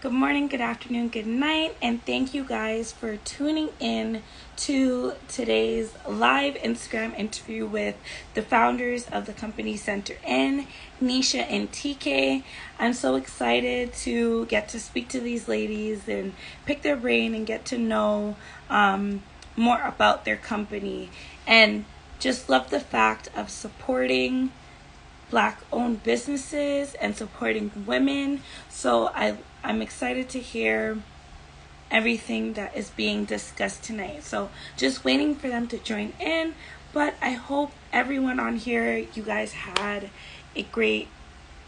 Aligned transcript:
Good 0.00 0.12
morning, 0.12 0.46
good 0.46 0.60
afternoon, 0.60 1.08
good 1.08 1.26
night, 1.26 1.76
and 1.82 2.00
thank 2.06 2.32
you 2.32 2.44
guys 2.44 2.92
for 2.92 3.16
tuning 3.16 3.70
in 3.80 4.22
to 4.58 5.14
today's 5.26 5.92
live 6.06 6.54
Instagram 6.54 7.18
interview 7.18 7.66
with 7.66 7.96
the 8.34 8.42
founders 8.42 9.08
of 9.08 9.26
the 9.26 9.32
company 9.32 9.76
Center 9.76 10.14
In, 10.24 10.68
Nisha 11.02 11.44
and 11.50 11.72
TK. 11.72 12.44
I'm 12.78 12.92
so 12.92 13.16
excited 13.16 13.92
to 14.04 14.46
get 14.46 14.68
to 14.68 14.78
speak 14.78 15.08
to 15.08 15.20
these 15.20 15.48
ladies 15.48 16.06
and 16.06 16.32
pick 16.64 16.82
their 16.82 16.94
brain 16.94 17.34
and 17.34 17.44
get 17.44 17.64
to 17.64 17.76
know 17.76 18.36
um, 18.70 19.24
more 19.56 19.82
about 19.82 20.24
their 20.24 20.36
company. 20.36 21.10
And 21.44 21.86
just 22.20 22.48
love 22.48 22.70
the 22.70 22.78
fact 22.78 23.30
of 23.34 23.50
supporting 23.50 24.52
black 25.30 25.60
owned 25.72 26.02
businesses 26.02 26.94
and 26.94 27.16
supporting 27.16 27.70
women. 27.86 28.42
So 28.68 29.08
I 29.08 29.36
I'm 29.62 29.82
excited 29.82 30.28
to 30.30 30.40
hear 30.40 30.98
everything 31.90 32.52
that 32.54 32.76
is 32.76 32.90
being 32.90 33.24
discussed 33.24 33.82
tonight. 33.82 34.22
So 34.22 34.50
just 34.76 35.04
waiting 35.04 35.34
for 35.34 35.48
them 35.48 35.66
to 35.68 35.78
join 35.78 36.12
in, 36.20 36.54
but 36.92 37.14
I 37.20 37.30
hope 37.30 37.72
everyone 37.92 38.38
on 38.38 38.56
here 38.56 39.06
you 39.14 39.22
guys 39.22 39.52
had 39.52 40.10
a 40.54 40.62
great 40.62 41.08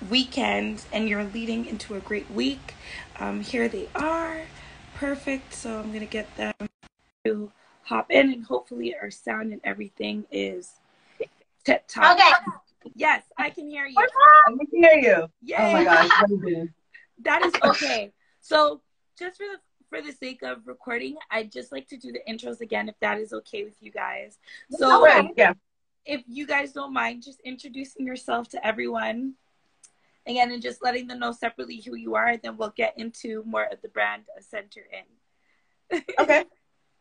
weekend 0.09 0.84
and 0.92 1.09
you're 1.09 1.25
leading 1.25 1.67
into 1.67 1.95
a 1.95 2.01
great 2.01 2.31
week. 2.31 2.75
Um, 3.19 3.41
here 3.41 3.69
they 3.69 3.89
are. 3.95 4.42
Perfect. 4.95 5.55
So 5.55 5.79
I'm 5.79 5.89
going 5.89 6.01
to 6.01 6.06
get 6.06 6.34
them 6.37 6.55
to 7.25 7.53
hop 7.84 8.11
in 8.11 8.33
and 8.33 8.45
hopefully 8.45 8.95
our 9.01 9.11
sound 9.11 9.53
and 9.53 9.61
everything 9.65 10.25
is 10.31 10.73
tip 11.65 11.84
top. 11.89 12.17
Okay. 12.17 12.31
Yes, 12.95 13.23
I 13.37 13.51
can 13.51 13.69
hear 13.69 13.87
you. 13.87 13.97
I 13.98 14.51
can 14.57 14.66
hear 14.73 14.95
you. 14.95 15.29
Yay. 15.43 15.57
Oh 15.59 15.73
my 15.73 15.84
gosh, 15.84 16.09
what 16.09 16.30
are 16.30 16.34
you 16.34 16.41
doing? 16.41 16.69
That 17.23 17.45
is 17.45 17.53
okay. 17.62 18.12
So 18.41 18.80
just 19.19 19.37
for 19.37 19.45
the 19.45 19.59
for 19.91 20.01
the 20.01 20.12
sake 20.12 20.43
of 20.43 20.66
recording, 20.66 21.16
I'd 21.31 21.53
just 21.53 21.70
like 21.70 21.86
to 21.89 21.98
do 21.98 22.12
the 22.12 22.20
intros 22.27 22.61
again 22.62 22.89
if 22.89 22.95
that 23.01 23.19
is 23.19 23.34
okay 23.34 23.64
with 23.64 23.75
you 23.81 23.91
guys. 23.91 24.39
So 24.70 25.05
Right, 25.05 25.28
yeah. 25.36 25.53
if 26.06 26.23
you 26.27 26.47
guys 26.47 26.73
don't 26.73 26.95
mind 26.95 27.23
just 27.23 27.41
introducing 27.45 28.06
yourself 28.06 28.48
to 28.51 28.67
everyone 28.67 29.34
again 30.27 30.51
and 30.51 30.62
just 30.62 30.83
letting 30.83 31.08
them 31.08 31.19
know 31.19 31.33
separately 31.33 31.83
who 31.84 31.95
you 31.95 32.14
are, 32.14 32.39
then 32.39 32.56
we'll 32.56 32.73
get 32.75 32.95
into 32.97 33.42
more 33.45 33.64
of 33.64 33.83
the 33.83 33.89
brand 33.89 34.23
center 34.41 34.83
in. 34.92 36.01
Okay. 36.19 36.45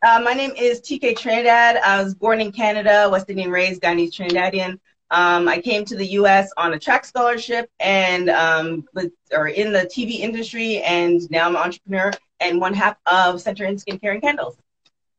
Uh, 0.02 0.20
my 0.24 0.32
name 0.32 0.52
is 0.56 0.80
TK 0.80 1.16
Trinidad. 1.16 1.76
I 1.76 2.02
was 2.02 2.14
born 2.14 2.40
in 2.40 2.50
Canada, 2.52 3.08
West 3.10 3.28
Indian 3.30 3.50
raised, 3.50 3.82
Guyanese 3.82 4.10
Trinidadian. 4.10 4.80
Um, 5.10 5.48
I 5.48 5.60
came 5.60 5.84
to 5.86 5.96
the 5.96 6.06
U.S. 6.06 6.52
on 6.56 6.74
a 6.74 6.78
track 6.78 7.04
scholarship 7.04 7.68
and 7.80 8.30
um, 8.30 8.88
with, 8.94 9.12
or 9.32 9.48
in 9.48 9.72
the 9.72 9.80
TV 9.80 10.20
industry, 10.20 10.78
and 10.82 11.28
now 11.30 11.46
I'm 11.46 11.56
an 11.56 11.62
entrepreneur 11.62 12.12
and 12.38 12.60
one 12.60 12.74
half 12.74 12.96
of 13.06 13.40
Center 13.40 13.64
in 13.64 13.76
Skincare 13.76 14.12
and 14.12 14.22
Candles. 14.22 14.56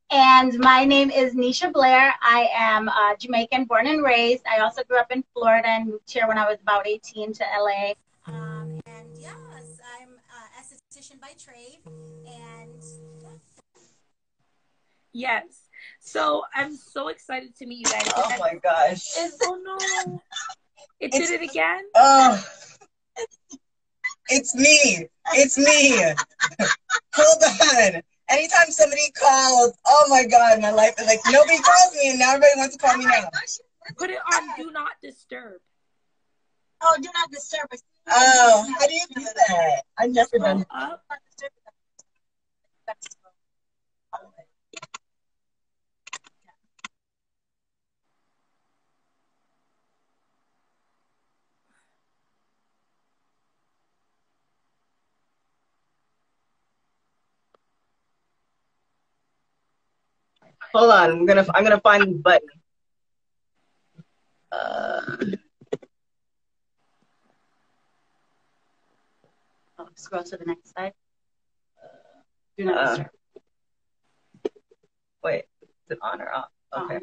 And 0.09 0.58
my 0.59 0.83
name 0.83 1.09
is 1.09 1.36
Nisha 1.36 1.72
Blair. 1.72 2.14
I 2.22 2.50
am 2.53 2.89
uh, 2.89 3.16
Jamaican, 3.17 3.66
born 3.66 3.88
and 3.88 4.03
raised. 4.03 4.44
I 4.45 4.59
also 4.59 4.83
grew 4.83 4.98
up 4.98 5.11
in 5.11 5.23
Florida 5.33 5.67
and 5.67 5.88
moved 5.88 6.11
here 6.11 6.28
when 6.28 6.38
I 6.38 6.50
was 6.50 6.58
about 6.61 6.86
18 6.86 7.31
to 7.33 7.44
LA. 7.58 7.94
Um, 8.28 8.80
and 8.86 9.08
yes, 9.17 9.33
I'm 10.00 10.09
an 10.09 10.59
esthetician 10.59 11.20
by 11.22 11.33
trade. 11.38 11.80
And 12.26 12.83
Yes. 15.14 15.61
So 16.04 16.44
I'm 16.54 16.76
so 16.76 17.08
excited 17.10 17.56
to 17.58 17.66
meet 17.66 17.88
you 17.88 17.94
guys. 17.94 18.12
Oh 18.16 18.36
my 18.40 18.56
gosh. 18.62 19.08
Oh 19.44 19.60
no. 19.64 20.22
It 21.00 21.12
did 21.12 21.22
It's- 21.22 21.30
it 21.42 21.42
again? 21.50 21.84
Oh, 21.96 22.44
it's 24.30 24.56
me. 24.56 25.08
It's 25.34 25.58
me. 25.58 25.98
Hold 27.16 27.44
on. 27.44 28.02
Anytime 28.30 28.72
somebody 28.72 29.12
calls, 29.12 29.74
oh 29.86 30.06
my 30.10 30.26
God, 30.26 30.60
my 30.62 30.72
life 30.72 30.94
is 31.00 31.06
like 31.06 31.20
nobody 31.30 31.58
calls 31.60 31.94
me, 31.94 32.10
and 32.12 32.20
now 32.20 32.30
everybody 32.34 32.54
wants 32.58 32.76
to 32.78 32.82
call 32.82 32.98
me 32.98 33.06
oh 33.06 33.10
now. 33.10 33.30
Put 33.98 34.10
it 34.10 34.20
on 34.34 34.44
do 34.58 34.72
not 34.72 34.92
disturb. 35.04 35.60
oh, 36.82 36.95
do 36.98 37.10
not 37.14 37.30
disturb 37.32 37.67
us. 37.72 37.84
Oh, 38.08 38.73
how 38.80 38.88
do 38.88 38.94
you 38.94 39.06
do 39.16 39.22
that? 39.23 39.84
I 40.00 40.08
never 40.08 40.40
done. 40.40 40.66
Scroll 40.66 40.98
Hold 60.73 60.92
on, 60.92 61.11
I'm 61.11 61.26
gonna 61.26 61.45
I'm 61.54 61.64
gonna 61.64 61.80
find 61.82 62.04
the 62.04 62.08
button. 62.17 62.48
Uh, 64.52 65.02
Oh, 69.80 69.88
scroll 69.95 70.23
to 70.23 70.38
the 70.38 70.45
next 70.45 70.73
slide. 70.73 70.94
Do 72.58 72.66
not 72.66 72.77
Uh, 72.77 72.89
disturb. 72.89 73.08
wait, 75.23 75.45
is 75.64 75.70
it 75.89 75.98
on 76.04 76.22
or 76.22 76.32
off? 76.32 76.49
Okay. 76.78 76.99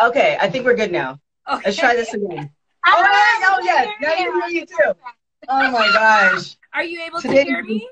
Okay, 0.00 0.38
I 0.40 0.48
think 0.48 0.64
we're 0.64 0.76
good 0.76 0.92
now. 0.92 1.18
Okay. 1.50 1.62
Let's 1.64 1.76
try 1.76 1.96
this 1.96 2.14
again. 2.14 2.52
Ah, 2.86 2.94
Oh, 3.50 3.60
yes, 3.64 3.88
now 4.00 4.14
you 4.14 4.40
hear 4.40 4.60
you 4.60 4.66
too. 4.66 4.94
Oh 5.48 5.70
my 5.72 5.88
gosh. 5.92 6.56
Are 6.72 6.84
you 6.84 7.02
able 7.02 7.20
Today- 7.20 7.44
to 7.44 7.50
hear 7.50 7.62
me? 7.64 7.88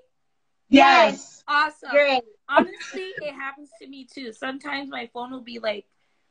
Yes. 0.68 1.42
Awesome. 1.48 1.90
Great. 1.90 2.22
Honestly, 2.48 3.12
it 3.22 3.32
happens 3.34 3.70
to 3.80 3.86
me 3.88 4.04
too. 4.12 4.32
Sometimes 4.32 4.88
my 4.90 5.08
phone 5.12 5.30
will 5.30 5.40
be 5.40 5.58
like 5.58 5.86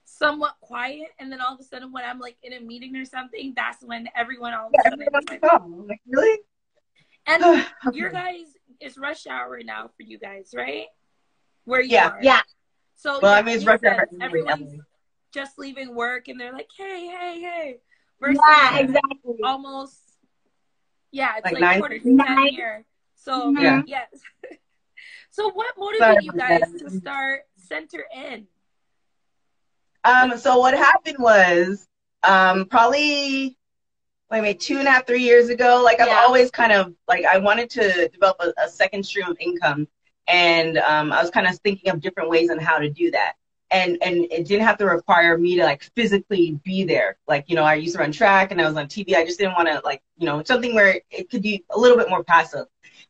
somewhat 0.05 0.55
quiet, 0.61 1.09
and 1.19 1.31
then 1.31 1.41
all 1.41 1.53
of 1.53 1.59
a 1.59 1.63
sudden, 1.63 1.91
when 1.91 2.03
I'm 2.05 2.19
like 2.19 2.37
in 2.43 2.53
a 2.53 2.59
meeting 2.59 2.95
or 2.95 3.05
something, 3.05 3.53
that's 3.55 3.83
when 3.83 4.07
everyone 4.15 4.53
all 4.53 4.67
of 4.67 4.73
a 4.77 4.81
sudden. 4.89 5.07
wants 5.11 5.31
to 5.31 5.83
like, 5.87 6.01
really? 6.07 6.39
And 7.27 7.65
your 7.93 8.11
guys, 8.11 8.45
it's 8.79 8.97
rush 8.97 9.25
hour 9.27 9.59
now 9.63 9.89
for 9.95 10.03
you 10.03 10.17
guys, 10.17 10.53
right? 10.55 10.85
Where 11.65 11.81
you 11.81 11.93
Yeah. 11.95 12.09
are. 12.09 12.19
Yeah. 12.21 12.41
So 12.95 13.19
Well, 13.21 13.33
yeah, 13.33 13.39
I 13.39 13.41
mean, 13.41 13.55
it's 13.55 13.65
rush 13.65 13.83
hour. 13.83 14.07
Everyone's 14.21 14.73
just 15.33 15.57
leaving 15.59 15.95
work, 15.95 16.27
and 16.27 16.39
they're 16.39 16.53
like, 16.53 16.69
"Hey, 16.77 17.07
hey, 17.07 17.41
hey!" 17.41 17.77
Versus 18.21 18.39
Yeah, 18.47 18.79
exactly. 18.79 19.35
almost. 19.43 19.99
Yeah, 21.11 21.35
it's 21.37 21.45
Like 21.45 21.53
like, 21.53 21.61
nine- 21.61 21.79
quarter 21.79 21.99
to 21.99 22.09
Nine. 22.09 22.47
here. 22.49 22.85
So 23.25 23.51
Yeah. 23.57 23.81
yes. 23.87 24.07
so 25.31 25.49
what 25.51 25.73
motivated 25.77 26.23
you 26.23 26.31
guys 26.33 26.71
to 26.77 26.89
start 26.91 27.41
Center 27.57 28.05
In? 28.15 28.45
Um, 30.03 30.37
so 30.37 30.59
what 30.59 30.75
happened 30.75 31.17
was, 31.19 31.87
um, 32.21 32.65
probably 32.65 33.57
wait, 34.29 34.41
wait, 34.41 34.59
two 34.59 34.77
and 34.77 34.87
a 34.87 34.91
half, 34.91 35.07
three 35.07 35.23
years 35.23 35.49
ago, 35.49 35.81
like 35.83 35.99
I've 35.99 36.07
Yeah. 36.07 36.21
always 36.21 36.51
kind 36.51 36.71
of 36.71 36.93
like 37.07 37.25
I 37.25 37.39
wanted 37.39 37.69
to 37.71 38.07
develop 38.09 38.37
a, 38.39 38.53
a 38.63 38.69
second 38.69 39.03
stream 39.03 39.25
of 39.27 39.37
income, 39.39 39.87
and 40.27 40.77
um, 40.77 41.11
I 41.11 41.19
was 41.21 41.31
kind 41.31 41.47
of 41.47 41.57
thinking 41.59 41.89
of 41.91 42.01
different 42.01 42.29
ways 42.29 42.51
on 42.51 42.59
how 42.59 42.77
to 42.77 42.89
do 42.89 43.09
that. 43.11 43.33
And 43.71 43.97
and 44.03 44.25
it 44.31 44.45
didn't 44.47 44.65
have 44.65 44.77
to 44.77 44.85
require 44.85 45.35
me 45.39 45.55
to 45.55 45.63
like 45.63 45.83
physically 45.95 46.59
be 46.63 46.83
there. 46.83 47.17
Like 47.27 47.45
you 47.49 47.55
know, 47.55 47.63
I 47.63 47.73
used 47.75 47.95
to 47.95 47.99
run 48.01 48.11
track 48.11 48.51
and 48.51 48.61
I 48.61 48.67
was 48.67 48.77
on 48.77 48.87
TV. 48.87 49.15
I 49.15 49.25
just 49.25 49.39
didn't 49.39 49.55
want 49.55 49.67
to 49.69 49.81
like 49.83 50.03
you 50.17 50.27
know 50.27 50.43
something 50.43 50.75
where 50.75 51.01
it 51.09 51.31
could 51.31 51.41
be 51.41 51.65
a 51.71 51.79
little 51.79 51.97
bit 51.97 52.07
more 52.09 52.23
passive. 52.23 52.67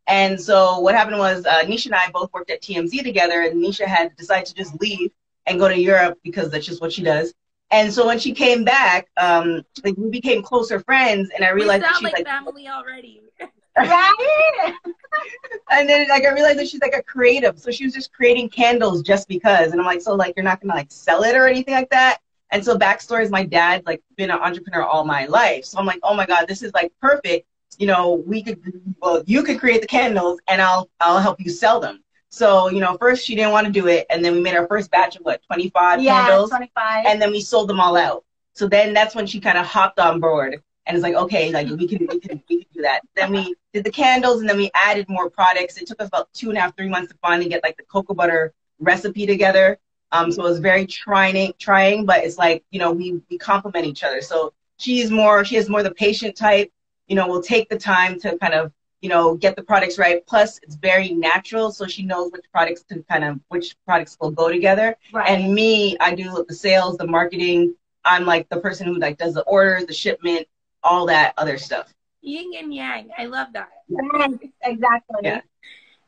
And 0.07 0.39
so 0.39 0.79
what 0.79 0.93
happened 0.95 1.17
was 1.17 1.45
uh, 1.45 1.63
Nisha 1.63 1.87
and 1.87 1.95
I 1.95 2.09
both 2.11 2.31
worked 2.33 2.51
at 2.51 2.61
TMZ 2.61 3.03
together, 3.03 3.41
and 3.41 3.61
Nisha 3.63 3.85
had 3.85 4.15
decided 4.15 4.45
to 4.47 4.53
just 4.53 4.79
leave 4.79 5.11
and 5.45 5.59
go 5.59 5.67
to 5.67 5.79
Europe 5.79 6.19
because 6.23 6.49
that's 6.49 6.65
just 6.65 6.81
what 6.81 6.93
she 6.93 7.03
does. 7.03 7.33
And 7.71 7.91
so 7.91 8.05
when 8.05 8.19
she 8.19 8.31
came 8.31 8.63
back, 8.63 9.07
um, 9.17 9.63
like 9.83 9.95
we 9.97 10.09
became 10.09 10.43
closer 10.43 10.79
friends, 10.79 11.29
and 11.35 11.43
I 11.43 11.51
We 11.51 11.61
realized 11.61 11.83
that 11.83 11.95
she's 11.95 12.03
like 12.03 12.13
like, 12.13 12.25
family 12.25 12.67
already. 12.67 13.21
Right? 13.77 14.73
and 15.71 15.89
then 15.89 16.07
like 16.07 16.23
I 16.23 16.31
realized 16.31 16.59
that 16.59 16.69
she's 16.69 16.79
like 16.79 16.95
a 16.95 17.03
creative, 17.03 17.59
so 17.59 17.71
she 17.71 17.83
was 17.83 17.93
just 17.93 18.13
creating 18.13 18.47
candles 18.47 19.01
just 19.01 19.27
because. 19.27 19.73
And 19.73 19.81
I'm 19.81 19.85
like, 19.85 20.01
so 20.01 20.15
like 20.15 20.33
you're 20.37 20.45
not 20.45 20.61
gonna 20.61 20.73
like 20.73 20.89
sell 20.89 21.23
it 21.23 21.35
or 21.35 21.45
anything 21.45 21.73
like 21.73 21.89
that. 21.89 22.19
And 22.51 22.63
so 22.63 22.77
backstory 22.77 23.23
is 23.23 23.31
my 23.31 23.43
dad 23.43 23.83
like 23.85 24.01
been 24.15 24.31
an 24.31 24.39
entrepreneur 24.39 24.83
all 24.83 25.03
my 25.03 25.25
life, 25.25 25.65
so 25.65 25.77
I'm 25.77 25.85
like, 25.85 25.99
oh 26.03 26.13
my 26.13 26.25
god, 26.25 26.47
this 26.47 26.63
is 26.63 26.73
like 26.73 26.93
perfect. 27.01 27.47
You 27.79 27.87
know, 27.87 28.23
we 28.25 28.43
could 28.43 28.59
well, 29.01 29.23
you 29.25 29.43
could 29.43 29.59
create 29.59 29.81
the 29.81 29.87
candles, 29.87 30.39
and 30.47 30.61
I'll 30.61 30.89
I'll 30.99 31.19
help 31.19 31.39
you 31.39 31.49
sell 31.49 31.79
them. 31.79 32.03
So 32.29 32.69
you 32.69 32.79
know, 32.79 32.97
first 32.97 33.25
she 33.25 33.35
didn't 33.35 33.51
want 33.51 33.67
to 33.67 33.73
do 33.73 33.87
it, 33.87 34.05
and 34.09 34.23
then 34.23 34.33
we 34.33 34.41
made 34.41 34.55
our 34.55 34.67
first 34.67 34.91
batch 34.91 35.15
of 35.15 35.23
what 35.23 35.41
25 35.43 36.01
yeah, 36.01 36.27
candles. 36.27 36.49
25. 36.49 37.05
and 37.05 37.21
then 37.21 37.31
we 37.31 37.41
sold 37.41 37.69
them 37.69 37.79
all 37.79 37.95
out. 37.95 38.23
So 38.53 38.67
then 38.67 38.93
that's 38.93 39.15
when 39.15 39.27
she 39.27 39.39
kind 39.39 39.57
of 39.57 39.65
hopped 39.65 39.99
on 39.99 40.19
board 40.19 40.61
and 40.85 40.95
it's 40.95 41.03
like, 41.03 41.15
okay, 41.15 41.51
like 41.51 41.67
we 41.67 41.87
can 41.87 42.07
we 42.07 42.19
can 42.19 42.41
we 42.49 42.57
can 42.57 42.67
do 42.73 42.81
that. 42.83 43.01
Then 43.15 43.31
we 43.31 43.55
did 43.73 43.83
the 43.83 43.91
candles 43.91 44.41
and 44.41 44.49
then 44.49 44.57
we 44.57 44.69
added 44.75 45.07
more 45.09 45.29
products. 45.29 45.77
It 45.77 45.87
took 45.87 46.01
us 46.01 46.07
about 46.07 46.31
two 46.33 46.49
and 46.49 46.57
a 46.57 46.61
half, 46.61 46.75
three 46.77 46.89
months 46.89 47.11
to 47.11 47.17
finally 47.21 47.49
get 47.49 47.63
like 47.63 47.77
the 47.77 47.83
cocoa 47.83 48.13
butter 48.13 48.53
recipe 48.79 49.25
together. 49.25 49.79
Um, 50.11 50.31
so 50.31 50.45
it 50.45 50.49
was 50.49 50.59
very 50.59 50.85
trying, 50.85 51.53
trying, 51.57 52.05
but 52.05 52.23
it's 52.23 52.37
like 52.37 52.63
you 52.69 52.79
know 52.79 52.91
we 52.91 53.19
we 53.29 53.37
complement 53.37 53.85
each 53.85 54.03
other. 54.03 54.21
So 54.21 54.53
she's 54.77 55.09
more 55.09 55.43
she 55.43 55.55
has 55.55 55.69
more 55.69 55.81
the 55.81 55.91
patient 55.91 56.35
type, 56.35 56.71
you 57.07 57.15
know, 57.15 57.27
will 57.27 57.41
take 57.41 57.69
the 57.69 57.77
time 57.77 58.19
to 58.21 58.37
kind 58.37 58.53
of, 58.53 58.71
you 59.01 59.09
know, 59.09 59.35
get 59.35 59.55
the 59.55 59.63
products 59.63 59.97
right. 59.97 60.25
Plus, 60.25 60.59
it's 60.63 60.75
very 60.75 61.09
natural, 61.09 61.71
so 61.71 61.85
she 61.85 62.03
knows 62.03 62.31
which 62.31 62.45
products 62.51 62.83
to 62.83 63.03
kind 63.09 63.23
of 63.23 63.39
which 63.49 63.75
products 63.85 64.17
will 64.19 64.31
go 64.31 64.49
together. 64.49 64.95
Right. 65.13 65.29
And 65.29 65.53
me, 65.53 65.97
I 65.99 66.15
do 66.15 66.43
the 66.47 66.55
sales, 66.55 66.97
the 66.97 67.07
marketing. 67.07 67.75
I'm 68.03 68.25
like 68.25 68.49
the 68.49 68.59
person 68.59 68.87
who 68.87 68.97
like 68.97 69.17
does 69.17 69.33
the 69.33 69.43
orders, 69.43 69.85
the 69.85 69.93
shipment, 69.93 70.47
all 70.83 71.05
that 71.07 71.33
other 71.37 71.57
stuff. 71.57 71.93
Yin 72.21 72.53
and 72.57 72.73
yang. 72.73 73.09
I 73.17 73.25
love 73.25 73.49
that. 73.53 73.69
Yes, 73.87 74.31
exactly. 74.63 75.19
Yeah. 75.23 75.41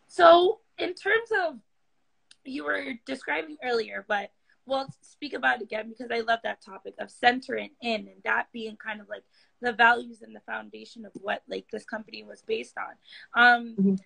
So, 0.07 0.59
in 0.77 0.93
terms 0.93 1.29
of 1.45 1.59
you 2.43 2.63
were 2.63 2.93
describing 3.05 3.57
earlier, 3.63 4.05
but 4.07 4.31
we'll 4.65 4.87
speak 5.01 5.33
about 5.33 5.57
it 5.57 5.63
again 5.63 5.89
because 5.89 6.11
I 6.11 6.21
love 6.21 6.39
that 6.43 6.61
topic 6.61 6.95
of 6.99 7.09
centering 7.09 7.71
in 7.81 8.07
and 8.07 8.23
that 8.23 8.47
being 8.51 8.77
kind 8.77 9.01
of 9.01 9.09
like 9.09 9.23
the 9.61 9.73
values 9.73 10.21
and 10.21 10.35
the 10.35 10.39
foundation 10.41 11.05
of 11.05 11.11
what 11.21 11.43
like 11.47 11.65
this 11.71 11.85
company 11.85 12.23
was 12.23 12.41
based 12.41 12.75
on. 12.77 12.95
Um, 13.33 13.75
Mhm. 13.75 13.99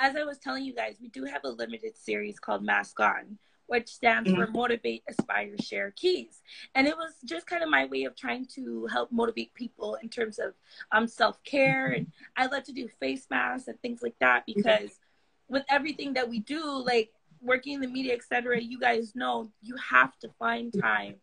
As 0.00 0.14
I 0.14 0.22
was 0.22 0.38
telling 0.38 0.64
you 0.64 0.72
guys, 0.74 0.96
we 1.00 1.08
do 1.08 1.24
have 1.24 1.42
a 1.44 1.48
limited 1.48 1.96
series 1.96 2.38
called 2.38 2.62
Mask 2.62 3.00
On, 3.00 3.36
which 3.66 3.88
stands 3.88 4.30
for 4.30 4.46
Motivate, 4.46 5.02
Aspire, 5.08 5.58
Share 5.60 5.90
Keys. 5.90 6.40
And 6.76 6.86
it 6.86 6.96
was 6.96 7.14
just 7.24 7.48
kind 7.48 7.64
of 7.64 7.68
my 7.68 7.84
way 7.86 8.04
of 8.04 8.14
trying 8.14 8.46
to 8.54 8.86
help 8.86 9.10
motivate 9.10 9.52
people 9.54 9.96
in 9.96 10.08
terms 10.08 10.38
of 10.38 10.54
um, 10.92 11.08
self 11.08 11.42
care. 11.42 11.88
And 11.88 12.12
I 12.36 12.46
love 12.46 12.62
to 12.64 12.72
do 12.72 12.86
face 13.00 13.26
masks 13.28 13.66
and 13.66 13.80
things 13.82 14.00
like 14.00 14.16
that 14.20 14.46
because 14.46 15.00
with 15.48 15.64
everything 15.68 16.12
that 16.14 16.28
we 16.28 16.38
do, 16.38 16.62
like 16.64 17.10
working 17.40 17.74
in 17.74 17.80
the 17.80 17.88
media, 17.88 18.14
etc., 18.14 18.60
you 18.60 18.78
guys 18.78 19.16
know 19.16 19.50
you 19.62 19.74
have 19.76 20.16
to 20.20 20.28
find 20.38 20.72
time 20.80 21.16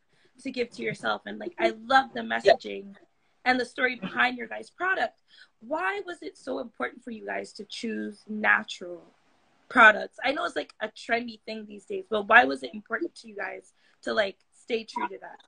to 0.43 0.51
give 0.51 0.69
to 0.71 0.83
yourself. 0.83 1.21
And 1.25 1.39
like, 1.39 1.53
I 1.57 1.73
love 1.85 2.09
the 2.13 2.21
messaging 2.21 2.93
and 3.45 3.59
the 3.59 3.65
story 3.65 3.95
behind 3.95 4.37
your 4.37 4.47
guys' 4.47 4.69
product. 4.69 5.21
Why 5.59 6.01
was 6.05 6.21
it 6.21 6.37
so 6.37 6.59
important 6.59 7.03
for 7.03 7.11
you 7.11 7.25
guys 7.25 7.53
to 7.53 7.65
choose 7.65 8.23
natural 8.27 9.03
products? 9.69 10.17
I 10.23 10.31
know 10.31 10.45
it's 10.45 10.55
like 10.55 10.73
a 10.81 10.89
trendy 10.89 11.39
thing 11.45 11.65
these 11.67 11.85
days, 11.85 12.05
but 12.09 12.27
why 12.27 12.43
was 12.45 12.63
it 12.63 12.73
important 12.73 13.15
to 13.17 13.27
you 13.27 13.35
guys 13.35 13.73
to 14.03 14.13
like 14.13 14.37
stay 14.53 14.83
true 14.83 15.07
to 15.07 15.17
that? 15.21 15.39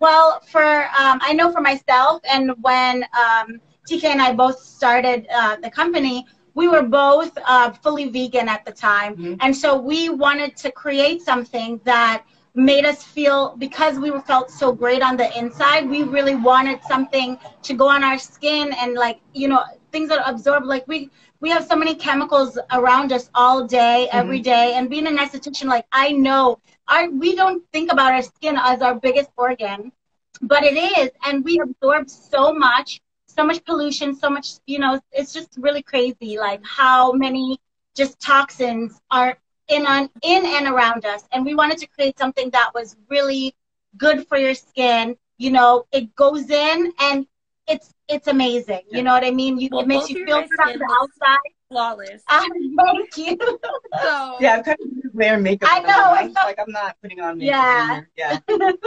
Well, 0.00 0.40
for 0.50 0.84
um, 0.98 1.18
I 1.22 1.32
know 1.32 1.50
for 1.52 1.60
myself, 1.60 2.20
and 2.30 2.52
when 2.62 3.04
um, 3.18 3.60
TK 3.86 4.08
and 4.08 4.20
I 4.20 4.32
both 4.32 4.58
started 4.58 5.26
uh, 5.32 5.56
the 5.56 5.70
company, 5.70 6.26
we 6.54 6.68
were 6.68 6.82
both 6.82 7.36
uh, 7.46 7.70
fully 7.70 8.08
vegan 8.10 8.48
at 8.48 8.64
the 8.64 8.72
time, 8.72 9.16
Mhm. 9.16 9.38
and 9.40 9.56
so 9.56 9.76
we 9.78 10.08
wanted 10.10 10.56
to 10.58 10.70
create 10.72 11.22
something 11.22 11.80
that 11.84 12.24
made 12.54 12.84
us 12.84 13.02
feel 13.02 13.56
because 13.58 13.98
we 13.98 14.10
were 14.10 14.20
felt 14.20 14.50
so 14.50 14.72
great 14.72 15.02
on 15.02 15.16
the 15.16 15.36
inside. 15.38 15.88
We 15.88 16.04
really 16.04 16.36
wanted 16.36 16.82
something 16.84 17.38
to 17.62 17.74
go 17.74 17.88
on 17.88 18.04
our 18.04 18.18
skin 18.18 18.72
and 18.78 18.94
like 18.94 19.20
you 19.32 19.48
know 19.48 19.62
things 19.92 20.08
that 20.08 20.22
absorb. 20.28 20.64
Like 20.64 20.86
we 20.86 21.10
we 21.40 21.50
have 21.50 21.66
so 21.66 21.76
many 21.76 21.94
chemicals 21.94 22.58
around 22.72 23.12
us 23.12 23.28
all 23.34 23.66
day, 23.66 24.08
mm-hmm. 24.08 24.18
every 24.18 24.40
day, 24.40 24.74
and 24.74 24.88
being 24.88 25.06
an 25.06 25.18
esthetician, 25.18 25.66
like 25.66 25.86
I 25.92 26.12
know 26.12 26.58
our 26.88 27.10
we 27.10 27.34
don't 27.34 27.62
think 27.72 27.92
about 27.92 28.12
our 28.12 28.22
skin 28.22 28.56
as 28.58 28.82
our 28.82 28.94
biggest 28.94 29.30
organ, 29.36 29.92
but 30.40 30.62
it 30.64 30.76
is, 30.98 31.10
and 31.24 31.44
we 31.44 31.60
absorb 31.60 32.08
so 32.08 32.52
much, 32.52 33.00
so 33.26 33.44
much 33.44 33.64
pollution, 33.64 34.14
so 34.14 34.30
much, 34.30 34.54
you 34.66 34.78
know, 34.78 35.00
it's 35.12 35.32
just 35.32 35.56
really 35.58 35.82
crazy, 35.82 36.38
like 36.38 36.60
how 36.64 37.12
many 37.12 37.58
just 37.96 38.20
toxins 38.20 39.00
are 39.10 39.36
in 39.68 39.86
on 39.86 40.10
in 40.22 40.44
and 40.46 40.66
around 40.66 41.04
us, 41.04 41.24
and 41.32 41.44
we 41.44 41.54
wanted 41.54 41.78
to 41.78 41.86
create 41.86 42.18
something 42.18 42.50
that 42.50 42.70
was 42.74 42.96
really 43.08 43.54
good 43.96 44.26
for 44.28 44.36
your 44.36 44.54
skin. 44.54 45.16
You 45.38 45.50
know, 45.52 45.84
it 45.92 46.14
goes 46.16 46.50
in 46.50 46.92
and 47.00 47.26
it's 47.66 47.92
it's 48.08 48.28
amazing. 48.28 48.82
You 48.90 49.02
know 49.02 49.12
what 49.12 49.24
I 49.24 49.30
mean? 49.30 49.58
You, 49.58 49.68
Well, 49.72 49.80
it 49.82 49.86
makes 49.88 50.10
you 50.10 50.24
feel 50.26 50.42
good 50.42 50.60
on 50.60 50.78
the 50.78 50.88
outside. 51.00 51.53
Flawless. 51.68 52.22
Ah, 52.28 52.46
thank 52.76 53.16
you. 53.16 53.36
So 54.02 54.36
Yeah, 54.40 54.56
I'm 54.56 54.62
kind 54.64 54.76
of 54.80 55.14
wearing 55.14 55.42
makeup. 55.42 55.68
I 55.72 55.80
know. 55.80 56.12
I'm 56.12 56.26
it's 56.26 56.34
just 56.34 56.46
like 56.46 56.58
I'm 56.58 56.70
not 56.72 56.96
putting 57.02 57.20
on 57.20 57.38
makeup. 57.38 57.54
Yeah. 57.54 57.82
anymore. 57.90 58.08
Yeah. 58.16 58.38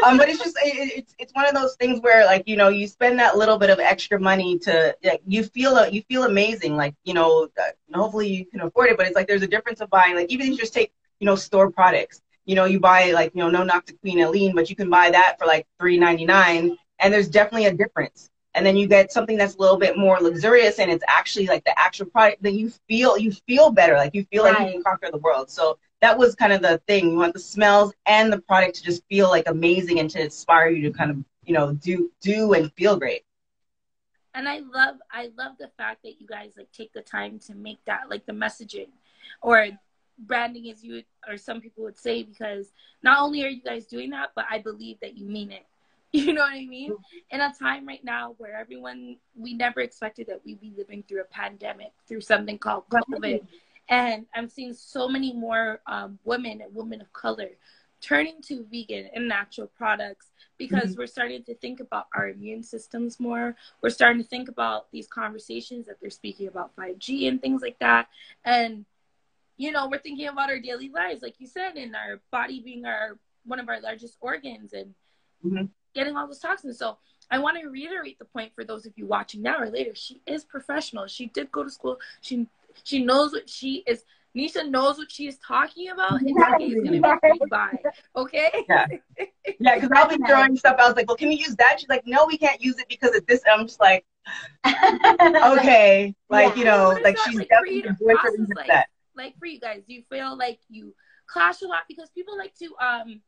um, 0.05 0.17
but 0.17 0.29
it's 0.29 0.39
just 0.39 0.57
it, 0.63 0.91
it's 0.97 1.15
it's 1.19 1.33
one 1.33 1.45
of 1.45 1.53
those 1.53 1.75
things 1.75 1.99
where 2.01 2.25
like 2.25 2.43
you 2.47 2.55
know 2.57 2.69
you 2.69 2.87
spend 2.87 3.19
that 3.19 3.37
little 3.37 3.57
bit 3.57 3.69
of 3.69 3.79
extra 3.79 4.19
money 4.19 4.59
to 4.59 4.95
like, 5.03 5.21
you 5.25 5.43
feel 5.43 5.87
you 5.87 6.01
feel 6.03 6.23
amazing 6.23 6.75
like 6.75 6.93
you 7.03 7.13
know 7.13 7.47
uh, 7.59 7.97
hopefully 7.97 8.27
you 8.27 8.45
can 8.45 8.61
afford 8.61 8.89
it 8.89 8.97
but 8.97 9.05
it's 9.05 9.15
like 9.15 9.27
there's 9.27 9.41
a 9.43 9.47
difference 9.47 9.81
of 9.81 9.89
buying 9.89 10.15
like 10.15 10.29
even 10.29 10.47
if 10.47 10.51
you 10.51 10.57
just 10.57 10.73
take 10.73 10.91
you 11.19 11.25
know 11.25 11.35
store 11.35 11.71
products 11.71 12.21
you 12.45 12.55
know 12.55 12.65
you 12.65 12.79
buy 12.79 13.11
like 13.11 13.31
you 13.33 13.41
know 13.41 13.49
no 13.49 13.63
knock 13.63 13.85
to 13.85 13.93
Queen 13.97 14.19
Helene 14.19 14.53
but 14.55 14.69
you 14.69 14.75
can 14.75 14.89
buy 14.89 15.09
that 15.09 15.37
for 15.39 15.45
like 15.45 15.65
three 15.79 15.97
ninety 15.97 16.25
nine 16.25 16.77
and 16.99 17.13
there's 17.13 17.29
definitely 17.29 17.67
a 17.67 17.73
difference 17.73 18.29
and 18.57 18.65
then 18.65 18.75
you 18.75 18.87
get 18.87 19.11
something 19.11 19.37
that's 19.37 19.55
a 19.55 19.59
little 19.59 19.77
bit 19.77 19.97
more 19.97 20.19
luxurious 20.19 20.79
and 20.79 20.89
it's 20.89 21.03
actually 21.07 21.45
like 21.45 21.63
the 21.63 21.79
actual 21.79 22.07
product 22.07 22.41
then 22.41 22.55
you 22.55 22.71
feel 22.89 23.15
you 23.15 23.31
feel 23.31 23.71
better 23.71 23.95
like 23.95 24.15
you 24.15 24.25
feel 24.31 24.43
like 24.43 24.59
you 24.59 24.73
can 24.73 24.83
conquer 24.83 25.11
the 25.11 25.19
world. 25.19 25.49
So 25.49 25.77
that 26.01 26.17
was 26.17 26.35
kind 26.35 26.51
of 26.51 26.61
the 26.61 26.79
thing. 26.87 27.11
You 27.11 27.17
want 27.17 27.33
the 27.33 27.39
smells 27.39 27.93
and 28.07 28.33
the 28.33 28.41
product 28.41 28.75
to 28.77 28.83
just 28.83 29.03
feel 29.07 29.29
like 29.29 29.47
amazing 29.47 29.99
and 29.99 30.09
to 30.09 30.21
inspire 30.21 30.69
you 30.69 30.89
to 30.89 30.97
kind 30.97 31.11
of 31.11 31.17
you 31.45 31.53
know 31.53 31.73
do 31.73 32.11
do 32.19 32.53
and 32.53 32.73
feel 32.73 32.97
great. 32.97 33.23
And 34.33 34.49
I 34.49 34.59
love 34.59 34.95
I 35.11 35.29
love 35.37 35.53
the 35.59 35.69
fact 35.77 36.01
that 36.03 36.19
you 36.19 36.27
guys 36.27 36.53
like 36.57 36.71
take 36.71 36.91
the 36.93 37.01
time 37.01 37.39
to 37.47 37.53
make 37.53 37.79
that 37.85 38.09
like 38.09 38.25
the 38.25 38.33
messaging 38.33 38.89
or 39.41 39.67
branding 40.19 40.71
as 40.71 40.83
you 40.83 40.93
would, 40.93 41.05
or 41.27 41.37
some 41.37 41.61
people 41.61 41.83
would 41.83 41.97
say 41.97 42.23
because 42.23 42.71
not 43.03 43.19
only 43.19 43.43
are 43.45 43.49
you 43.49 43.61
guys 43.61 43.85
doing 43.85 44.09
that 44.09 44.31
but 44.35 44.45
I 44.49 44.57
believe 44.57 44.99
that 45.01 45.15
you 45.15 45.27
mean 45.27 45.51
it. 45.51 45.65
You 46.13 46.33
know 46.33 46.41
what 46.41 46.53
I 46.53 46.65
mean? 46.65 46.95
In 47.31 47.41
a 47.41 47.53
time 47.53 47.85
right 47.85 48.03
now 48.03 48.33
where 48.37 48.55
everyone 48.55 49.17
we 49.35 49.53
never 49.53 49.81
expected 49.81 50.27
that 50.27 50.41
we'd 50.45 50.61
be 50.61 50.73
living 50.77 51.03
through 51.07 51.21
a 51.21 51.25
pandemic, 51.25 51.91
through 52.07 52.21
something 52.21 52.57
called 52.57 52.85
COVID. 52.89 53.41
And 53.89 54.25
I'm 54.33 54.49
seeing 54.49 54.73
so 54.73 55.07
many 55.07 55.33
more 55.33 55.81
um, 55.85 56.17
women 56.23 56.61
and 56.61 56.73
women 56.73 57.01
of 57.01 57.11
color 57.13 57.49
turning 57.99 58.41
to 58.43 58.65
vegan 58.71 59.09
and 59.13 59.27
natural 59.27 59.67
products 59.67 60.27
because 60.57 60.95
we're 60.97 61.07
starting 61.07 61.43
to 61.43 61.55
think 61.55 61.79
about 61.79 62.07
our 62.15 62.29
immune 62.29 62.63
systems 62.63 63.19
more. 63.19 63.55
We're 63.81 63.89
starting 63.89 64.21
to 64.21 64.27
think 64.27 64.49
about 64.49 64.91
these 64.91 65.07
conversations 65.07 65.87
that 65.87 65.99
they're 65.99 66.09
speaking 66.09 66.47
about 66.47 66.75
5G 66.75 67.27
and 67.27 67.41
things 67.41 67.61
like 67.61 67.79
that. 67.79 68.07
And, 68.45 68.85
you 69.57 69.71
know, 69.71 69.87
we're 69.89 69.99
thinking 69.99 70.27
about 70.27 70.49
our 70.49 70.59
daily 70.59 70.89
lives, 70.89 71.21
like 71.21 71.35
you 71.39 71.47
said, 71.47 71.75
and 71.75 71.95
our 71.95 72.21
body 72.31 72.61
being 72.61 72.85
our 72.85 73.17
one 73.45 73.59
of 73.59 73.69
our 73.69 73.79
largest 73.79 74.17
organs 74.19 74.73
and 74.73 74.93
Mhm. 75.45 75.69
Getting 75.97 76.15
all 76.15 76.27
those 76.27 76.39
toxins. 76.39 76.77
So 76.77 76.97
I 77.31 77.39
want 77.39 77.59
to 77.59 77.67
reiterate 77.67 78.17
the 78.19 78.25
point 78.25 78.51
for 78.55 78.63
those 78.63 78.85
of 78.85 78.93
you 78.95 79.05
watching 79.07 79.41
now 79.41 79.57
or 79.59 79.69
later. 79.69 79.93
She 79.95 80.21
is 80.25 80.45
professional. 80.45 81.07
She 81.07 81.25
did 81.37 81.51
go 81.51 81.63
to 81.63 81.69
school. 81.69 81.97
She 82.21 82.47
she 82.83 83.03
knows 83.03 83.31
what 83.33 83.49
she 83.49 83.83
is. 83.91 84.03
Nisha 84.37 84.69
knows 84.69 84.99
what 84.99 85.11
she 85.11 85.25
is 85.27 85.37
talking 85.39 85.89
about, 85.89 86.21
and 86.21 86.29
Yes, 86.29 86.61
is 86.61 86.75
gonna 86.83 86.97
yes. 87.01 87.19
be 87.23 87.29
free 87.29 87.39
by. 87.49 87.71
Okay. 88.15 88.49
Yeah. 88.69 88.85
yeah 89.59 89.75
because 89.75 89.89
i'll 89.95 90.07
be 90.07 90.17
throwing 90.27 90.55
stuff 90.55 90.75
i 90.77 90.85
was 90.87 90.95
like 90.97 91.07
well 91.07 91.17
can 91.21 91.29
we 91.29 91.35
use 91.35 91.55
that 91.55 91.73
she's 91.79 91.89
like 91.89 92.05
no 92.05 92.25
we 92.27 92.37
can't 92.37 92.61
use 92.61 92.77
it 92.77 92.87
because 92.89 93.15
of 93.15 93.25
this 93.25 93.41
and 93.45 93.53
i'm 93.61 93.65
just 93.65 93.79
like 93.79 94.05
okay 95.53 96.13
like 96.29 96.55
you 96.57 96.65
know 96.65 96.89
What 96.89 97.03
like 97.03 97.17
she's 97.25 97.37
like 97.37 97.49
definitely 97.49 97.77
you 97.77 97.83
to 97.83 97.93
doing 97.99 98.17
something 98.23 98.55
like- 98.55 98.67
that 98.67 98.87
like 99.15 99.37
for 99.39 99.45
you 99.47 99.59
guys 99.59 99.81
do 99.87 99.93
you 99.93 100.03
feel 100.09 100.37
like 100.37 100.59
you 100.69 100.93
clash 101.27 101.61
a 101.61 101.67
lot 101.67 101.83
because 101.87 102.09
people 102.11 102.37
like 102.37 102.53
to 102.59 102.67
um 102.79 103.21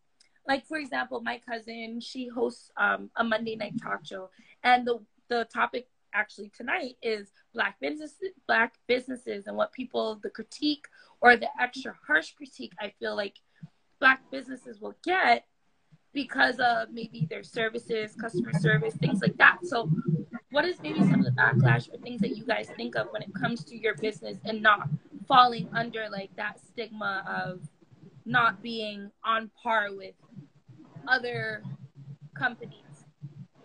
like 0.48 0.66
for 0.66 0.78
example 0.78 1.22
my 1.22 1.40
cousin 1.40 2.00
she 2.00 2.28
hosts 2.28 2.72
um 2.78 3.10
a 3.18 3.24
monday 3.24 3.56
night 3.56 3.74
talk 3.82 4.06
show. 4.06 4.30
And 4.64 4.86
the 4.86 5.00
the 5.30 5.48
topic 5.54 5.88
actually 6.14 6.50
tonight 6.50 6.96
is 7.04 7.32
black 7.54 7.80
businesses 7.80 8.32
black 8.48 8.74
businesses 8.88 9.46
and 9.46 9.56
what 9.56 9.72
people 9.72 10.20
the 10.24 10.30
critique 10.30 10.86
or 11.22 11.38
the 11.38 11.48
extra 11.62 11.96
harsh 12.08 12.32
critique 12.32 12.74
i 12.80 12.92
feel 13.00 13.16
like 13.16 13.36
black 14.00 14.20
businesses 14.32 14.82
will 14.82 14.96
get 15.04 15.46
because 16.14 16.60
of 16.60 16.90
maybe 16.92 17.28
their 17.30 17.44
services 17.44 18.16
customer 18.20 18.52
service 18.54 18.96
things 18.96 19.22
like 19.22 19.38
that. 19.38 19.60
So 19.64 19.90
what 20.52 20.66
is 20.66 20.80
maybe 20.82 21.00
some 21.02 21.20
of 21.20 21.26
the 21.26 21.32
backlash 21.32 21.94
or 21.94 21.98
things 21.98 22.22
that 22.22 22.36
you 22.36 22.44
guys 22.46 22.70
think 22.76 22.96
of 22.96 23.08
when 23.12 23.22
it 23.22 23.34
comes 23.36 23.64
to 23.66 23.78
your 23.78 23.96
business 23.96 24.38
and 24.46 24.62
not 24.62 24.90
falling 25.28 25.70
under 25.74 26.08
like 26.10 26.36
that 26.36 26.60
stigma 26.60 27.24
of 27.28 27.62
not 28.26 28.62
being 28.64 29.12
on 29.24 29.52
par 29.62 29.90
with 29.92 30.16
other 31.08 31.64
companies 32.36 33.06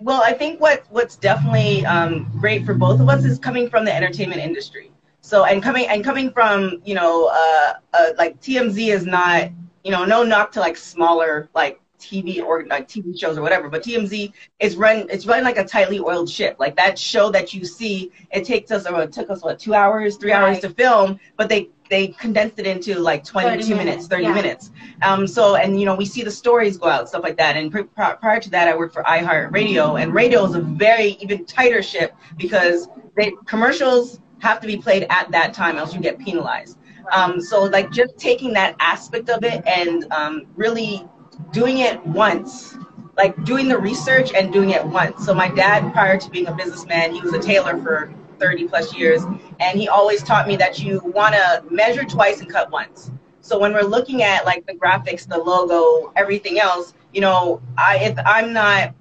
Well, 0.01 0.23
I 0.23 0.33
think 0.33 0.61
what 0.61 0.85
what's 0.91 1.17
definitely 1.17 1.85
um, 1.87 2.31
great 2.39 2.65
for 2.65 2.75
both 2.75 3.01
of 3.01 3.09
us 3.09 3.25
is 3.25 3.39
coming 3.39 3.69
from 3.69 3.85
the 3.85 3.95
entertainment 3.95 4.41
industry. 4.41 4.93
So 5.21 5.45
and 5.45 5.63
coming 5.63 5.87
and 5.89 6.05
coming 6.05 6.31
from 6.31 6.81
you 6.85 6.95
know 6.95 7.27
uh, 7.33 7.75
uh, 7.95 8.11
like 8.19 8.41
TMZ 8.41 8.93
is 8.93 9.07
not 9.07 9.51
you 9.85 9.91
know 9.93 10.05
no 10.05 10.23
knock 10.23 10.53
to 10.53 10.61
like 10.61 10.77
smaller 10.77 11.49
like 11.55 11.81
TV 11.99 12.41
or 12.41 12.67
like 12.67 12.89
TV 12.89 13.17
shows 13.17 13.39
or 13.39 13.43
whatever, 13.43 13.69
but 13.69 13.83
TMZ 13.83 14.33
is 14.61 14.77
run 14.77 15.07
it's 15.11 15.27
run 15.27 15.45
like 15.45 15.59
a 15.59 15.65
tightly 15.65 16.01
oiled 16.01 16.29
ship. 16.29 16.57
Like 16.59 16.77
that 16.77 16.99
show 16.99 17.31
that 17.31 17.55
you 17.55 17.65
see, 17.65 18.13
it 18.31 18.45
takes 18.45 18.71
us 18.71 18.87
or 18.87 19.03
it 19.03 19.13
took 19.13 19.31
us 19.31 19.43
what 19.43 19.59
two 19.59 19.75
hours, 19.75 20.17
three 20.17 20.33
hours 20.33 20.61
to 20.61 20.71
film, 20.71 21.19
but 21.37 21.49
they 21.49 21.71
they 21.95 22.09
condensed 22.09 22.59
it 22.59 22.67
into 22.67 22.99
like 22.99 23.23
22 23.23 23.63
30 23.63 23.69
minutes, 23.69 23.85
minutes, 23.85 24.07
30 24.09 24.23
yeah. 24.25 24.35
minutes. 24.35 24.73
Um, 25.03 25.29
so, 25.29 25.55
and 25.55 25.79
you 25.79 25.87
know, 25.87 25.95
we 25.95 26.05
see 26.05 26.25
the 26.25 26.31
stories 26.31 26.77
go 26.77 26.89
out, 26.89 27.09
stuff 27.09 27.23
like 27.23 27.37
that. 27.37 27.57
And 27.57 27.71
pri- 27.71 28.15
prior 28.15 28.41
to 28.41 28.51
that, 28.51 28.67
I 28.67 28.77
worked 28.77 28.95
for 28.95 29.05
iHeartRadio, 29.05 30.03
and 30.03 30.13
radio 30.13 30.45
is 30.45 30.57
a 30.57 30.61
very 30.61 31.11
even 31.21 31.45
tighter 31.47 31.85
ship 31.85 32.17
because 32.37 32.89
they, 33.17 33.33
commercials 33.47 34.19
have 34.41 34.61
to 34.61 34.67
be 34.67 34.77
played 34.77 35.07
at 35.09 35.31
that 35.31 35.55
time, 35.55 35.77
else 35.77 35.95
you 35.95 36.01
get 36.01 36.19
penalized. 36.19 36.79
Um, 37.13 37.41
so 37.41 37.63
like 37.63 37.93
just 37.93 38.19
taking 38.19 38.53
that 38.55 38.75
aspect 38.81 39.31
of 39.31 39.45
it 39.45 39.65
and 39.65 40.13
um, 40.13 40.47
really 40.57 41.07
doing 41.53 41.79
it 41.79 42.05
once, 42.05 42.77
like 43.17 43.45
doing 43.45 43.69
the 43.69 43.79
research 43.79 44.33
and 44.35 44.53
doing 44.53 44.71
it 44.71 44.85
once. 44.85 45.25
So 45.25 45.33
my 45.33 45.49
dad, 45.49 45.93
prior 45.93 46.19
to 46.19 46.31
being 46.31 46.49
a 46.49 46.55
businessman, 46.57 47.15
he 47.15 47.21
was 47.21 47.35
a 47.35 47.39
tailor 47.39 47.81
for 47.81 48.13
30 48.39 48.69
plus 48.69 48.95
years, 48.95 49.23
and 49.61 49.79
he 49.79 49.89
always 49.89 50.23
taught 50.23 50.47
me 50.47 50.57
that 50.57 50.79
you 50.79 51.01
want 51.05 51.35
to 51.35 51.65
measure 51.71 52.05
twice 52.05 52.41
and 52.41 52.51
cut 52.51 52.71
once. 52.71 53.11
So 53.45 53.59
when 53.59 53.75
we're 53.75 53.83
looking 53.83 54.23
at 54.23 54.47
like 54.47 54.67
the 54.67 54.73
graphics, 54.73 55.29
the 55.29 55.37
logo, 55.37 56.11
everything 56.17 56.59
else, 56.59 56.95
you 57.13 57.21
know, 57.21 57.61
I 57.77 57.99
if 57.99 58.19
I'm 58.25 58.55
not, 58.55 58.95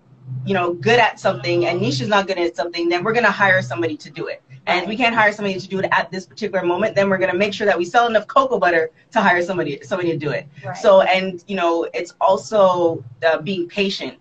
you 0.46 0.54
know, 0.54 0.74
good 0.74 1.00
at 1.00 1.18
something 1.18 1.66
and 1.66 1.80
Nisha's 1.80 2.10
not 2.10 2.28
good 2.28 2.38
at 2.38 2.54
something, 2.56 2.90
then 2.90 3.06
we're 3.06 3.13
gonna 3.13 3.32
hire 3.32 3.62
somebody 3.62 3.96
to 3.96 4.10
do 4.10 4.28
it. 4.28 4.44
And 4.66 4.84
if 4.84 4.90
we 4.90 4.98
can't 4.98 5.16
hire 5.16 5.32
somebody 5.32 5.58
to 5.60 5.68
do 5.68 5.80
it 5.80 5.88
at 5.94 6.12
this 6.12 6.25
particular 6.25 6.66
moment, 6.66 6.94
then 6.94 7.10
we're 7.10 7.20
gonna 7.20 7.34
make 7.34 7.54
sure 7.54 7.66
that 7.66 7.78
we 7.78 7.86
sell 7.86 8.06
enough 8.08 8.28
cocoa 8.28 8.60
butter 8.60 8.92
to 9.12 9.22
hire 9.22 9.42
somebody 9.42 9.80
somebody 9.82 10.12
to 10.12 10.18
do 10.18 10.32
it. 10.32 10.46
Right. 10.66 10.75
So 10.75 11.02
and 11.02 11.42
you 11.48 11.56
know, 11.56 11.88
it's 11.94 12.13
also 12.20 13.04
uh, 13.25 13.42
being 13.42 13.70
patient, 13.70 14.18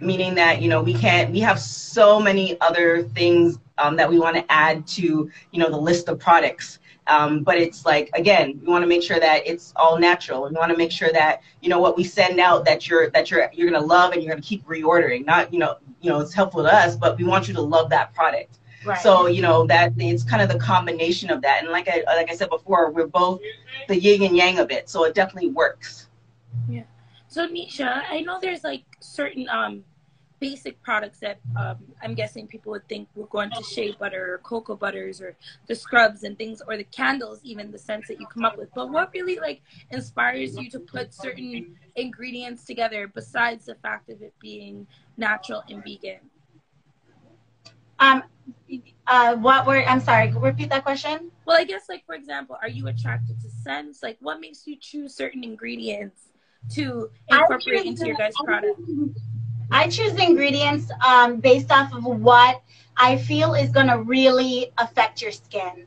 meaning 0.00 0.34
that 0.34 0.60
you 0.60 0.68
know 0.68 0.82
we 0.82 0.94
can't. 0.94 1.30
We 1.30 1.38
have 1.40 1.60
so 1.60 2.18
many 2.18 2.60
other 2.60 3.04
things 3.04 3.58
um, 3.80 3.96
that 3.96 4.08
we 4.08 4.18
want 4.18 4.36
to 4.36 4.52
add 4.52 4.86
to 4.86 5.30
you 5.50 5.58
know 5.58 5.70
the 5.70 5.76
list 5.76 6.08
of 6.08 6.18
products. 6.18 6.78
Um, 7.06 7.42
but 7.42 7.56
it's 7.56 7.84
like 7.84 8.10
again, 8.14 8.60
we 8.62 8.70
want 8.70 8.82
to 8.82 8.86
make 8.86 9.02
sure 9.02 9.18
that 9.18 9.46
it's 9.46 9.72
all 9.76 9.98
natural. 9.98 10.44
We 10.44 10.50
want 10.50 10.70
to 10.70 10.76
make 10.76 10.92
sure 10.92 11.10
that 11.12 11.42
you 11.60 11.68
know 11.68 11.80
what 11.80 11.96
we 11.96 12.04
send 12.04 12.38
out 12.38 12.64
that 12.66 12.88
you're 12.88 13.10
that 13.10 13.30
you're 13.30 13.50
you're 13.52 13.70
gonna 13.70 13.84
love 13.84 14.12
and 14.12 14.22
you're 14.22 14.32
gonna 14.32 14.42
keep 14.42 14.64
reordering. 14.66 15.24
Not 15.24 15.52
you 15.52 15.58
know 15.58 15.78
you 16.00 16.10
know 16.10 16.20
it's 16.20 16.34
helpful 16.34 16.62
to 16.62 16.72
us, 16.72 16.96
but 16.96 17.18
we 17.18 17.24
want 17.24 17.48
you 17.48 17.54
to 17.54 17.62
love 17.62 17.90
that 17.90 18.14
product. 18.14 18.58
Right. 18.84 19.00
So 19.00 19.26
you 19.26 19.42
know 19.42 19.66
that 19.66 19.92
it's 19.96 20.24
kind 20.24 20.42
of 20.42 20.48
the 20.48 20.58
combination 20.58 21.30
of 21.30 21.42
that, 21.42 21.62
and 21.62 21.72
like 21.72 21.88
I 21.88 22.02
like 22.06 22.30
I 22.30 22.34
said 22.34 22.50
before, 22.50 22.90
we're 22.90 23.06
both 23.06 23.40
the 23.88 23.98
yin 23.98 24.22
and 24.22 24.36
yang 24.36 24.58
of 24.58 24.70
it, 24.70 24.88
so 24.88 25.04
it 25.04 25.14
definitely 25.14 25.50
works. 25.50 26.08
Yeah. 26.68 26.84
So 27.28 27.46
Nisha, 27.46 28.02
I 28.08 28.20
know 28.20 28.38
there's 28.40 28.64
like 28.64 28.84
certain 29.00 29.48
um 29.48 29.84
basic 30.40 30.82
products 30.82 31.20
that 31.20 31.38
um, 31.56 31.76
I'm 32.02 32.14
guessing 32.14 32.46
people 32.46 32.72
would 32.72 32.88
think 32.88 33.08
we're 33.14 33.26
going 33.26 33.50
to 33.50 33.62
shea 33.62 33.92
butter 33.92 34.34
or 34.34 34.38
cocoa 34.38 34.74
butters 34.74 35.20
or 35.20 35.36
the 35.66 35.74
scrubs 35.74 36.24
and 36.24 36.36
things 36.36 36.62
or 36.66 36.76
the 36.76 36.84
candles, 36.84 37.40
even 37.44 37.70
the 37.70 37.78
scents 37.78 38.08
that 38.08 38.18
you 38.18 38.26
come 38.26 38.44
up 38.44 38.56
with. 38.56 38.70
But 38.74 38.90
what 38.90 39.12
really 39.12 39.38
like 39.38 39.60
inspires 39.90 40.56
you 40.56 40.70
to 40.70 40.80
put 40.80 41.14
certain 41.14 41.76
ingredients 41.94 42.64
together 42.64 43.06
besides 43.06 43.66
the 43.66 43.74
fact 43.76 44.08
of 44.08 44.22
it 44.22 44.34
being 44.40 44.86
natural 45.16 45.62
and 45.68 45.84
vegan? 45.84 46.20
Um, 47.98 48.22
uh, 49.06 49.36
what 49.36 49.66
were? 49.66 49.84
I'm 49.84 50.00
sorry. 50.00 50.32
Repeat 50.32 50.70
that 50.70 50.84
question. 50.84 51.30
Well, 51.44 51.58
I 51.58 51.64
guess 51.64 51.82
like 51.88 52.06
for 52.06 52.14
example, 52.14 52.56
are 52.62 52.68
you 52.68 52.88
attracted 52.88 53.40
to 53.42 53.50
scents? 53.50 54.02
Like 54.02 54.16
what 54.20 54.40
makes 54.40 54.66
you 54.66 54.76
choose 54.80 55.14
certain 55.14 55.44
ingredients 55.44 56.30
to 56.72 57.10
incorporate 57.28 57.84
into 57.84 58.06
your 58.06 58.16
guys' 58.16 58.32
product? 58.42 58.80
I 59.70 59.88
choose 59.88 60.12
ingredients 60.14 60.90
um, 61.06 61.40
based 61.40 61.70
off 61.70 61.92
of 61.94 62.04
what 62.04 62.62
I 62.96 63.16
feel 63.16 63.54
is 63.54 63.70
going 63.70 63.86
to 63.86 63.98
really 63.98 64.72
affect 64.78 65.22
your 65.22 65.32
skin. 65.32 65.86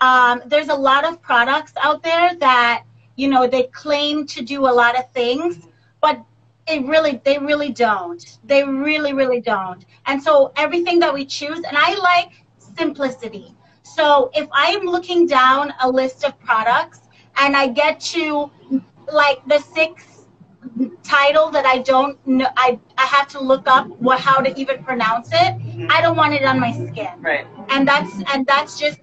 Um, 0.00 0.42
there's 0.46 0.68
a 0.68 0.74
lot 0.74 1.04
of 1.04 1.20
products 1.20 1.72
out 1.80 2.02
there 2.02 2.34
that 2.36 2.84
you 3.16 3.28
know 3.28 3.46
they 3.46 3.64
claim 3.64 4.26
to 4.26 4.42
do 4.42 4.62
a 4.66 4.74
lot 4.82 4.98
of 4.98 5.10
things, 5.12 5.66
but 6.00 6.22
it 6.66 6.84
really 6.86 7.20
they 7.24 7.38
really 7.38 7.70
don't. 7.70 8.38
They 8.44 8.64
really 8.64 9.12
really 9.12 9.40
don't. 9.40 9.84
And 10.06 10.22
so 10.22 10.52
everything 10.56 10.98
that 11.00 11.12
we 11.12 11.24
choose, 11.24 11.58
and 11.58 11.76
I 11.76 11.94
like 11.98 12.44
simplicity. 12.58 13.54
So 13.82 14.30
if 14.34 14.48
I 14.52 14.66
am 14.66 14.82
looking 14.86 15.26
down 15.26 15.72
a 15.80 15.88
list 15.88 16.24
of 16.24 16.38
products 16.40 17.00
and 17.36 17.56
I 17.56 17.68
get 17.68 18.00
to 18.00 18.50
like 19.12 19.46
the 19.46 19.58
six 19.58 20.13
title 21.02 21.50
that 21.50 21.66
I 21.66 21.78
don't 21.78 22.24
know, 22.26 22.48
I, 22.56 22.78
I 22.98 23.06
have 23.06 23.28
to 23.28 23.40
look 23.40 23.66
up 23.66 23.86
what 24.00 24.20
how 24.20 24.40
to 24.40 24.58
even 24.58 24.82
pronounce 24.84 25.28
it. 25.32 25.88
I 25.90 26.00
don't 26.00 26.16
want 26.16 26.34
it 26.34 26.44
on 26.44 26.58
my 26.60 26.72
skin, 26.72 27.10
Right. 27.20 27.46
and 27.70 27.86
that's 27.86 28.12
and 28.32 28.46
that's 28.46 28.78
just 28.78 29.00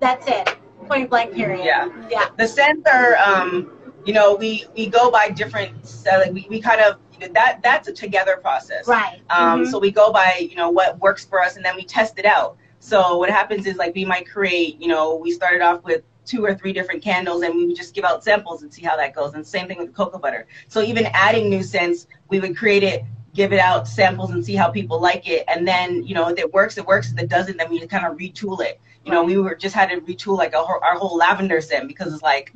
that's 0.00 0.26
it. 0.26 0.56
Point 0.88 1.10
blank. 1.10 1.34
Period. 1.34 1.64
Yeah. 1.64 1.88
Yeah. 2.10 2.26
The 2.36 2.46
scents 2.46 2.88
are, 2.90 3.16
um, 3.16 3.70
you 4.04 4.12
know, 4.12 4.34
we 4.34 4.66
we 4.76 4.86
go 4.88 5.10
by 5.10 5.28
different. 5.30 5.72
Like 6.06 6.32
we 6.32 6.46
we 6.50 6.60
kind 6.60 6.80
of 6.80 6.98
that 7.32 7.60
that's 7.62 7.88
a 7.88 7.92
together 7.92 8.36
process. 8.38 8.86
Right. 8.88 9.20
Um, 9.30 9.62
Mhm. 9.64 9.70
So 9.70 9.78
we 9.78 9.90
go 9.92 10.12
by 10.12 10.46
you 10.50 10.56
know 10.56 10.70
what 10.70 10.98
works 11.00 11.24
for 11.24 11.40
us, 11.42 11.56
and 11.56 11.64
then 11.64 11.76
we 11.76 11.84
test 11.84 12.18
it 12.18 12.26
out. 12.26 12.56
So 12.80 13.16
what 13.18 13.30
happens 13.30 13.66
is 13.66 13.76
like 13.76 13.94
we 13.94 14.04
might 14.04 14.28
create, 14.28 14.80
you 14.80 14.88
know, 14.88 15.14
we 15.14 15.30
started 15.30 15.60
off 15.62 15.84
with 15.84 16.02
two 16.24 16.44
or 16.44 16.54
three 16.54 16.72
different 16.72 17.02
candles, 17.02 17.42
and 17.42 17.54
we 17.54 17.66
would 17.66 17.76
just 17.76 17.94
give 17.94 18.04
out 18.04 18.22
samples 18.24 18.62
and 18.62 18.72
see 18.72 18.82
how 18.82 18.96
that 18.96 19.14
goes. 19.14 19.34
And 19.34 19.46
same 19.46 19.66
thing 19.68 19.78
with 19.78 19.88
the 19.88 19.92
cocoa 19.92 20.18
butter. 20.18 20.46
So 20.68 20.80
even 20.82 21.06
adding 21.12 21.48
new 21.50 21.62
scents, 21.62 22.06
we 22.28 22.40
would 22.40 22.56
create 22.56 22.82
it, 22.82 23.04
give 23.34 23.52
it 23.52 23.58
out 23.60 23.88
samples, 23.88 24.30
and 24.30 24.44
see 24.44 24.54
how 24.54 24.70
people 24.70 25.00
like 25.00 25.28
it. 25.28 25.44
And 25.48 25.66
then 25.66 26.02
you 26.04 26.14
know 26.14 26.28
if 26.28 26.38
it 26.38 26.52
works, 26.52 26.78
it 26.78 26.86
works. 26.86 27.12
If 27.12 27.18
it 27.18 27.28
doesn't, 27.28 27.56
then 27.56 27.70
we 27.70 27.84
kind 27.86 28.06
of 28.06 28.16
retool 28.16 28.60
it. 28.60 28.80
You 29.04 29.10
know, 29.12 29.24
we 29.24 29.36
were 29.36 29.54
just 29.56 29.74
had 29.74 29.90
to 29.90 30.00
retool 30.00 30.38
like 30.38 30.54
whole- 30.54 30.80
our 30.82 30.96
whole 30.96 31.16
lavender 31.16 31.60
scent 31.60 31.88
because 31.88 32.12
it's 32.12 32.22
like. 32.22 32.52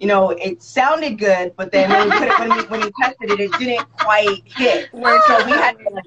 You 0.00 0.08
know, 0.08 0.30
it 0.30 0.60
sounded 0.60 1.20
good, 1.20 1.54
but 1.56 1.70
then 1.70 1.88
when 1.88 2.10
we 2.10 2.18
put 2.18 2.28
it, 2.28 2.38
when 2.40 2.56
we 2.58 2.64
when 2.64 2.80
we 2.80 2.90
tested 3.00 3.30
it, 3.30 3.40
it 3.40 3.52
didn't 3.60 3.88
quite 3.96 4.42
hit. 4.44 4.90
So 4.92 4.98
we 5.46 5.52
had 5.52 5.78
to 5.78 5.90
like, 5.90 6.04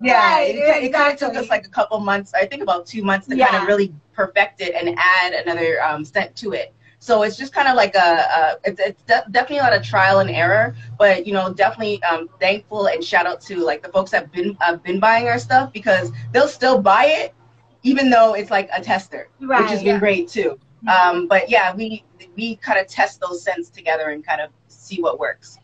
yeah, 0.00 0.38
Right, 0.38 0.54
it, 0.54 0.84
it 0.84 0.92
kind 0.92 1.12
of 1.12 1.18
took 1.18 1.36
us 1.36 1.50
like 1.50 1.66
a 1.66 1.70
couple 1.70 1.98
months, 2.00 2.32
I 2.34 2.46
think 2.46 2.62
about 2.62 2.86
two 2.86 3.02
months 3.02 3.26
to 3.28 3.36
kind 3.36 3.56
of 3.56 3.64
really 3.64 3.92
perfect 4.12 4.60
it 4.60 4.74
and 4.74 4.96
add 4.98 5.32
another 5.34 5.82
um, 5.82 6.04
scent 6.04 6.36
to 6.36 6.52
it. 6.52 6.72
So 7.00 7.22
it's 7.22 7.36
just 7.36 7.52
kind 7.52 7.68
of 7.68 7.76
like 7.76 7.94
a, 7.96 7.98
a 8.00 8.58
it's, 8.64 8.80
it's 8.80 9.02
de- 9.02 9.24
definitely 9.30 9.58
a 9.58 9.62
lot 9.62 9.74
of 9.76 9.82
trial 9.82 10.20
and 10.20 10.30
error, 10.30 10.74
but 10.98 11.26
you 11.26 11.32
know, 11.32 11.52
definitely 11.52 12.02
um, 12.04 12.28
thankful 12.40 12.86
and 12.86 13.02
shout 13.02 13.26
out 13.26 13.40
to 13.42 13.56
like 13.58 13.82
the 13.82 13.88
folks 13.88 14.10
that 14.12 14.22
have 14.22 14.32
been 14.32 14.56
uh, 14.60 14.76
been 14.76 15.00
buying 15.00 15.26
our 15.28 15.38
stuff 15.38 15.72
because 15.72 16.12
they'll 16.32 16.48
still 16.48 16.80
buy 16.80 17.06
it 17.06 17.34
even 17.82 18.10
though 18.10 18.34
it's 18.34 18.50
like 18.50 18.68
a 18.74 18.80
tester, 18.82 19.30
which 19.54 19.70
has 19.70 19.80
Right. 19.80 19.82
been 19.82 19.98
great 19.98 20.28
too. 20.28 20.58
Um, 20.86 21.28
but 21.28 21.48
yeah, 21.50 21.74
we 21.74 22.04
we 22.36 22.56
kind 22.56 22.78
of 22.78 22.86
test 22.88 23.20
those 23.20 23.42
scents 23.42 23.70
together 23.70 24.10
and 24.10 24.24
kind 24.26 24.40
of 24.40 24.50
see 24.68 25.00
what 25.02 25.18
works. 25.20 25.58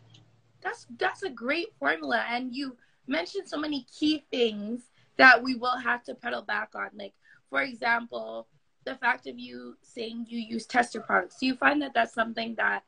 That's 0.63 0.87
that's 0.99 1.23
a 1.23 1.31
great 1.31 1.69
formula, 1.79 2.25
and 2.29 2.55
you 2.55 2.77
mentioned 3.07 3.49
so 3.49 3.59
many 3.59 3.87
key 3.99 4.25
things 4.31 4.83
that 5.17 5.43
we 5.43 5.55
will 5.55 5.77
have 5.77 6.03
to 6.05 6.15
pedal 6.15 6.43
back 6.43 6.71
on. 6.75 6.91
Like, 6.99 7.15
for 7.51 7.63
example, 7.63 8.47
the 8.85 8.97
fact 8.97 9.27
of 9.27 9.39
you 9.39 9.77
saying 9.83 10.27
you 10.29 10.39
use 10.39 10.67
tester 10.67 11.01
products. 11.01 11.37
Do 11.39 11.47
you 11.47 11.55
find 11.55 11.81
that 11.83 11.95
that's 11.95 12.15
something 12.15 12.55
that 12.57 12.83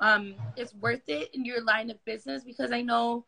um, 0.00 0.34
is 0.56 0.74
worth 0.74 1.08
it 1.08 1.34
in 1.34 1.44
your 1.44 1.62
line 1.62 1.90
of 1.90 2.04
business? 2.04 2.44
Because 2.44 2.72
I 2.72 2.82
know, 2.82 3.24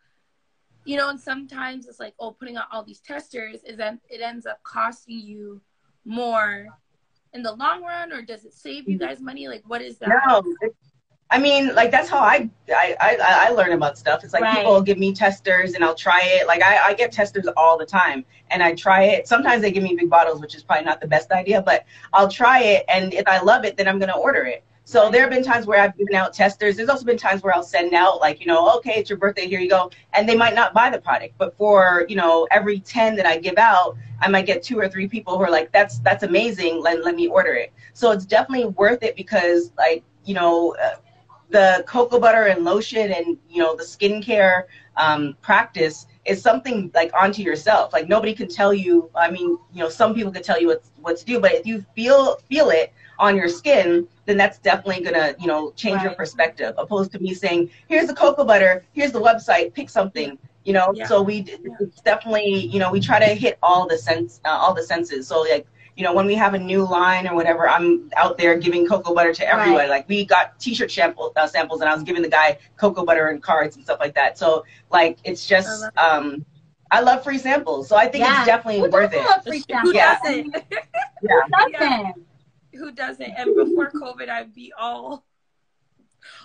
you 0.84 0.96
know, 0.96 1.10
and 1.10 1.20
sometimes 1.20 1.86
it's 1.86 2.00
like, 2.00 2.14
oh, 2.18 2.32
putting 2.32 2.56
out 2.56 2.66
all 2.72 2.82
these 2.82 3.00
testers 3.00 3.62
is 3.64 3.76
then 3.76 4.00
it 4.08 4.20
ends 4.20 4.46
up 4.46 4.62
costing 4.62 5.20
you 5.20 5.60
more 6.04 6.66
in 7.34 7.42
the 7.42 7.52
long 7.52 7.82
run, 7.82 8.12
or 8.12 8.22
does 8.22 8.44
it 8.44 8.54
save 8.54 8.88
you 8.88 8.98
guys 8.98 9.20
money? 9.20 9.48
Like, 9.48 9.62
what 9.66 9.82
is 9.82 9.98
that? 9.98 10.08
No, 10.26 10.42
it- 10.62 10.74
I 11.30 11.38
mean, 11.38 11.74
like 11.74 11.90
that's 11.90 12.08
how 12.08 12.18
I 12.18 12.48
I, 12.70 12.96
I 13.00 13.16
I 13.20 13.50
learn 13.50 13.72
about 13.72 13.98
stuff. 13.98 14.24
It's 14.24 14.32
like 14.32 14.42
Right. 14.42 14.56
people 14.58 14.80
give 14.80 14.98
me 14.98 15.12
testers 15.12 15.74
and 15.74 15.84
I'll 15.84 15.94
try 15.94 16.22
it. 16.24 16.46
Like 16.46 16.62
I, 16.62 16.78
I 16.88 16.94
get 16.94 17.12
testers 17.12 17.46
all 17.56 17.76
the 17.76 17.84
time 17.84 18.24
and 18.50 18.62
I 18.62 18.74
try 18.74 19.04
it. 19.04 19.28
Sometimes 19.28 19.60
they 19.60 19.70
give 19.70 19.82
me 19.82 19.94
big 19.94 20.08
bottles, 20.08 20.40
which 20.40 20.54
is 20.54 20.62
probably 20.62 20.86
not 20.86 21.00
the 21.00 21.06
best 21.06 21.30
idea, 21.30 21.60
but 21.60 21.84
I'll 22.14 22.28
try 22.28 22.60
it 22.62 22.84
and 22.88 23.12
if 23.12 23.26
I 23.28 23.40
love 23.40 23.64
it, 23.64 23.76
then 23.76 23.88
I'm 23.88 23.98
gonna 23.98 24.16
order 24.16 24.44
it. 24.44 24.64
So 24.84 25.10
there 25.10 25.20
have 25.20 25.30
been 25.30 25.44
times 25.44 25.66
where 25.66 25.78
I've 25.78 25.94
given 25.98 26.14
out 26.14 26.32
testers. 26.32 26.76
There's 26.78 26.88
also 26.88 27.04
been 27.04 27.18
times 27.18 27.42
where 27.42 27.54
I'll 27.54 27.62
send 27.62 27.92
out 27.92 28.20
like, 28.20 28.40
you 28.40 28.46
know, 28.46 28.74
okay, 28.78 28.94
it's 28.94 29.10
your 29.10 29.18
birthday, 29.18 29.46
here 29.46 29.60
you 29.60 29.68
go. 29.68 29.90
And 30.14 30.26
they 30.26 30.34
might 30.34 30.54
not 30.54 30.72
buy 30.72 30.88
the 30.88 30.98
product. 30.98 31.34
But 31.36 31.54
for, 31.58 32.06
you 32.08 32.16
know, 32.16 32.48
every 32.50 32.80
10 32.80 33.14
that 33.16 33.26
I 33.26 33.36
give 33.36 33.58
out, 33.58 33.98
I 34.22 34.28
might 34.28 34.46
get 34.46 34.62
two 34.62 34.78
or 34.78 34.88
three 34.88 35.06
people 35.06 35.36
who 35.36 35.44
are 35.44 35.50
like, 35.50 35.70
that's 35.72 35.98
that's 35.98 36.22
amazing. 36.22 36.80
Let, 36.80 37.04
let 37.04 37.16
me 37.16 37.28
order 37.28 37.52
it. 37.52 37.70
So 37.92 38.12
it's 38.12 38.24
definitely 38.24 38.68
worth 38.68 39.02
it 39.02 39.14
because 39.14 39.72
like, 39.76 40.04
you 40.24 40.32
know, 40.32 40.74
uh, 40.82 40.96
the 41.50 41.84
cocoa 41.86 42.18
butter 42.20 42.44
and 42.44 42.64
lotion 42.64 43.12
and 43.12 43.38
you 43.48 43.58
know 43.62 43.74
the 43.76 43.82
skincare 43.84 44.64
um, 44.96 45.36
practice 45.42 46.06
is 46.24 46.42
something 46.42 46.90
like 46.94 47.10
onto 47.14 47.42
yourself. 47.42 47.92
Like 47.92 48.08
nobody 48.08 48.34
can 48.34 48.48
tell 48.48 48.74
you. 48.74 49.10
I 49.14 49.30
mean, 49.30 49.58
you 49.72 49.80
know, 49.82 49.88
some 49.88 50.14
people 50.14 50.32
can 50.32 50.42
tell 50.42 50.60
you 50.60 50.68
what 50.68 50.84
what 51.00 51.16
to 51.18 51.24
do, 51.24 51.40
but 51.40 51.52
if 51.52 51.66
you 51.66 51.84
feel 51.94 52.36
feel 52.48 52.70
it 52.70 52.92
on 53.18 53.36
your 53.36 53.48
skin, 53.48 54.06
then 54.26 54.36
that's 54.36 54.58
definitely 54.58 55.02
gonna 55.04 55.34
you 55.38 55.46
know 55.46 55.72
change 55.72 56.02
your 56.02 56.12
perspective. 56.14 56.74
Opposed 56.76 57.12
to 57.12 57.18
me 57.18 57.34
saying, 57.34 57.70
here's 57.88 58.06
the 58.08 58.14
cocoa 58.14 58.44
butter, 58.44 58.84
here's 58.92 59.12
the 59.12 59.20
website, 59.20 59.72
pick 59.74 59.88
something. 59.88 60.38
You 60.64 60.74
know, 60.74 60.92
Yeah. 60.94 61.06
so 61.06 61.22
we 61.22 61.46
it's 61.80 62.02
definitely 62.02 62.66
you 62.66 62.78
know 62.78 62.90
we 62.92 63.00
try 63.00 63.18
to 63.18 63.34
hit 63.34 63.58
all 63.62 63.86
the 63.88 63.96
sense 63.96 64.40
uh, 64.44 64.50
all 64.50 64.74
the 64.74 64.82
senses. 64.82 65.26
So 65.26 65.40
like 65.40 65.66
you 65.98 66.04
know, 66.04 66.14
when 66.14 66.26
we 66.26 66.36
have 66.36 66.54
a 66.54 66.58
new 66.58 66.84
line 66.86 67.26
or 67.26 67.34
whatever, 67.34 67.68
I'm 67.68 68.08
out 68.16 68.38
there 68.38 68.56
giving 68.56 68.86
cocoa 68.86 69.12
butter 69.12 69.34
to 69.34 69.48
everyone. 69.48 69.78
Right. 69.80 69.90
Like 69.90 70.08
we 70.08 70.24
got 70.24 70.58
T-shirt 70.60 70.92
sample, 70.92 71.32
uh, 71.34 71.48
samples, 71.48 71.80
and 71.80 71.90
I 71.90 71.94
was 71.94 72.04
giving 72.04 72.22
the 72.22 72.28
guy 72.28 72.58
cocoa 72.76 73.04
butter 73.04 73.26
and 73.28 73.42
cards 73.42 73.74
and 73.74 73.84
stuff 73.84 73.98
like 73.98 74.14
that. 74.14 74.38
So 74.38 74.64
like, 74.92 75.18
it's 75.24 75.44
just, 75.44 75.68
love 75.82 75.90
um, 76.24 76.46
I 76.92 77.00
love 77.00 77.24
free 77.24 77.36
samples, 77.36 77.88
so 77.88 77.96
I 77.96 78.06
think 78.06 78.24
Yeah. 78.24 78.38
it's 78.38 78.46
definitely 78.46 78.80
Who 78.80 78.90
worth 78.90 79.12
it. 79.12 79.24
love 79.24 79.42
free 79.44 79.58
Who 79.68 79.92
samples? 79.92 79.94
Yeah. 79.94 80.18
doesn't? 80.22 80.56
Yeah. 81.20 81.40
Who 81.64 81.72
doesn't? 81.72 82.24
Who 82.74 82.92
doesn't? 82.92 83.30
And 83.36 83.56
before 83.56 83.90
COVID, 83.90 84.28
I'd 84.28 84.54
be 84.54 84.72
all 84.78 85.24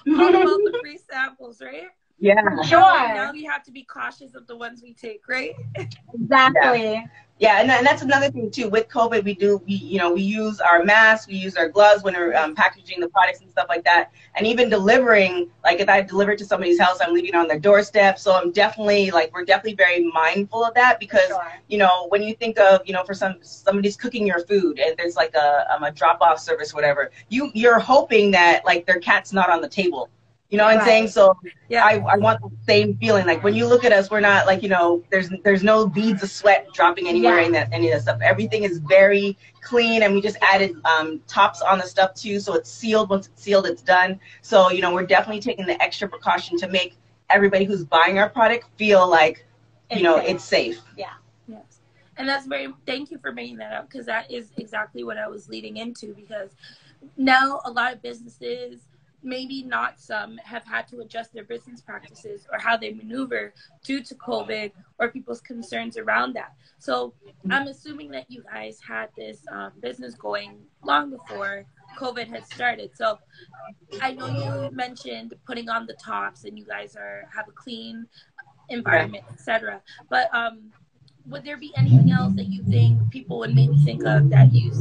all 0.08 0.30
about 0.30 0.46
the 0.46 0.80
free 0.82 0.98
samples, 0.98 1.62
right? 1.62 1.90
Yeah. 2.20 2.42
Sure. 2.64 2.80
Now, 2.80 3.14
now 3.16 3.32
we 3.34 3.44
have 3.44 3.64
to 3.64 3.72
be 3.72 3.84
cautious 3.84 4.36
of 4.36 4.48
the 4.48 4.56
ones 4.56 4.82
we 4.82 4.94
take, 4.94 5.28
right? 5.28 5.54
Exactly. 6.14 7.04
Yeah, 7.40 7.60
and, 7.60 7.70
and 7.70 7.86
that's 7.86 8.04
another 8.04 8.30
thing 8.30 8.52
too. 8.52 8.70
With 8.70 8.88
COVID, 8.88 9.26
we 9.26 9.34
do 9.34 9.62
we 9.66 9.74
you 9.74 9.98
know 9.98 10.14
we 10.14 10.22
use 10.22 10.62
our 10.62 10.84
masks, 10.84 11.28
we 11.28 11.34
use 11.34 11.58
our 11.58 11.68
gloves 11.68 12.04
when 12.04 12.14
we're 12.14 12.34
um, 12.36 12.56
packaging 12.56 13.02
the 13.02 13.10
products 13.10 13.42
and 13.42 13.50
stuff 13.50 13.66
like 13.68 13.84
that, 13.84 14.12
and 14.36 14.46
even 14.46 14.70
delivering. 14.70 15.50
Like 15.64 15.80
if 15.82 15.90
I 15.90 16.02
deliver 16.02 16.36
to 16.36 16.46
somebody's 16.46 16.80
house, 16.80 17.00
I'm 17.02 17.14
leaving 17.14 17.30
it 17.32 17.36
on 17.36 17.48
their 17.48 17.60
doorstep. 17.60 18.20
So 18.20 18.34
I'm 18.36 18.52
definitely 18.52 19.12
like 19.12 19.34
we're 19.34 19.46
definitely 19.46 19.76
very 19.76 20.06
mindful 20.12 20.64
of 20.64 20.74
that 20.76 21.00
because 21.00 21.28
Sure. 21.28 21.52
you 21.68 21.80
know 21.80 22.06
when 22.10 22.22
you 22.22 22.36
think 22.36 22.60
of 22.60 22.82
you 22.86 22.94
know 22.94 23.04
for 23.04 23.16
some 23.16 23.36
somebody's 23.42 23.98
cooking 23.98 24.26
your 24.28 24.46
food 24.46 24.80
and 24.80 24.96
there's 24.96 25.16
like 25.16 25.34
a 25.34 25.66
um, 25.74 25.84
a 25.84 25.92
drop 25.92 26.22
off 26.22 26.40
service 26.40 26.72
or 26.72 26.76
whatever, 26.76 27.12
you 27.30 27.52
you're 27.56 27.80
hoping 27.80 28.32
that 28.32 28.64
like 28.64 28.86
their 28.86 29.00
cat's 29.00 29.34
not 29.34 29.50
on 29.50 29.60
the 29.60 29.68
table. 29.70 30.10
You 30.54 30.58
know 30.60 30.66
what 30.66 30.78
I'm 30.78 30.86
saying? 30.86 31.08
So 31.08 31.36
Yeah. 31.68 31.84
I, 31.84 31.94
I 31.98 32.18
want 32.18 32.40
the 32.40 32.52
same 32.68 32.96
feeling. 32.98 33.26
Like 33.26 33.44
when 33.44 33.56
you 33.56 33.66
look 33.66 33.84
at 33.84 33.92
us, 33.92 34.12
we're 34.12 34.20
not 34.20 34.46
like 34.46 34.62
you 34.62 34.70
know, 34.70 35.04
there's 35.10 35.30
there's 35.44 35.64
no 35.64 35.88
beads 35.88 36.22
of 36.22 36.30
sweat 36.30 36.68
dropping 36.76 37.08
anywhere 37.08 37.40
Yeah. 37.40 37.46
in 37.48 37.52
that 37.54 37.70
any 37.72 37.88
of 37.90 37.94
that 37.96 38.02
stuff. 38.04 38.20
Everything 38.22 38.62
is 38.64 38.78
very 38.78 39.36
clean, 39.62 40.04
and 40.04 40.14
we 40.14 40.22
just 40.22 40.38
added 40.44 40.76
um, 40.86 41.20
tops 41.28 41.64
on 41.64 41.80
the 41.80 41.86
stuff 41.88 42.14
too, 42.14 42.40
so 42.40 42.54
it's 42.54 42.72
sealed. 42.72 43.10
Once 43.10 43.30
it's 43.30 43.42
sealed, 43.42 43.66
it's 43.66 43.82
done. 43.82 44.20
So 44.44 44.70
you 44.70 44.82
know, 44.82 44.94
we're 44.94 45.08
definitely 45.08 45.42
taking 45.42 45.66
the 45.66 45.82
extra 45.82 46.08
precaution 46.08 46.56
to 46.60 46.68
make 46.68 46.98
everybody 47.32 47.66
who's 47.66 47.84
buying 47.84 48.20
our 48.20 48.30
product 48.30 48.68
feel 48.78 49.10
like 49.10 49.48
you 49.90 50.04
know 50.04 50.18
safe. 50.18 50.30
it's 50.30 50.44
safe. 50.44 50.82
Yeah. 50.96 51.14
Yes. 51.48 51.80
And 52.18 52.30
that's 52.30 52.46
very, 52.46 52.72
thank 52.86 53.10
you 53.10 53.18
for 53.18 53.32
bringing 53.32 53.58
that 53.58 53.74
up 53.74 53.90
because 53.90 54.06
that 54.06 54.30
is 54.30 54.52
exactly 54.58 55.04
what 55.04 55.18
I 55.18 55.28
was 55.28 55.50
leading 55.50 55.78
into. 55.78 56.14
Because 56.14 56.52
now 57.18 57.60
a 57.66 57.72
lot 57.72 57.92
of 57.92 58.04
businesses, 58.04 58.82
maybe 59.24 59.64
not 59.64 60.00
some, 60.00 60.38
have 60.44 60.66
had 60.66 60.88
to 60.90 61.00
adjust 61.00 61.34
their 61.34 61.44
business 61.44 61.82
practices 61.82 62.48
or 62.52 62.60
how 62.60 62.78
they 62.78 62.94
maneuver 62.94 63.54
due 63.84 64.02
to 64.04 64.16
COVID 64.16 64.72
or 65.00 65.10
people's 65.10 65.42
concerns 65.42 65.98
around 65.98 66.34
that. 66.34 66.54
So 66.80 67.14
I'm 67.50 67.68
assuming 67.68 68.12
that 68.12 68.30
you 68.30 68.44
guys 68.52 68.80
had 68.86 69.10
this 69.18 69.40
um, 69.52 69.72
business 69.82 70.16
going 70.16 70.58
long 70.84 71.10
before 71.10 71.66
COVID 71.98 72.28
had 72.28 72.46
started. 72.46 72.92
So 72.96 73.18
I 74.02 74.12
know 74.12 74.28
you 74.28 74.72
mentioned 74.76 75.34
putting 75.46 75.70
on 75.70 75.86
the 75.86 75.94
tops 75.94 76.44
and 76.44 76.58
you 76.58 76.66
guys 76.66 76.96
are 76.96 77.30
have 77.34 77.48
a 77.48 77.52
clean 77.52 78.08
environment, 78.70 79.24
etc. 79.32 79.82
But 80.10 80.34
um, 80.34 80.72
would 81.28 81.44
there 81.44 81.58
be 81.58 81.72
anything 81.78 82.12
else 82.12 82.34
that 82.36 82.48
you 82.48 82.64
think 82.64 83.00
people 83.10 83.38
would 83.40 83.56
maybe 83.56 83.78
think 83.78 84.04
of 84.06 84.30
that 84.30 84.54
you 84.54 84.72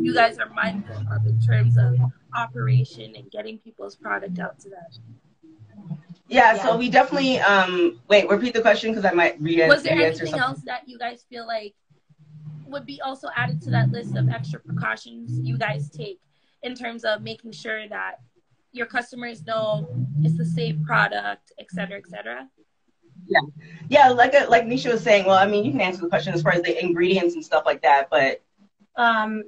you 0.00 0.14
guys 0.14 0.38
are 0.38 0.48
mindful 0.50 0.96
of 1.12 1.26
in 1.26 1.40
terms 1.40 1.76
of 1.76 1.96
operation 2.34 3.14
and 3.16 3.30
getting 3.30 3.58
people's 3.58 3.96
product 3.96 4.38
out 4.38 4.58
to 4.60 4.70
them? 4.70 5.98
Yeah. 6.28 6.54
Yeah. 6.54 6.62
So 6.62 6.76
we 6.76 6.88
definitely 6.88 7.38
um 7.40 8.00
wait. 8.08 8.28
Repeat 8.28 8.54
the 8.54 8.62
question 8.62 8.90
because 8.90 9.04
I 9.04 9.12
might 9.12 9.40
re- 9.40 9.68
Was 9.68 9.82
there 9.82 9.92
anything 9.92 10.26
something. 10.26 10.38
else 10.40 10.60
that 10.64 10.88
you 10.88 10.98
guys 10.98 11.24
feel 11.28 11.46
like 11.46 11.74
would 12.66 12.86
be 12.86 13.00
also 13.02 13.28
added 13.36 13.60
to 13.62 13.70
that 13.70 13.90
list 13.90 14.16
of 14.16 14.28
extra 14.30 14.60
precautions 14.60 15.38
you 15.42 15.58
guys 15.58 15.90
take 15.90 16.20
in 16.62 16.74
terms 16.74 17.04
of 17.04 17.20
making 17.20 17.52
sure 17.52 17.86
that 17.88 18.14
your 18.72 18.86
customers 18.86 19.44
know 19.44 19.86
it's 20.22 20.38
a 20.40 20.44
safe 20.44 20.76
product, 20.82 21.52
et 21.58 21.66
cetera, 21.70 21.98
et 21.98 22.06
cetera? 22.08 22.48
Yeah, 23.26 23.40
yeah. 23.88 24.08
like 24.10 24.34
uh, 24.34 24.46
like 24.48 24.64
Nisha 24.64 24.90
was 24.92 25.02
saying. 25.02 25.26
Well, 25.26 25.36
I 25.36 25.46
mean, 25.46 25.64
you 25.64 25.70
can 25.72 25.80
answer 25.80 26.02
the 26.02 26.08
question 26.08 26.32
as 26.34 26.42
far 26.42 26.52
as 26.52 26.62
the 26.62 26.82
ingredients 26.82 27.34
and 27.34 27.44
stuff 27.44 27.64
like 27.66 27.82
that, 27.82 28.08
but 28.10 28.40
Um, 28.96 29.44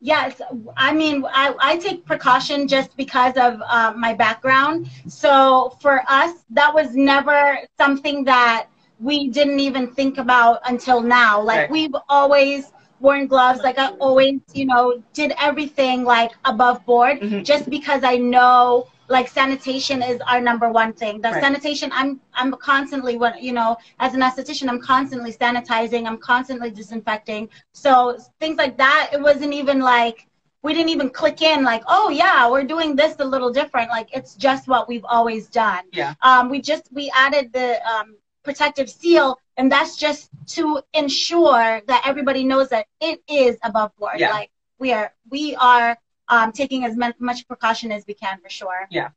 yes, 0.00 0.40
I 0.76 0.92
mean, 0.92 1.24
I, 1.26 1.54
I 1.58 1.76
take 1.78 2.04
precaution 2.06 2.68
just 2.68 2.96
because 2.96 3.36
of 3.36 3.60
uh, 3.66 3.92
my 3.96 4.14
background. 4.14 4.88
So 5.08 5.76
for 5.80 6.02
us, 6.08 6.44
that 6.50 6.74
was 6.74 6.94
never 6.96 7.58
something 7.78 8.24
that 8.24 8.66
we 9.00 9.28
didn't 9.28 9.60
even 9.60 9.92
think 9.92 10.18
about 10.18 10.60
until 10.66 11.00
now. 11.00 11.40
Like 11.42 11.62
Right. 11.62 11.70
we've 11.70 11.94
always 12.08 12.72
worn 13.00 13.26
gloves. 13.26 13.62
Like 13.62 13.78
I 13.78 13.88
always, 14.00 14.40
you 14.52 14.66
know, 14.66 15.02
did 15.12 15.32
everything 15.38 16.04
like 16.04 16.32
above 16.44 16.84
board 16.86 17.20
Mhm. 17.20 17.44
just 17.44 17.68
because 17.70 18.02
I 18.04 18.16
know 18.16 18.86
like 19.08 19.28
sanitation 19.28 20.02
is 20.02 20.20
our 20.22 20.40
number 20.40 20.70
one 20.70 20.92
thing. 20.92 21.20
The 21.20 21.30
Right. 21.30 21.42
sanitation, 21.42 21.90
I'm 21.92 22.20
I'm 22.34 22.52
constantly 22.52 23.16
when 23.16 23.34
you 23.42 23.52
know, 23.52 23.76
as 24.00 24.14
an 24.14 24.20
esthetician, 24.20 24.68
I'm 24.68 24.80
constantly 24.80 25.32
sanitizing. 25.32 26.06
I'm 26.06 26.18
constantly 26.18 26.70
disinfecting. 26.70 27.48
So 27.72 28.18
things 28.40 28.56
like 28.56 28.76
that, 28.78 29.10
it 29.12 29.20
wasn't 29.20 29.52
even 29.52 29.80
like 29.80 30.26
we 30.62 30.72
didn't 30.72 30.88
even 30.88 31.10
click 31.10 31.42
in 31.42 31.62
like, 31.62 31.82
oh 31.86 32.08
yeah, 32.08 32.50
we're 32.50 32.64
doing 32.64 32.96
this 32.96 33.16
a 33.18 33.24
little 33.24 33.52
different. 33.52 33.90
Like 33.90 34.08
it's 34.14 34.34
just 34.34 34.66
what 34.66 34.88
we've 34.88 35.04
always 35.04 35.48
done. 35.48 35.84
Yeah. 35.92 36.14
Um, 36.22 36.48
we 36.48 36.60
just 36.62 36.88
we 36.92 37.12
added 37.14 37.52
the 37.52 37.86
um, 37.86 38.16
protective 38.42 38.88
seal, 38.88 39.38
and 39.58 39.70
that's 39.70 39.96
just 39.96 40.30
to 40.46 40.80
ensure 40.94 41.82
that 41.86 42.02
everybody 42.06 42.44
knows 42.44 42.70
that 42.70 42.86
it 43.00 43.20
is 43.28 43.58
above 43.62 43.94
board. 43.96 44.18
Yeah. 44.18 44.30
Like 44.30 44.50
we 44.78 44.92
are 44.92 45.12
we 45.28 45.54
are 45.56 45.98
um, 46.28 46.52
taking 46.52 46.84
as 46.84 46.96
much, 46.96 47.14
much 47.18 47.46
precaution 47.46 47.92
as 47.92 48.04
we 48.06 48.14
can 48.14 48.38
for 48.40 48.48
sure. 48.48 48.86
Yeah. 48.90 49.08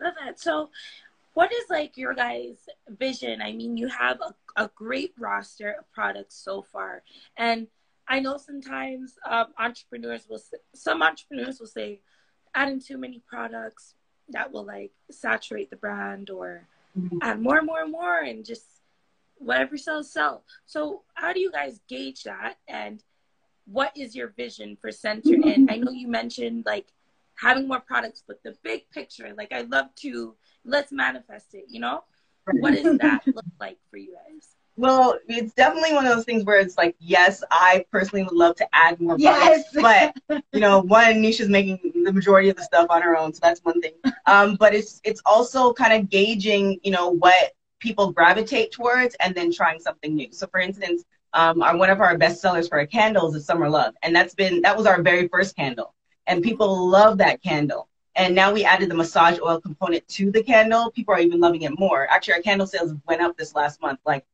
Love 0.00 0.14
that. 0.24 0.38
So, 0.38 0.70
what 1.34 1.52
is 1.52 1.64
like 1.70 1.96
your 1.96 2.14
guys' 2.14 2.68
vision? 2.88 3.40
I 3.42 3.52
mean, 3.52 3.76
you 3.76 3.88
have 3.88 4.18
a, 4.20 4.62
a 4.64 4.70
great 4.74 5.12
roster 5.18 5.72
of 5.78 5.90
products 5.92 6.34
so 6.36 6.62
far, 6.62 7.02
and 7.36 7.66
I 8.08 8.20
know 8.20 8.36
sometimes 8.38 9.14
um, 9.28 9.46
entrepreneurs 9.58 10.26
will, 10.28 10.36
s- 10.38 10.54
some 10.74 11.02
entrepreneurs 11.02 11.60
will 11.60 11.66
say, 11.66 12.00
adding 12.54 12.80
too 12.80 12.96
many 12.96 13.22
products 13.28 13.94
that 14.30 14.50
will 14.52 14.64
like 14.64 14.92
saturate 15.10 15.70
the 15.70 15.76
brand 15.76 16.30
or 16.30 16.66
Mhm. 16.98 17.18
add 17.22 17.40
more 17.40 17.58
and 17.58 17.66
more 17.66 17.80
and 17.82 17.92
more 17.92 18.18
and 18.20 18.44
just 18.44 18.66
whatever 19.36 19.76
sells 19.76 20.10
sell. 20.12 20.44
So, 20.66 21.02
how 21.14 21.32
do 21.32 21.40
you 21.40 21.50
guys 21.52 21.80
gauge 21.88 22.22
that? 22.24 22.58
And 22.66 23.02
what 23.70 23.92
is 23.96 24.14
your 24.16 24.28
vision 24.28 24.76
for 24.80 24.90
Center 24.92 25.34
In? 25.36 25.64
I 25.68 25.76
know 25.78 25.90
you 25.92 26.08
mentioned 26.08 26.64
like 26.66 26.86
having 27.36 27.68
more 27.68 27.80
products, 27.80 28.22
but 28.26 28.42
the 28.42 28.56
big 28.62 28.90
picture, 28.90 29.32
like 29.36 29.52
I'd 29.52 29.70
love 29.70 29.94
to 30.02 30.34
let's 30.64 30.92
manifest 30.92 31.54
it, 31.54 31.64
you 31.68 31.80
know? 31.80 32.04
What 32.50 32.72
does 32.72 32.96
that 32.96 33.22
look 33.34 33.46
like 33.60 33.78
for 33.90 33.96
you 33.98 34.14
guys? 34.14 34.56
Well, 34.76 35.18
it's 35.28 35.54
definitely 35.54 35.92
one 35.94 36.06
of 36.06 36.14
those 36.14 36.24
things 36.24 36.44
where 36.44 36.60
it's 36.60 36.78
like, 36.78 36.94
yes, 37.00 37.42
I 37.50 37.84
personally 37.90 38.24
would 38.24 38.32
love 38.32 38.56
to 38.56 38.68
add 38.72 39.00
more 39.00 39.16
Yes. 39.18 39.64
products, 39.72 40.14
but 40.28 40.42
you 40.52 40.60
know, 40.60 40.80
one 40.80 41.16
Nisha's 41.16 41.48
making 41.48 41.80
the 42.04 42.12
majority 42.12 42.48
of 42.48 42.56
the 42.56 42.62
stuff 42.62 42.86
on 42.90 43.02
her 43.02 43.16
own, 43.16 43.32
so 43.32 43.40
that's 43.42 43.60
one 43.64 43.80
thing. 43.80 43.94
Um, 44.26 44.56
but 44.56 44.74
it's 44.74 45.00
it's 45.04 45.20
also 45.26 45.72
kind 45.72 45.92
of 45.92 46.08
gauging, 46.08 46.78
you 46.82 46.92
know, 46.92 47.10
what 47.10 47.52
people 47.80 48.12
gravitate 48.12 48.72
towards, 48.72 49.16
and 49.20 49.34
then 49.34 49.52
trying 49.52 49.80
something 49.80 50.14
new. 50.14 50.28
So, 50.32 50.46
for 50.46 50.60
instance, 50.60 51.04
um, 51.32 51.62
our, 51.62 51.76
one 51.76 51.90
of 51.90 52.00
our 52.00 52.16
best 52.16 52.40
sellers 52.40 52.68
for 52.68 52.78
our 52.78 52.86
candles 52.86 53.34
is 53.34 53.44
Summer 53.44 53.68
Love, 53.68 53.94
and 54.02 54.14
that's 54.14 54.34
been 54.34 54.62
that 54.62 54.76
was 54.76 54.86
our 54.86 55.02
very 55.02 55.28
first 55.28 55.56
candle, 55.56 55.94
and 56.26 56.42
people 56.42 56.88
love 56.88 57.18
that 57.18 57.42
candle. 57.42 57.88
And 58.14 58.34
now 58.34 58.52
we 58.52 58.64
added 58.64 58.90
the 58.90 58.96
massage 58.96 59.38
oil 59.40 59.60
component 59.60 60.06
to 60.08 60.32
the 60.32 60.42
candle. 60.42 60.90
People 60.90 61.14
are 61.14 61.20
even 61.20 61.38
loving 61.38 61.62
it 61.62 61.78
more. 61.78 62.08
Actually, 62.10 62.34
our 62.34 62.42
candle 62.42 62.66
sales 62.66 62.92
went 63.06 63.20
up 63.20 63.36
this 63.36 63.54
last 63.54 63.80
month, 63.80 64.00
like 64.04 64.24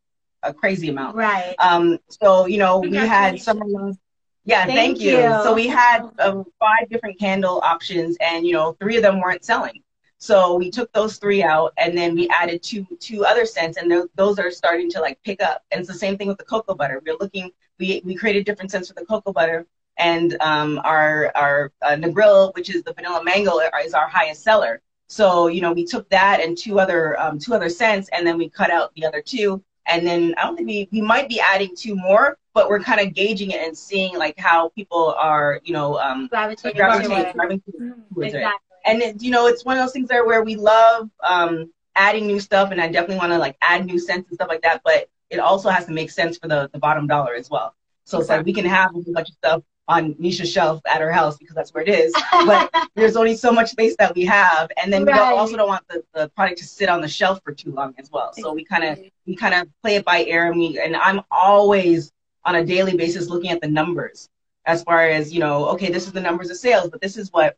a 0.42 0.54
crazy 0.54 0.88
amount. 0.88 1.16
Right. 1.16 1.54
Um, 1.58 1.98
so 2.08 2.46
you 2.46 2.58
know, 2.58 2.78
we 2.78 2.96
had 2.96 3.40
summer 3.40 3.66
love. 3.66 3.98
Yeah, 4.46 4.66
Thank 4.66 4.76
thank, 4.76 5.00
you. 5.00 5.18
you. 5.18 5.42
So 5.42 5.54
we 5.54 5.66
had 5.66 6.10
um, 6.18 6.44
five 6.60 6.90
different 6.90 7.18
candle 7.18 7.60
options, 7.62 8.16
and 8.20 8.46
you 8.46 8.52
know, 8.52 8.76
three 8.78 8.96
of 8.96 9.02
them 9.02 9.20
weren't 9.20 9.44
selling. 9.44 9.83
So 10.24 10.54
we 10.56 10.70
took 10.70 10.90
those 10.94 11.18
three 11.18 11.42
out, 11.42 11.74
and 11.76 11.94
then 11.98 12.14
we 12.14 12.30
added 12.30 12.62
two 12.62 12.86
two 12.98 13.26
other 13.26 13.44
scents, 13.44 13.76
and 13.76 13.92
those 13.92 14.08
those 14.14 14.38
are 14.38 14.50
starting 14.50 14.88
to 14.92 15.00
like 15.02 15.22
pick 15.22 15.42
up. 15.42 15.62
And 15.70 15.80
it's 15.80 15.88
the 15.88 15.98
same 16.04 16.16
thing 16.16 16.28
with 16.28 16.38
the 16.38 16.44
cocoa 16.44 16.74
butter. 16.74 17.02
We're 17.04 17.18
looking. 17.20 17.50
We 17.78 18.00
we 18.06 18.14
created 18.14 18.46
different 18.46 18.70
scents 18.70 18.88
for 18.88 18.94
the 18.94 19.04
cocoa 19.04 19.34
butter, 19.34 19.66
and 19.98 20.34
um, 20.40 20.80
our 20.82 21.30
our 21.34 21.72
uh, 21.82 21.96
Negril, 21.96 22.54
which 22.54 22.74
is 22.74 22.82
the 22.84 22.94
vanilla 22.94 23.22
mango, 23.22 23.58
is 23.84 23.92
our 23.92 24.08
highest 24.08 24.42
seller. 24.42 24.80
So 25.08 25.48
you 25.48 25.60
know, 25.60 25.74
we 25.74 25.84
took 25.84 26.08
that 26.08 26.40
and 26.40 26.56
two 26.56 26.80
other 26.80 27.20
um, 27.20 27.38
two 27.38 27.52
other 27.52 27.68
scents, 27.68 28.08
and 28.10 28.26
then 28.26 28.38
we 28.38 28.48
cut 28.48 28.70
out 28.70 28.94
the 28.94 29.04
other 29.04 29.20
two, 29.20 29.62
and 29.86 30.06
then 30.06 30.34
I 30.38 30.44
don't 30.44 30.56
think 30.56 30.68
we 30.68 30.88
we 30.90 31.02
might 31.02 31.28
be 31.28 31.38
adding 31.38 31.76
two 31.76 31.96
more, 31.96 32.38
but 32.54 32.70
we're 32.70 32.80
kind 32.80 32.98
of 32.98 33.12
gauging 33.12 33.50
it 33.50 33.60
and 33.60 33.76
seeing 33.76 34.16
like 34.16 34.38
how 34.38 34.70
people 34.70 35.14
are, 35.18 35.60
you 35.64 35.74
know, 35.74 35.98
um, 35.98 36.28
Gravitating 36.28 36.78
gravitating, 36.78 37.10
to 37.10 37.28
it. 37.28 37.36
gravitating 37.36 37.94
towards 38.14 38.32
it. 38.32 38.36
Exactly. 38.38 38.63
And 38.84 39.02
it, 39.02 39.22
you 39.22 39.30
know, 39.30 39.46
it's 39.46 39.64
one 39.64 39.76
of 39.78 39.84
those 39.84 39.92
things 39.92 40.08
there 40.08 40.26
where 40.26 40.42
we 40.42 40.56
love 40.56 41.10
um, 41.28 41.72
adding 41.96 42.26
new 42.26 42.40
stuff, 42.40 42.70
and 42.70 42.80
I 42.80 42.88
definitely 42.88 43.16
want 43.18 43.32
to 43.32 43.38
like 43.38 43.56
add 43.62 43.86
new 43.86 43.98
scents 43.98 44.28
and 44.28 44.36
stuff 44.36 44.48
like 44.48 44.62
that. 44.62 44.82
But 44.84 45.08
it 45.30 45.38
also 45.40 45.68
has 45.70 45.86
to 45.86 45.92
make 45.92 46.10
sense 46.10 46.38
for 46.38 46.48
the 46.48 46.70
the 46.72 46.78
bottom 46.78 47.06
dollar 47.06 47.34
as 47.34 47.50
well. 47.50 47.74
So 48.04 48.20
it's 48.20 48.28
like 48.28 48.44
we 48.44 48.52
can 48.52 48.64
have 48.66 48.90
a 48.90 48.92
whole 48.94 49.04
bunch 49.12 49.28
of 49.30 49.34
stuff 49.34 49.62
on 49.88 50.14
Nisha's 50.14 50.50
shelf 50.50 50.80
at 50.86 51.00
her 51.00 51.12
house 51.12 51.36
because 51.36 51.54
that's 51.54 51.72
where 51.74 51.82
it 51.82 51.88
is. 51.88 52.14
But 52.46 52.70
there's 52.94 53.16
only 53.16 53.36
so 53.36 53.52
much 53.52 53.70
space 53.70 53.96
that 53.98 54.14
we 54.14 54.24
have, 54.26 54.70
and 54.82 54.92
then 54.92 55.04
we 55.04 55.12
Right. 55.12 55.18
don't, 55.30 55.38
also 55.38 55.56
don't 55.56 55.68
want 55.68 55.84
the, 55.88 56.04
the 56.14 56.28
product 56.30 56.58
to 56.58 56.64
sit 56.64 56.88
on 56.88 57.00
the 57.00 57.08
shelf 57.08 57.40
for 57.44 57.52
too 57.52 57.72
long 57.72 57.94
as 57.98 58.10
well. 58.10 58.32
So 58.34 58.52
we 58.52 58.64
kind 58.64 58.84
of 58.84 58.98
we 59.26 59.34
kind 59.36 59.54
of 59.54 59.68
play 59.82 59.96
it 59.96 60.04
by 60.04 60.24
ear, 60.24 60.50
and 60.50 60.58
we 60.58 60.78
and 60.78 60.96
I'm 60.96 61.22
always 61.30 62.12
on 62.44 62.56
a 62.56 62.64
daily 62.64 62.96
basis 62.96 63.28
looking 63.28 63.50
at 63.50 63.60
the 63.60 63.68
numbers. 63.68 64.28
as 64.66 64.82
far 64.82 65.06
as 65.08 65.32
you 65.32 65.40
know 65.40 65.68
okay 65.72 65.90
this 65.90 66.06
is 66.06 66.12
the 66.12 66.20
numbers 66.28 66.50
of 66.50 66.56
sales 66.56 66.88
but 66.90 67.00
this 67.00 67.16
is 67.18 67.30
what 67.32 67.56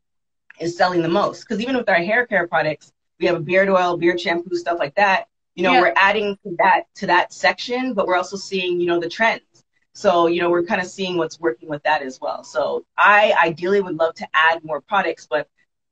is 0.61 0.77
selling 0.77 1.03
the 1.03 1.09
most. 1.09 1.41
Because 1.43 1.61
even 1.61 1.77
with 1.77 1.89
our 1.89 1.97
hair 1.97 2.27
care 2.27 2.47
products 2.47 2.93
we 3.19 3.27
have 3.27 3.37
a 3.37 3.41
beard 3.41 3.69
oil 3.69 3.97
beard 3.97 4.21
shampoo 4.21 4.57
stuff 4.57 4.79
like 4.79 4.95
that. 4.97 5.29
You 5.55 5.63
know 5.65 5.73
Yeah. 5.73 5.81
we're 5.81 5.95
adding 5.97 6.37
to 6.45 6.57
that 6.59 6.85
to 6.97 7.07
that 7.09 7.33
section 7.33 7.95
but 7.95 8.07
we're 8.07 8.17
also 8.17 8.37
seeing 8.37 8.81
you 8.81 8.87
know 8.87 9.01
the 9.01 9.09
trends. 9.09 9.65
So 9.95 10.27
you 10.27 10.41
know 10.41 10.51
we're 10.51 10.65
kind 10.65 10.81
of 10.81 10.87
seeing 10.87 11.17
what's 11.17 11.41
working 11.41 11.69
with 11.69 11.83
that 11.85 12.03
as 12.03 12.21
well. 12.21 12.45
So 12.45 12.85
i 12.99 13.35
ideally 13.45 13.81
would 13.81 13.97
love 13.97 14.15
to 14.17 14.29
add 14.35 14.65
more 14.65 14.81
products 14.81 15.27
but 15.29 15.49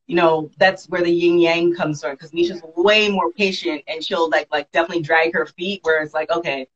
you 0.07 0.17
know 0.17 0.51
that's 0.59 0.89
where 0.89 1.03
the 1.03 1.11
yin 1.11 1.39
yang 1.39 1.75
comes 1.75 2.03
from 2.03 2.13
because 2.13 2.31
nisha's 2.33 2.63
way 2.77 3.09
more 3.09 3.33
patient 3.33 3.83
and 3.89 4.05
she'll 4.05 4.29
like 4.31 4.49
like 4.53 4.71
definitely 4.73 5.03
drag 5.03 5.33
her 5.35 5.47
feet 5.47 5.81
where 5.83 6.03
it's 6.03 6.13
like 6.15 6.31
okay 6.31 6.67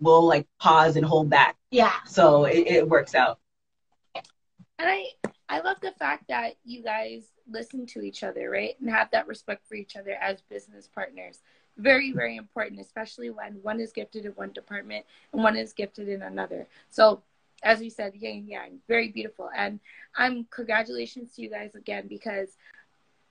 we'll 0.00 0.26
like 0.26 0.46
pause 0.58 0.96
and 0.96 1.06
hold 1.06 1.30
back. 1.30 1.56
Yeah. 1.70 1.92
so 2.06 2.44
it, 2.44 2.66
it 2.66 2.88
works 2.88 3.14
out 3.14 3.38
And 4.82 4.90
I 4.90 5.04
I 5.48 5.60
love 5.60 5.76
the 5.80 5.92
fact 5.92 6.24
that 6.28 6.56
you 6.64 6.82
guys 6.82 7.22
listen 7.48 7.86
to 7.86 8.00
each 8.00 8.24
other, 8.24 8.50
right? 8.50 8.74
And 8.80 8.90
have 8.90 9.10
that 9.12 9.28
respect 9.28 9.66
for 9.68 9.74
each 9.76 9.96
other 9.96 10.12
as 10.20 10.40
business 10.40 10.88
partners. 10.92 11.40
Very, 11.76 12.10
very 12.12 12.36
important, 12.36 12.80
especially 12.80 13.30
when 13.30 13.60
one 13.62 13.78
is 13.78 13.92
gifted 13.92 14.24
in 14.24 14.32
one 14.32 14.52
department 14.52 15.04
and 15.32 15.42
one 15.42 15.56
is 15.56 15.72
gifted 15.72 16.08
in 16.08 16.22
another. 16.22 16.66
So 16.90 17.22
as 17.62 17.78
we 17.78 17.90
said, 17.90 18.14
yin 18.16 18.48
yang, 18.48 18.78
very 18.88 19.08
beautiful. 19.08 19.50
And 19.56 19.78
I'm 20.16 20.48
congratulations 20.50 21.32
to 21.34 21.42
you 21.42 21.50
guys 21.50 21.76
again 21.76 22.08
because 22.08 22.56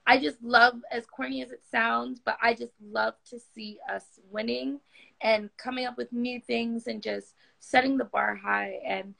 I 0.06 0.18
just 0.18 0.42
love, 0.42 0.80
as 0.90 1.04
corny 1.04 1.42
as 1.42 1.50
it 1.50 1.62
sounds, 1.70 2.18
but 2.24 2.38
I 2.40 2.54
just 2.54 2.72
love 2.82 3.14
to 3.28 3.38
see 3.54 3.78
us 3.92 4.04
winning 4.30 4.80
and 5.20 5.50
coming 5.58 5.84
up 5.84 5.98
with 5.98 6.12
new 6.14 6.40
things 6.40 6.86
and 6.86 7.02
just 7.02 7.34
setting 7.60 7.98
the 7.98 8.04
bar 8.04 8.34
high. 8.36 8.80
And 8.86 9.14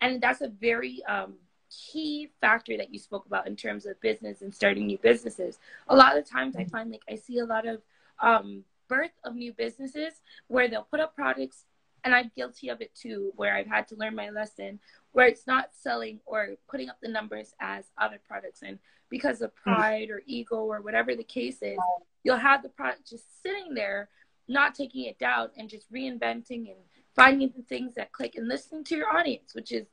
and 0.00 0.20
that's 0.20 0.42
a 0.42 0.48
very 0.48 1.02
um, 1.08 1.34
key 1.70 2.30
factor 2.40 2.76
that 2.76 2.92
you 2.92 2.98
spoke 2.98 3.26
about 3.26 3.46
in 3.46 3.56
terms 3.56 3.86
of 3.86 4.00
business 4.00 4.42
and 4.42 4.54
starting 4.54 4.86
new 4.86 4.98
businesses. 4.98 5.58
A 5.88 5.96
lot 5.96 6.16
of 6.16 6.28
times, 6.28 6.56
I 6.56 6.64
find 6.64 6.90
like 6.90 7.02
I 7.08 7.16
see 7.16 7.38
a 7.38 7.44
lot 7.44 7.66
of 7.66 7.82
um, 8.20 8.64
birth 8.88 9.12
of 9.24 9.34
new 9.34 9.52
businesses 9.52 10.14
where 10.48 10.68
they'll 10.68 10.82
put 10.90 11.00
up 11.00 11.14
products, 11.14 11.64
and 12.04 12.14
I'm 12.14 12.30
guilty 12.36 12.68
of 12.68 12.80
it 12.80 12.94
too, 12.94 13.32
where 13.36 13.54
I've 13.54 13.66
had 13.66 13.88
to 13.88 13.96
learn 13.96 14.14
my 14.14 14.30
lesson, 14.30 14.80
where 15.12 15.26
it's 15.26 15.46
not 15.46 15.70
selling 15.72 16.20
or 16.26 16.56
putting 16.70 16.88
up 16.88 16.98
the 17.02 17.08
numbers 17.08 17.54
as 17.60 17.84
other 17.98 18.20
products, 18.26 18.62
and 18.62 18.78
because 19.10 19.40
of 19.40 19.54
pride 19.54 20.10
or 20.10 20.22
ego 20.26 20.56
or 20.56 20.80
whatever 20.80 21.14
the 21.14 21.24
case 21.24 21.58
is, 21.62 21.78
you'll 22.24 22.36
have 22.36 22.62
the 22.62 22.68
product 22.68 23.08
just 23.08 23.42
sitting 23.42 23.74
there, 23.74 24.08
not 24.48 24.74
taking 24.74 25.04
it 25.04 25.18
down, 25.18 25.48
and 25.56 25.68
just 25.68 25.90
reinventing 25.92 26.68
and 26.68 26.76
finding 27.16 27.52
the 27.56 27.62
things 27.62 27.94
that 27.94 28.12
click 28.12 28.34
and 28.36 28.48
listening 28.48 28.84
to 28.84 28.96
your 28.96 29.16
audience, 29.16 29.54
which 29.54 29.72
is 29.72 29.86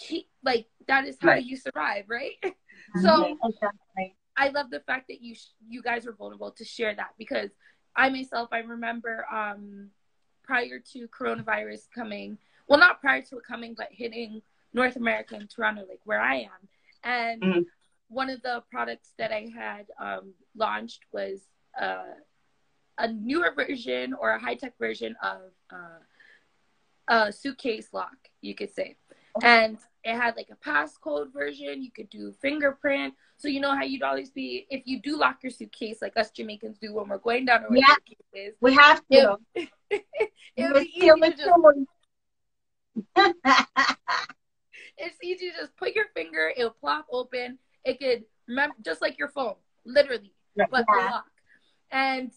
key. 0.00 0.28
Like 0.42 0.66
that 0.86 1.06
is 1.06 1.16
how 1.20 1.28
Right. 1.28 1.44
you 1.44 1.56
survive, 1.56 2.04
right? 2.08 2.32
so 3.02 3.36
Exactly. 3.44 4.16
I 4.36 4.48
love 4.50 4.70
the 4.70 4.80
fact 4.80 5.08
that 5.08 5.20
you 5.20 5.34
sh- 5.34 5.54
you 5.68 5.82
guys 5.82 6.06
were 6.06 6.12
vulnerable 6.12 6.52
to 6.52 6.64
share 6.64 6.94
that 6.94 7.10
because 7.18 7.50
I 7.96 8.08
myself 8.08 8.48
I 8.52 8.58
remember 8.58 9.26
um, 9.32 9.90
prior 10.44 10.78
to 10.92 11.08
coronavirus 11.08 11.88
coming, 11.94 12.38
well 12.68 12.78
not 12.78 13.00
prior 13.00 13.22
to 13.22 13.38
it 13.38 13.44
coming, 13.44 13.74
but 13.76 13.88
hitting 13.90 14.40
North 14.72 14.96
America 14.96 15.34
and 15.34 15.50
Toronto, 15.50 15.84
like 15.88 16.00
where 16.04 16.20
I 16.20 16.36
am, 16.36 16.68
and 17.02 17.42
Mhm. 17.42 17.66
one 18.08 18.30
of 18.30 18.40
the 18.42 18.62
products 18.70 19.12
that 19.18 19.32
I 19.32 19.48
had 19.54 19.86
um, 20.00 20.32
launched 20.56 21.04
was 21.12 21.42
uh, 21.78 22.14
a 22.98 23.08
newer 23.12 23.52
version 23.54 24.14
or 24.14 24.30
a 24.30 24.38
high 24.38 24.54
tech 24.54 24.78
version 24.78 25.14
of 25.22 25.52
uh, 25.70 25.98
a 27.08 27.32
suitcase 27.32 27.92
lock, 27.92 28.16
you 28.40 28.54
could 28.54 28.72
say. 28.72 28.96
And 29.42 29.78
it 30.04 30.14
had 30.16 30.36
like 30.36 30.48
a 30.50 30.56
passcode 30.68 31.32
version. 31.32 31.82
You 31.82 31.90
could 31.90 32.08
do 32.10 32.32
fingerprint. 32.40 33.14
So 33.36 33.48
you 33.48 33.60
know 33.60 33.74
how 33.74 33.82
you'd 33.82 34.02
always 34.02 34.30
be 34.30 34.66
if 34.70 34.82
you 34.86 35.00
do 35.00 35.16
lock 35.18 35.42
your 35.42 35.50
suitcase 35.50 36.00
like 36.02 36.16
us 36.16 36.30
Jamaicans 36.30 36.78
do 36.78 36.94
when 36.94 37.08
we're 37.08 37.18
going 37.18 37.44
down 37.46 37.64
our 37.64 37.76
Yeah. 37.76 37.94
suitcases. 38.06 38.56
We 38.60 38.74
have 38.74 39.02
to. 39.12 39.38
It, 39.54 40.32
it 40.56 40.72
would 40.72 40.82
be 40.84 40.90
easy 40.94 41.20
to 41.20 41.30
just 41.36 41.50
it's 44.98 45.16
easy 45.22 45.50
to 45.50 45.56
just 45.56 45.76
put 45.76 45.94
your 45.94 46.06
finger, 46.14 46.52
it'll 46.56 46.70
plop 46.70 47.06
open. 47.12 47.58
It 47.84 47.98
could 47.98 48.24
remember 48.46 48.76
just 48.84 49.00
like 49.00 49.18
your 49.18 49.28
phone, 49.28 49.54
literally, 49.84 50.32
Right. 50.56 50.68
but 50.70 50.84
Yeah. 50.88 51.06
lock. 51.10 51.30
And 51.90 52.32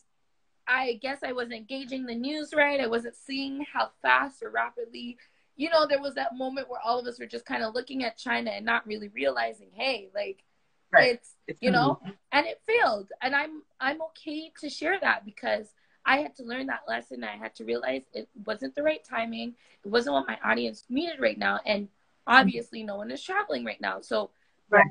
I 0.68 1.00
guess 1.02 1.20
I 1.24 1.34
wasn't 1.34 1.54
engaging 1.54 2.06
the 2.06 2.16
news 2.16 2.54
right. 2.54 2.80
I 2.80 2.88
wasn't 2.88 3.16
seeing 3.16 3.66
how 3.74 3.92
fast 4.02 4.42
or 4.44 4.50
rapidly, 4.52 5.18
you 5.56 5.70
know, 5.70 5.86
there 5.88 6.02
was 6.02 6.16
that 6.16 6.36
moment 6.36 6.70
where 6.70 6.80
all 6.84 7.00
of 7.00 7.06
us 7.08 7.20
were 7.20 7.26
just 7.26 7.46
kind 7.46 7.64
of 7.64 7.74
looking 7.74 8.04
at 8.04 8.18
China 8.18 8.52
and 8.52 8.66
not 8.66 8.86
really 8.88 9.10
realizing, 9.10 9.70
hey, 9.74 10.10
like 10.16 10.44
Right. 10.92 11.12
it's 11.14 11.36
It's 11.48 11.62
you 11.62 11.72
know, 11.72 12.00
and 12.34 12.46
it 12.46 12.62
failed. 12.68 13.10
And 13.22 13.36
I'm 13.36 13.64
I'm 13.80 14.02
okay 14.02 14.52
to 14.60 14.70
share 14.70 15.00
that 15.00 15.24
because 15.26 15.74
I 16.06 16.18
had 16.18 16.36
to 16.36 16.44
learn 16.44 16.68
that 16.68 16.82
lesson. 16.88 17.24
I 17.24 17.38
had 17.38 17.56
to 17.56 17.66
realize 17.66 18.02
it 18.14 18.28
wasn't 18.46 18.76
the 18.76 18.84
right 18.84 19.04
timing. 19.04 19.56
It 19.86 19.90
wasn't 19.90 20.16
what 20.16 20.28
my 20.28 20.38
audience 20.44 20.84
needed 20.90 21.20
right 21.20 21.38
now. 21.38 21.60
And 21.66 21.88
obviously, 22.28 22.84
no 22.84 22.96
one 22.98 23.12
is 23.12 23.24
traveling 23.24 23.64
right 23.64 23.80
now. 23.80 24.02
So 24.02 24.32
Right. 24.70 24.86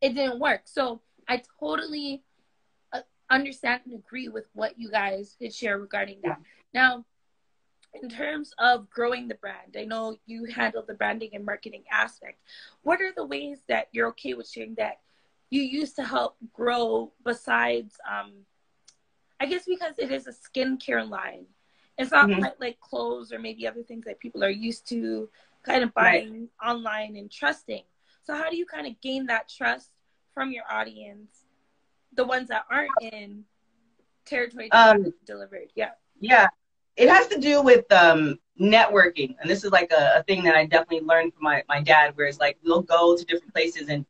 it 0.00 0.14
didn't 0.14 0.38
work. 0.40 0.62
So 0.64 1.00
I 1.28 1.42
totally 1.60 2.22
uh, 2.92 3.00
understand 3.30 3.82
and 3.86 3.94
agree 3.94 4.28
with 4.28 4.48
what 4.54 4.78
you 4.78 4.90
guys 4.90 5.36
did 5.40 5.54
share 5.54 5.78
regarding 5.78 6.18
that. 6.24 6.40
Now, 6.74 7.04
in 8.02 8.08
terms 8.08 8.52
of 8.58 8.90
growing 8.90 9.28
the 9.28 9.34
brand, 9.34 9.76
I 9.78 9.84
know 9.84 10.16
you 10.26 10.44
handle 10.46 10.82
the 10.86 10.94
branding 10.94 11.30
and 11.34 11.44
marketing 11.44 11.84
aspect. 11.90 12.38
What 12.82 13.00
are 13.00 13.12
the 13.14 13.26
ways 13.26 13.62
that 13.68 13.88
you're 13.92 14.08
okay 14.08 14.34
with 14.34 14.48
sharing 14.48 14.74
that 14.76 15.00
you 15.50 15.62
used 15.62 15.96
to 15.96 16.04
help 16.04 16.36
grow 16.52 17.12
besides, 17.24 17.98
um, 18.08 18.46
I 19.40 19.46
guess 19.46 19.64
because 19.66 19.98
it 19.98 20.10
is 20.10 20.26
a 20.26 20.32
skincare 20.32 21.08
line. 21.08 21.46
It's 21.98 22.10
not 22.12 22.28
Mhm. 22.28 22.38
quite 22.40 22.60
like 22.60 22.80
clothes 22.80 23.32
or 23.32 23.38
maybe 23.38 23.66
other 23.66 23.82
things 23.82 24.04
that 24.06 24.20
people 24.20 24.44
are 24.44 24.50
used 24.50 24.88
to 24.88 25.28
kind 25.62 25.82
of 25.82 25.94
Right. 25.96 26.28
buying 26.28 26.48
online 26.64 27.16
and 27.16 27.30
trusting. 27.30 27.84
So 28.22 28.34
how 28.34 28.50
do 28.50 28.56
you 28.56 28.66
kind 28.66 28.86
of 28.86 29.00
gain 29.00 29.26
that 29.26 29.48
trust 29.48 29.90
from 30.34 30.52
your 30.52 30.64
audience, 30.70 31.44
the 32.12 32.24
ones 32.24 32.48
that 32.48 32.64
aren't 32.70 33.00
in 33.00 33.44
territory 34.24 34.68
Um, 34.72 35.12
delivered? 35.24 35.72
Yeah. 35.74 35.90
Yeah, 36.20 36.48
it 36.98 37.08
has 37.08 37.28
to 37.28 37.38
do 37.38 37.62
with 37.62 37.90
um, 37.92 38.38
networking, 38.60 39.36
and 39.40 39.48
this 39.48 39.64
is 39.64 39.70
like 39.70 39.92
a, 39.92 40.18
a 40.18 40.22
thing 40.24 40.42
that 40.42 40.56
I 40.56 40.66
definitely 40.66 41.06
learned 41.06 41.32
from 41.32 41.44
my, 41.44 41.62
my 41.68 41.80
dad, 41.80 42.16
where 42.16 42.26
it's 42.26 42.40
like 42.40 42.58
we'll 42.64 42.82
go 42.82 43.16
to 43.16 43.24
different 43.24 43.54
places 43.54 43.88
and 43.88 44.04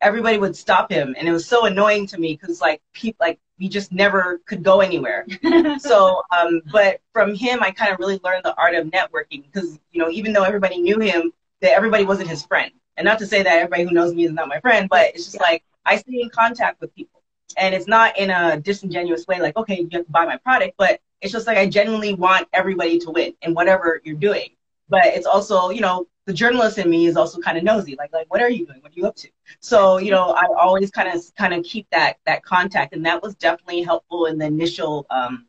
everybody 0.00 0.38
would 0.38 0.56
stop 0.56 0.90
him, 0.90 1.14
and 1.18 1.28
it 1.28 1.32
was 1.32 1.46
so 1.46 1.66
annoying 1.66 2.06
to 2.08 2.18
me 2.18 2.38
because 2.40 2.60
like 2.60 2.80
people 2.94 3.18
like 3.20 3.38
we 3.58 3.68
just 3.68 3.92
never 3.92 4.40
could 4.46 4.62
go 4.62 4.80
anywhere. 4.80 5.26
so, 5.78 6.22
um, 6.36 6.62
but 6.72 7.00
from 7.12 7.34
him, 7.34 7.62
I 7.62 7.70
kind 7.70 7.92
of 7.92 7.98
really 7.98 8.18
learned 8.24 8.44
the 8.44 8.54
art 8.56 8.74
of 8.74 8.86
networking 8.88 9.44
because 9.44 9.78
you 9.92 10.02
know 10.02 10.10
even 10.10 10.32
though 10.32 10.44
everybody 10.44 10.80
knew 10.80 10.98
him, 11.00 11.32
that 11.60 11.72
everybody 11.72 12.04
wasn't 12.04 12.30
his 12.30 12.44
friend, 12.46 12.72
and 12.96 13.04
not 13.04 13.18
to 13.18 13.26
say 13.26 13.42
that 13.42 13.56
everybody 13.58 13.84
who 13.84 13.90
knows 13.90 14.14
me 14.14 14.24
is 14.24 14.32
not 14.32 14.48
my 14.48 14.58
friend, 14.60 14.88
but 14.88 15.14
it's 15.14 15.26
just 15.26 15.40
like 15.40 15.62
I 15.84 15.96
stay 15.96 16.20
in 16.22 16.30
contact 16.30 16.80
with 16.80 16.94
people. 16.94 17.22
And 17.58 17.74
it's 17.74 17.86
not 17.86 18.18
in 18.18 18.30
a 18.30 18.58
disingenuous 18.58 19.26
way, 19.26 19.38
like, 19.38 19.58
okay, 19.58 19.78
you 19.78 19.88
have 19.92 20.06
to 20.06 20.10
buy 20.10 20.24
my 20.24 20.38
product, 20.38 20.74
but 20.78 21.00
it's 21.22 21.32
just 21.32 21.46
like 21.46 21.56
I 21.56 21.66
genuinely 21.66 22.14
want 22.14 22.48
everybody 22.52 22.98
to 22.98 23.10
win 23.10 23.34
in 23.42 23.54
whatever 23.54 24.00
you're 24.04 24.16
doing. 24.16 24.50
But 24.88 25.06
it's 25.06 25.26
also, 25.26 25.70
you 25.70 25.80
know, 25.80 26.06
the 26.26 26.32
journalist 26.32 26.78
in 26.78 26.90
me 26.90 27.06
is 27.06 27.16
also 27.16 27.40
kind 27.40 27.56
of 27.56 27.64
nosy, 27.64 27.96
like, 27.96 28.12
like, 28.12 28.30
what 28.30 28.42
are 28.42 28.50
you 28.50 28.66
doing? 28.66 28.82
What 28.82 28.92
are 28.92 28.94
you 28.94 29.06
up 29.06 29.16
to? 29.16 29.28
So, 29.60 29.98
you 29.98 30.10
know, 30.10 30.30
I 30.32 30.46
always 30.60 30.90
kind 30.90 31.08
of 31.08 31.22
kind 31.36 31.54
of 31.54 31.64
keep 31.64 31.86
that 31.90 32.18
that 32.26 32.44
contact, 32.44 32.92
and 32.94 33.06
that 33.06 33.22
was 33.22 33.34
definitely 33.36 33.82
helpful 33.82 34.26
in 34.26 34.38
the 34.38 34.46
initial 34.46 35.06
um, 35.10 35.46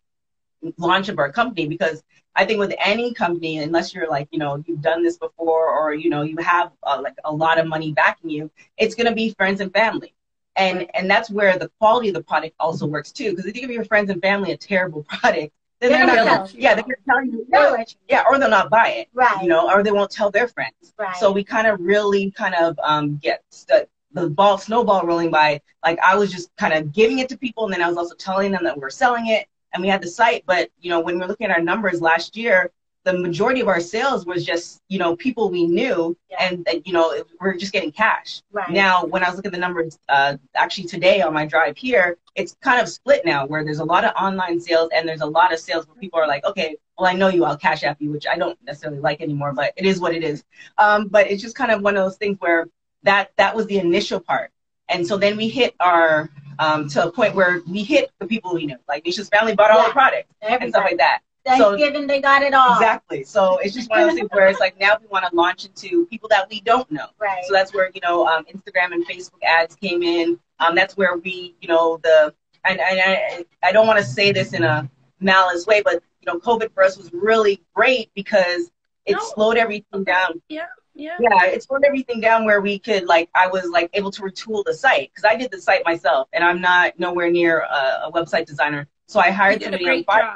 launch 0.77 1.09
of 1.09 1.19
our 1.19 1.31
company 1.31 1.67
because 1.67 2.03
I 2.35 2.45
think 2.45 2.59
with 2.59 2.73
any 2.83 3.13
company, 3.13 3.57
unless 3.59 3.93
you're 3.93 4.09
like, 4.09 4.27
you 4.31 4.39
know, 4.39 4.63
you've 4.65 4.81
done 4.81 5.03
this 5.03 5.17
before 5.17 5.69
or 5.69 5.93
you 5.93 6.09
know 6.09 6.21
you 6.21 6.37
have 6.37 6.71
uh, 6.83 6.99
like 7.03 7.15
a 7.25 7.33
lot 7.33 7.59
of 7.59 7.67
money 7.67 7.91
backing 7.91 8.29
you, 8.29 8.49
it's 8.77 8.95
gonna 8.95 9.13
be 9.13 9.31
friends 9.31 9.59
and 9.61 9.73
family 9.73 10.13
and 10.55 10.87
and 10.93 11.09
that's 11.09 11.29
where 11.29 11.57
the 11.57 11.69
quality 11.79 12.09
of 12.09 12.15
the 12.15 12.23
product 12.23 12.55
also 12.59 12.85
works 12.85 13.11
too. 13.11 13.31
Because 13.31 13.45
if 13.45 13.55
you 13.55 13.61
give 13.61 13.71
your 13.71 13.85
friends 13.85 14.09
and 14.09 14.21
family 14.21 14.51
a 14.51 14.57
terrible 14.57 15.03
product, 15.09 15.53
then 15.91 16.07
they're 16.07 16.15
They'll 16.15 16.25
not 16.25 16.41
let 16.41 16.53
you 16.53 16.61
yeah, 16.61 16.73
they're 16.75 16.83
gonna 16.83 16.95
tell 17.05 17.25
you, 17.25 17.45
They'll 17.51 17.63
yeah, 17.63 17.69
let 17.69 17.91
you- 17.91 17.97
yeah, 18.09 18.23
or 18.29 18.37
they'll 18.39 18.49
not 18.49 18.69
buy 18.69 18.89
it, 18.89 19.07
Right. 19.13 19.41
you 19.41 19.49
know, 19.49 19.69
or 19.69 19.83
they 19.83 19.91
won't 19.91 20.11
tell 20.11 20.31
their 20.31 20.47
friends. 20.47 20.93
Right. 20.97 21.15
So 21.17 21.31
we 21.31 21.43
kind 21.43 21.67
of 21.67 21.79
really 21.79 22.31
kind 22.31 22.55
of 22.55 22.77
um, 22.83 23.17
get 23.21 23.43
the 23.67 23.87
the 24.11 24.29
ball 24.29 24.59
snowball 24.59 25.05
rolling 25.07 25.31
by 25.31 25.59
like 25.83 25.97
I 25.99 26.15
was 26.15 26.31
just 26.31 26.55
kind 26.55 26.71
of 26.73 26.93
giving 26.93 27.19
it 27.19 27.29
to 27.29 27.37
people, 27.37 27.65
and 27.65 27.73
then 27.73 27.81
I 27.81 27.87
was 27.87 27.97
also 27.97 28.15
telling 28.15 28.51
them 28.51 28.63
that 28.63 28.75
we 28.75 28.81
were 28.81 28.89
selling 28.91 29.27
it, 29.27 29.47
and 29.73 29.81
we 29.81 29.89
had 29.89 30.01
the 30.01 30.07
site. 30.07 30.43
But 30.45 30.69
you 30.79 30.89
know, 30.91 30.99
when 30.99 31.19
we're 31.19 31.25
looking 31.27 31.47
at 31.49 31.55
our 31.57 31.63
numbers 31.63 31.99
last 32.01 32.37
year, 32.37 32.71
the 33.05 33.13
majority 33.17 33.59
of 33.61 33.67
our 33.67 33.79
sales 33.81 34.25
was 34.25 34.45
just 34.45 34.81
you 34.87 34.97
know 34.99 35.15
people 35.15 35.49
we 35.49 35.65
knew 35.65 36.15
Yeah. 36.29 36.37
and 36.47 36.67
uh, 36.67 36.79
you 36.85 36.93
know 36.93 37.23
we're 37.39 37.55
just 37.55 37.73
getting 37.73 37.91
cash 37.91 38.41
Right. 38.51 38.69
now 38.69 39.05
when 39.05 39.23
i 39.23 39.27
was 39.29 39.35
looking 39.35 39.49
at 39.49 39.53
the 39.53 39.59
numbers 39.59 39.99
uh, 40.09 40.37
actually 40.55 40.87
today 40.87 41.21
on 41.21 41.33
my 41.33 41.45
drive 41.45 41.77
here 41.77 42.17
it's 42.35 42.55
kind 42.61 42.81
of 42.81 42.87
split 42.89 43.25
now 43.25 43.45
where 43.45 43.63
there's 43.63 43.79
a 43.79 43.85
lot 43.85 44.03
of 44.05 44.13
online 44.15 44.59
sales 44.59 44.89
and 44.95 45.07
there's 45.07 45.21
a 45.21 45.25
lot 45.25 45.53
of 45.53 45.59
sales 45.59 45.87
where 45.87 45.95
people 45.97 46.19
are 46.19 46.27
like 46.27 46.43
okay 46.45 46.75
well 46.97 47.07
i 47.09 47.13
know 47.13 47.27
you 47.27 47.43
i'll 47.45 47.57
cash 47.57 47.83
app 47.83 48.01
you 48.01 48.09
which 48.11 48.25
i 48.27 48.35
don't 48.37 48.57
necessarily 48.63 48.99
like 48.99 49.21
anymore 49.21 49.53
but 49.53 49.73
it 49.75 49.85
is 49.85 49.99
what 49.99 50.13
it 50.13 50.23
is 50.23 50.43
um, 50.77 51.07
but 51.07 51.29
it's 51.29 51.41
just 51.41 51.55
kind 51.55 51.71
of 51.71 51.81
one 51.81 51.95
of 51.97 52.03
those 52.03 52.17
things 52.17 52.37
where 52.39 52.67
that 53.03 53.31
that 53.37 53.55
was 53.55 53.65
the 53.67 53.77
initial 53.79 54.19
part 54.19 54.51
and 54.89 55.05
so 55.05 55.17
then 55.17 55.35
we 55.37 55.47
hit 55.49 55.75
our 55.79 56.29
um, 56.59 56.87
to 56.87 57.07
a 57.07 57.11
point 57.11 57.33
where 57.35 57.61
we 57.67 57.83
hit 57.83 58.11
the 58.19 58.27
people 58.27 58.53
we 58.53 58.65
knew 58.65 58.77
like 58.87 59.03
nisha's 59.03 59.27
family 59.29 59.55
bought 59.55 59.71
all 59.71 59.79
Yeah. 59.81 59.87
the 59.87 59.91
products 59.93 60.29
and 60.41 60.69
stuff 60.69 60.85
like 60.85 60.97
that 60.97 61.19
So- 61.45 61.71
Thanksgiving, 61.77 62.07
they 62.07 62.21
got 62.21 62.41
it 62.41 62.53
all. 62.53 62.73
Exactly. 62.75 63.23
So 63.23 63.57
it's 63.57 63.73
just 63.73 63.89
one 63.89 63.99
of 64.01 64.07
those 64.07 64.15
things 64.15 64.29
where 64.31 64.47
it's 64.47 64.59
like 64.61 64.79
now 64.79 64.97
we 65.01 65.07
want 65.07 65.25
to 65.29 65.35
launch 65.35 65.65
into 65.65 66.05
people 66.07 66.29
that 66.29 66.49
we 66.49 66.61
don't 66.61 66.89
know. 66.89 67.07
Right. 67.19 67.43
So 67.45 67.53
that's 67.53 67.73
where 67.73 67.89
you 67.93 68.01
know 68.01 68.25
um, 68.27 68.45
Instagram 68.45 68.93
and 68.93 69.05
Facebook 69.07 69.43
ads 69.43 69.75
came 69.75 70.03
in. 70.03 70.39
Um, 70.59 70.73
that's 70.75 70.95
where 70.95 71.17
we, 71.17 71.55
you 71.59 71.67
know, 71.67 71.99
the 72.03 72.33
and, 72.63 72.79
and 72.79 72.99
I 73.01 73.45
I 73.61 73.71
don't 73.73 73.87
want 73.87 73.99
to 73.99 74.05
say 74.05 74.31
this 74.31 74.53
in 74.53 74.63
a 74.63 74.89
malice 75.19 75.65
way, 75.67 75.81
but 75.83 76.01
you 76.21 76.31
know, 76.31 76.39
COVID 76.39 76.73
for 76.73 76.83
us 76.83 76.97
was 76.97 77.11
really 77.11 77.61
great 77.75 78.09
because 78.15 78.71
it 79.05 79.13
No. 79.13 79.19
slowed 79.33 79.57
everything 79.57 80.05
down. 80.05 80.41
Yeah. 80.47 80.67
Yeah. 80.95 81.17
Yeah, 81.19 81.45
it 81.45 81.63
slowed 81.63 81.83
everything 81.83 82.21
down 82.21 82.45
where 82.45 82.61
we 82.61 82.79
could 82.79 83.05
like 83.05 83.27
I 83.35 83.47
was 83.47 83.65
like 83.69 83.89
able 83.93 84.11
to 84.11 84.21
retool 84.21 84.63
the 84.63 84.73
site 84.73 85.11
because 85.13 85.29
I 85.29 85.35
did 85.35 85.51
the 85.51 85.59
site 85.59 85.83
myself 85.83 86.29
and 86.31 86.41
I'm 86.43 86.61
not 86.61 86.97
nowhere 86.99 87.29
near 87.29 87.59
a, 87.61 88.03
a 88.05 88.11
website 88.13 88.45
designer. 88.45 88.87
So 89.07 89.19
I 89.19 89.31
hired 89.31 89.61
somebody 89.61 89.89
on 89.89 90.03
Fiverr. 90.05 90.35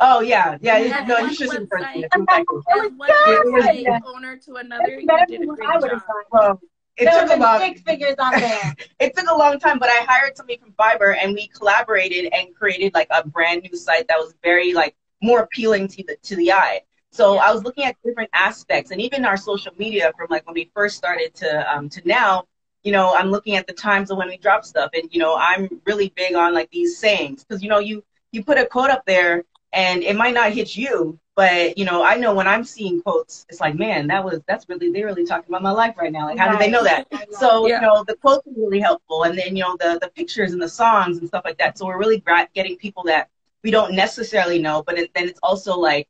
Job. 0.00 0.16
Oh 0.16 0.20
yeah, 0.20 0.58
yeah. 0.60 0.78
You 0.78 0.84
you 0.86 1.06
no, 1.06 1.14
one 1.14 1.28
you 1.30 1.34
should 1.34 1.50
see 1.50 1.56
the 1.58 1.66
website. 1.66 2.08
Thank 2.28 2.48
you. 2.50 2.62
As 2.70 2.90
one 2.96 3.08
good. 3.24 3.46
website 3.46 4.00
owner 4.06 4.36
to 4.38 4.54
another, 4.56 5.00
you 5.00 5.06
did 5.26 5.42
a 5.42 5.46
great 5.46 5.80
job. 5.80 6.02
Well, 6.30 6.60
it 6.96 7.10
There 7.10 7.20
took 7.20 7.24
a 7.26 7.28
been 7.28 7.40
long. 7.40 7.60
six 7.60 7.80
figures 7.82 8.14
on 8.18 8.32
there. 8.32 8.74
It 9.00 9.16
took 9.16 9.28
a 9.28 9.34
long 9.34 9.58
time, 9.58 9.78
but 9.78 9.88
I 9.88 10.04
hired 10.08 10.36
somebody 10.36 10.58
from 10.58 10.72
Fiverr 10.72 11.16
and 11.20 11.34
we 11.34 11.48
collaborated 11.48 12.32
and 12.32 12.54
created 12.54 12.94
like 12.94 13.08
a 13.10 13.26
brand 13.26 13.62
new 13.62 13.76
site 13.76 14.08
that 14.08 14.18
was 14.18 14.34
very 14.42 14.72
like 14.74 14.94
more 15.22 15.40
appealing 15.40 15.88
to 15.88 16.04
the 16.06 16.16
to 16.22 16.36
the 16.36 16.52
eye. 16.52 16.82
So 17.10 17.34
Yeah. 17.34 17.40
I 17.40 17.52
was 17.52 17.62
looking 17.64 17.84
at 17.84 17.96
different 18.04 18.30
aspects, 18.34 18.90
and 18.90 19.00
even 19.00 19.24
our 19.24 19.36
social 19.36 19.72
media 19.78 20.12
from 20.16 20.26
like 20.30 20.46
when 20.46 20.54
we 20.54 20.70
first 20.74 20.96
started 20.96 21.34
to 21.36 21.74
um, 21.74 21.88
to 21.90 22.02
now. 22.06 22.44
You 22.82 22.92
know, 22.92 23.14
I'm 23.14 23.30
looking 23.30 23.56
at 23.56 23.66
the 23.66 23.72
times 23.72 24.10
of 24.10 24.18
when 24.18 24.28
we 24.28 24.36
drop 24.36 24.64
stuff, 24.64 24.90
and 24.94 25.08
you 25.10 25.18
know, 25.18 25.36
I'm 25.36 25.80
really 25.86 26.10
big 26.14 26.34
on 26.34 26.52
like 26.52 26.70
these 26.70 26.98
sayings 26.98 27.42
because 27.44 27.62
you 27.62 27.68
know, 27.70 27.78
you 27.78 28.04
you 28.32 28.44
put 28.44 28.58
a 28.58 28.66
quote 28.66 28.90
up 28.90 29.04
there, 29.06 29.44
and 29.74 30.02
it 30.02 30.16
might 30.16 30.34
not 30.34 30.52
hit 30.52 30.76
you, 30.76 31.18
but 31.36 31.76
you 31.76 31.84
know, 31.84 32.02
I 32.02 32.16
know 32.16 32.34
when 32.34 32.46
I'm 32.46 32.64
seeing 32.64 33.02
quotes, 33.02 33.44
it's 33.48 33.60
like, 33.60 33.74
man, 33.74 34.06
that 34.08 34.24
was 34.24 34.40
that's 34.46 34.68
really 34.68 34.90
they're 34.92 35.06
really 35.06 35.26
talking 35.26 35.46
about 35.48 35.62
my 35.62 35.72
life 35.72 35.96
right 35.98 36.12
now. 36.12 36.26
Like, 36.26 36.38
how 36.38 36.48
did 36.48 36.60
they 36.60 36.70
know 36.70 36.84
that? 36.84 37.06
So 37.32 37.66
Yeah. 37.66 37.80
you 37.80 37.86
know 37.86 38.04
the 38.06 38.16
quotes 38.16 38.46
are 38.46 38.52
really 38.56 38.80
helpful, 38.80 39.24
and 39.24 39.36
then 39.38 39.56
you 39.56 39.64
know 39.64 39.76
the 39.78 39.98
the 40.00 40.08
pictures 40.10 40.52
and 40.52 40.62
the 40.62 40.68
songs 40.68 41.18
and 41.18 41.28
stuff 41.28 41.44
like 41.44 41.58
that. 41.58 41.76
So 41.76 41.86
we're 41.86 41.98
really 41.98 42.22
getting 42.54 42.76
people 42.76 43.02
that 43.04 43.28
we 43.64 43.70
don't 43.70 43.94
necessarily 43.94 44.58
know, 44.60 44.82
but 44.86 44.98
it, 44.98 45.10
then 45.14 45.28
it's 45.28 45.40
also 45.42 45.76
like 45.76 46.08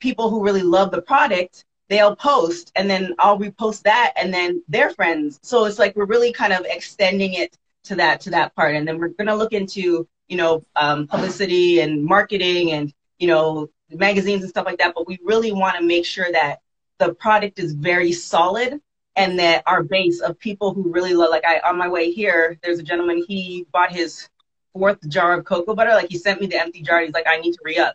people 0.00 0.30
who 0.30 0.42
really 0.44 0.62
love 0.62 0.90
the 0.90 1.02
product. 1.02 1.64
They'll 1.88 2.16
post, 2.16 2.72
and 2.76 2.88
then 2.88 3.14
I'll 3.18 3.38
repost 3.38 3.82
that, 3.82 4.14
and 4.16 4.32
then 4.32 4.62
their 4.68 4.90
friends. 4.90 5.38
So 5.42 5.66
it's 5.66 5.78
like 5.78 5.94
we're 5.94 6.06
really 6.06 6.32
kind 6.32 6.54
of 6.54 6.64
extending 6.64 7.34
it 7.34 7.58
to 7.84 7.96
that 7.96 8.22
to 8.22 8.30
that 8.30 8.54
part, 8.56 8.74
and 8.76 8.88
then 8.88 8.98
we're 8.98 9.08
gonna 9.08 9.34
look 9.36 9.52
into 9.52 10.08
you 10.28 10.36
know 10.38 10.64
um, 10.76 11.06
publicity 11.06 11.80
and 11.80 12.02
marketing 12.02 12.72
and 12.72 12.94
you 13.22 13.28
know 13.28 13.70
magazines 13.88 14.42
and 14.42 14.50
stuff 14.50 14.66
like 14.66 14.78
that. 14.78 14.94
But 14.94 15.06
we 15.06 15.18
really 15.24 15.52
want 15.52 15.76
to 15.76 15.82
make 15.82 16.04
sure 16.04 16.30
that 16.32 16.60
the 16.98 17.14
product 17.14 17.60
is 17.60 17.72
very 17.72 18.12
solid 18.12 18.80
and 19.14 19.38
that 19.38 19.62
our 19.66 19.82
base 19.82 20.20
of 20.20 20.38
people 20.38 20.74
who 20.74 20.90
really 20.90 21.14
love 21.14 21.30
like 21.30 21.44
I 21.44 21.60
on 21.60 21.78
my 21.78 21.88
way 21.88 22.10
here, 22.10 22.58
there's 22.62 22.80
a 22.80 22.82
gentleman, 22.82 23.24
he 23.28 23.66
bought 23.72 23.92
his 23.92 24.28
fourth 24.72 25.06
jar 25.08 25.38
of 25.38 25.44
cocoa 25.44 25.74
butter. 25.74 25.92
Like 25.92 26.10
he 26.10 26.18
sent 26.18 26.40
me 26.40 26.48
the 26.48 26.60
empty 26.60 26.82
jar. 26.82 27.00
He's 27.00 27.14
like, 27.14 27.28
I 27.28 27.38
need 27.38 27.52
to 27.52 27.60
re 27.62 27.78
up. 27.78 27.94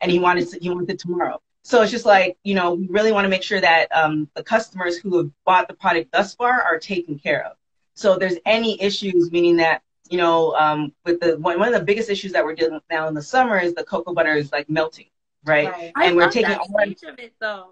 And 0.00 0.10
he 0.10 0.18
wanted 0.18 0.48
to, 0.50 0.58
he 0.58 0.68
wanted 0.68 0.90
it 0.90 0.98
tomorrow. 0.98 1.40
So 1.62 1.82
it's 1.82 1.90
just 1.90 2.04
like, 2.04 2.36
you 2.44 2.54
know, 2.54 2.74
we 2.74 2.86
really 2.88 3.12
want 3.12 3.24
to 3.24 3.28
make 3.30 3.42
sure 3.42 3.60
that 3.60 3.88
um, 3.96 4.28
the 4.34 4.42
customers 4.42 4.98
who 4.98 5.16
have 5.16 5.30
bought 5.46 5.68
the 5.68 5.74
product 5.74 6.12
thus 6.12 6.34
far 6.34 6.60
are 6.62 6.78
taken 6.78 7.18
care 7.18 7.44
of. 7.46 7.56
So 7.94 8.12
if 8.12 8.20
there's 8.20 8.38
any 8.44 8.80
issues, 8.80 9.32
meaning 9.32 9.56
that, 9.56 9.82
you 10.10 10.18
know, 10.18 10.54
um, 10.54 10.92
with 11.04 11.20
the 11.20 11.38
one, 11.38 11.58
one 11.58 11.68
of 11.72 11.74
the 11.78 11.84
biggest 11.84 12.08
issues 12.10 12.32
that 12.32 12.44
we're 12.44 12.54
dealing 12.54 12.74
with 12.74 12.82
now 12.90 13.08
in 13.08 13.14
the 13.14 13.22
summer 13.22 13.58
is 13.58 13.74
the 13.74 13.84
cocoa 13.84 14.12
butter 14.14 14.34
is 14.34 14.52
like 14.52 14.68
melting, 14.68 15.06
right? 15.44 15.70
Right. 15.70 15.92
I 15.96 16.06
And 16.06 16.16
we're 16.16 16.22
love 16.22 16.32
taking 16.32 16.50
that 16.50 16.60
all 16.60 16.74
our- 16.78 16.86
stage 16.86 17.02
of 17.04 17.18
it 17.18 17.34
though. 17.40 17.68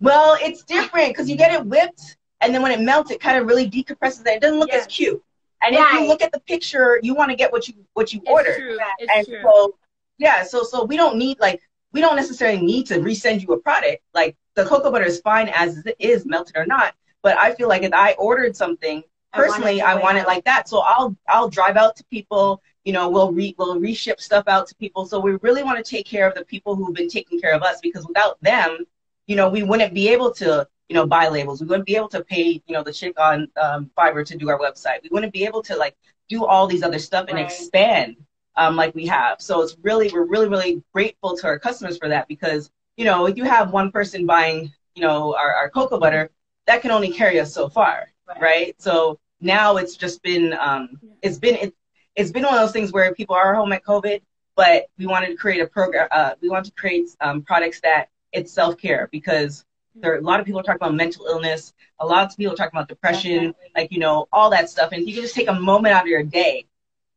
Well, 0.00 0.36
it's 0.40 0.62
different 0.64 1.08
because 1.08 1.28
you 1.28 1.36
get 1.36 1.52
it 1.54 1.64
whipped, 1.64 2.16
and 2.40 2.54
then 2.54 2.62
when 2.62 2.72
it 2.72 2.80
melts, 2.80 3.10
it 3.10 3.20
kind 3.20 3.38
of 3.38 3.46
really 3.46 3.68
decompresses 3.68 4.20
it. 4.20 4.26
It 4.28 4.40
doesn't 4.42 4.58
look 4.58 4.70
Yes. 4.70 4.82
as 4.82 4.86
cute. 4.88 5.22
And 5.62 5.74
if 5.74 5.92
you 5.92 6.06
look 6.06 6.20
at 6.20 6.32
the 6.32 6.40
picture, 6.40 7.00
you 7.02 7.14
want 7.14 7.30
to 7.30 7.36
get 7.36 7.50
what 7.50 7.66
you 7.66 7.74
what 7.94 8.12
you 8.12 8.20
It's 8.20 8.30
ordered. 8.30 8.56
true. 8.56 8.78
It's 8.98 9.12
And 9.14 9.26
true. 9.26 9.40
so, 9.42 9.78
yeah, 10.18 10.42
so 10.42 10.62
so 10.64 10.84
we 10.84 10.96
don't 10.98 11.16
need 11.16 11.40
like 11.40 11.62
we 11.92 12.00
don't 12.02 12.16
necessarily 12.16 12.60
need 12.60 12.86
to 12.88 12.96
resend 12.98 13.40
you 13.42 13.54
a 13.54 13.58
product. 13.58 14.02
Like 14.12 14.36
the 14.54 14.64
cocoa 14.66 14.90
butter 14.90 15.06
is 15.06 15.20
fine 15.20 15.48
as 15.48 15.78
it 15.86 15.96
is, 15.98 16.26
melted 16.26 16.56
or 16.56 16.66
not. 16.66 16.94
But 17.22 17.38
I 17.38 17.54
feel 17.54 17.68
like 17.68 17.82
if 17.82 17.92
I 17.94 18.12
ordered 18.18 18.54
something 18.54 18.98
I 18.98 19.02
want 19.02 19.02
it 19.02 19.15
personally, 19.36 19.80
I 19.82 19.94
want 19.94 20.18
it 20.18 20.26
like 20.26 20.44
that. 20.44 20.68
So 20.68 20.80
I'll 20.80 21.16
I'll 21.28 21.48
drive 21.48 21.76
out 21.76 21.96
to 21.96 22.04
people. 22.04 22.62
You 22.84 22.92
know, 22.92 23.08
we'll 23.08 23.32
re 23.32 23.54
we'll 23.58 23.80
reship 23.80 24.20
stuff 24.20 24.44
out 24.48 24.66
to 24.68 24.74
people. 24.76 25.06
So 25.06 25.20
we 25.20 25.32
really 25.42 25.62
want 25.64 25.84
to 25.84 25.88
take 25.88 26.06
care 26.06 26.28
of 26.28 26.34
the 26.34 26.44
people 26.44 26.74
who've 26.76 26.94
been 26.94 27.08
taking 27.08 27.40
care 27.40 27.52
of 27.54 27.62
us 27.62 27.78
because 27.82 28.06
without 28.06 28.40
them, 28.42 28.86
you 29.26 29.36
know, 29.36 29.48
we 29.48 29.62
wouldn't 29.62 29.94
be 29.94 30.08
able 30.08 30.32
to, 30.34 30.66
you 30.88 30.94
know, 30.94 31.06
buy 31.06 31.28
labels. 31.28 31.60
We 31.60 31.66
wouldn't 31.66 31.86
be 31.86 31.96
able 31.96 32.08
to 32.10 32.24
pay, 32.24 32.62
you 32.66 32.74
know, 32.74 32.82
the 32.82 32.92
chick 32.92 33.18
on 33.18 33.48
um, 33.60 33.90
Fiverr 33.96 34.24
to 34.26 34.36
do 34.36 34.48
our 34.50 34.58
website. 34.58 35.02
We 35.02 35.08
wouldn't 35.10 35.32
be 35.32 35.44
able 35.44 35.62
to 35.64 35.76
like 35.76 35.96
do 36.28 36.44
all 36.44 36.66
these 36.66 36.82
other 36.82 36.98
stuff 36.98 37.26
and 37.28 37.36
Right. 37.36 37.44
expand 37.44 38.16
um, 38.56 38.76
like 38.76 38.94
we 38.94 39.06
have. 39.06 39.40
So 39.40 39.62
it's 39.62 39.76
really, 39.82 40.10
we're 40.12 40.24
really, 40.24 40.48
really 40.48 40.82
grateful 40.92 41.36
to 41.36 41.46
our 41.46 41.58
customers 41.58 41.98
for 41.98 42.08
that 42.08 42.28
because, 42.28 42.70
you 42.96 43.04
know, 43.04 43.26
if 43.26 43.36
you 43.36 43.44
have 43.44 43.72
one 43.72 43.90
person 43.90 44.26
buying, 44.26 44.72
you 44.94 45.02
know, 45.02 45.34
our, 45.36 45.52
our 45.54 45.70
cocoa 45.70 45.98
butter, 45.98 46.30
that 46.66 46.82
can 46.82 46.90
only 46.90 47.12
carry 47.12 47.38
us 47.40 47.52
so 47.52 47.68
far, 47.68 48.08
Right. 48.28 48.40
right? 48.40 48.74
So 48.80 49.18
now 49.40 49.76
it's 49.76 49.96
just 49.96 50.22
been, 50.22 50.52
um, 50.54 51.00
it's 51.22 51.38
been, 51.38 51.56
it, 51.56 51.74
it's 52.14 52.30
been 52.30 52.44
one 52.44 52.54
of 52.54 52.60
those 52.60 52.72
things 52.72 52.92
where 52.92 53.14
people 53.14 53.36
are 53.36 53.54
home 53.54 53.72
at 53.72 53.84
COVID, 53.84 54.22
but 54.54 54.86
we 54.98 55.06
wanted 55.06 55.28
to 55.28 55.36
create 55.36 55.60
a 55.60 55.66
program, 55.66 56.08
uh, 56.10 56.32
we 56.40 56.48
wanted 56.48 56.66
to 56.66 56.80
create 56.80 57.08
um, 57.20 57.42
products 57.42 57.80
that 57.80 58.08
it's 58.32 58.52
self-care 58.52 59.08
because 59.12 59.64
there 59.94 60.12
are 60.12 60.16
a 60.16 60.22
lot 60.22 60.40
of 60.40 60.46
people 60.46 60.62
talking 60.62 60.76
about 60.76 60.94
mental 60.94 61.26
illness, 61.26 61.72
a 62.00 62.06
lot 62.06 62.30
of 62.30 62.36
people 62.36 62.52
are 62.52 62.56
talking 62.56 62.76
about 62.76 62.88
depression, 62.88 63.54
like, 63.74 63.90
you 63.92 63.98
know, 63.98 64.28
all 64.32 64.50
that 64.50 64.68
stuff. 64.68 64.92
And 64.92 65.02
if 65.02 65.08
you 65.08 65.14
can 65.14 65.22
just 65.22 65.34
take 65.34 65.48
a 65.48 65.54
moment 65.54 65.94
out 65.94 66.02
of 66.02 66.08
your 66.08 66.22
day, 66.22 66.66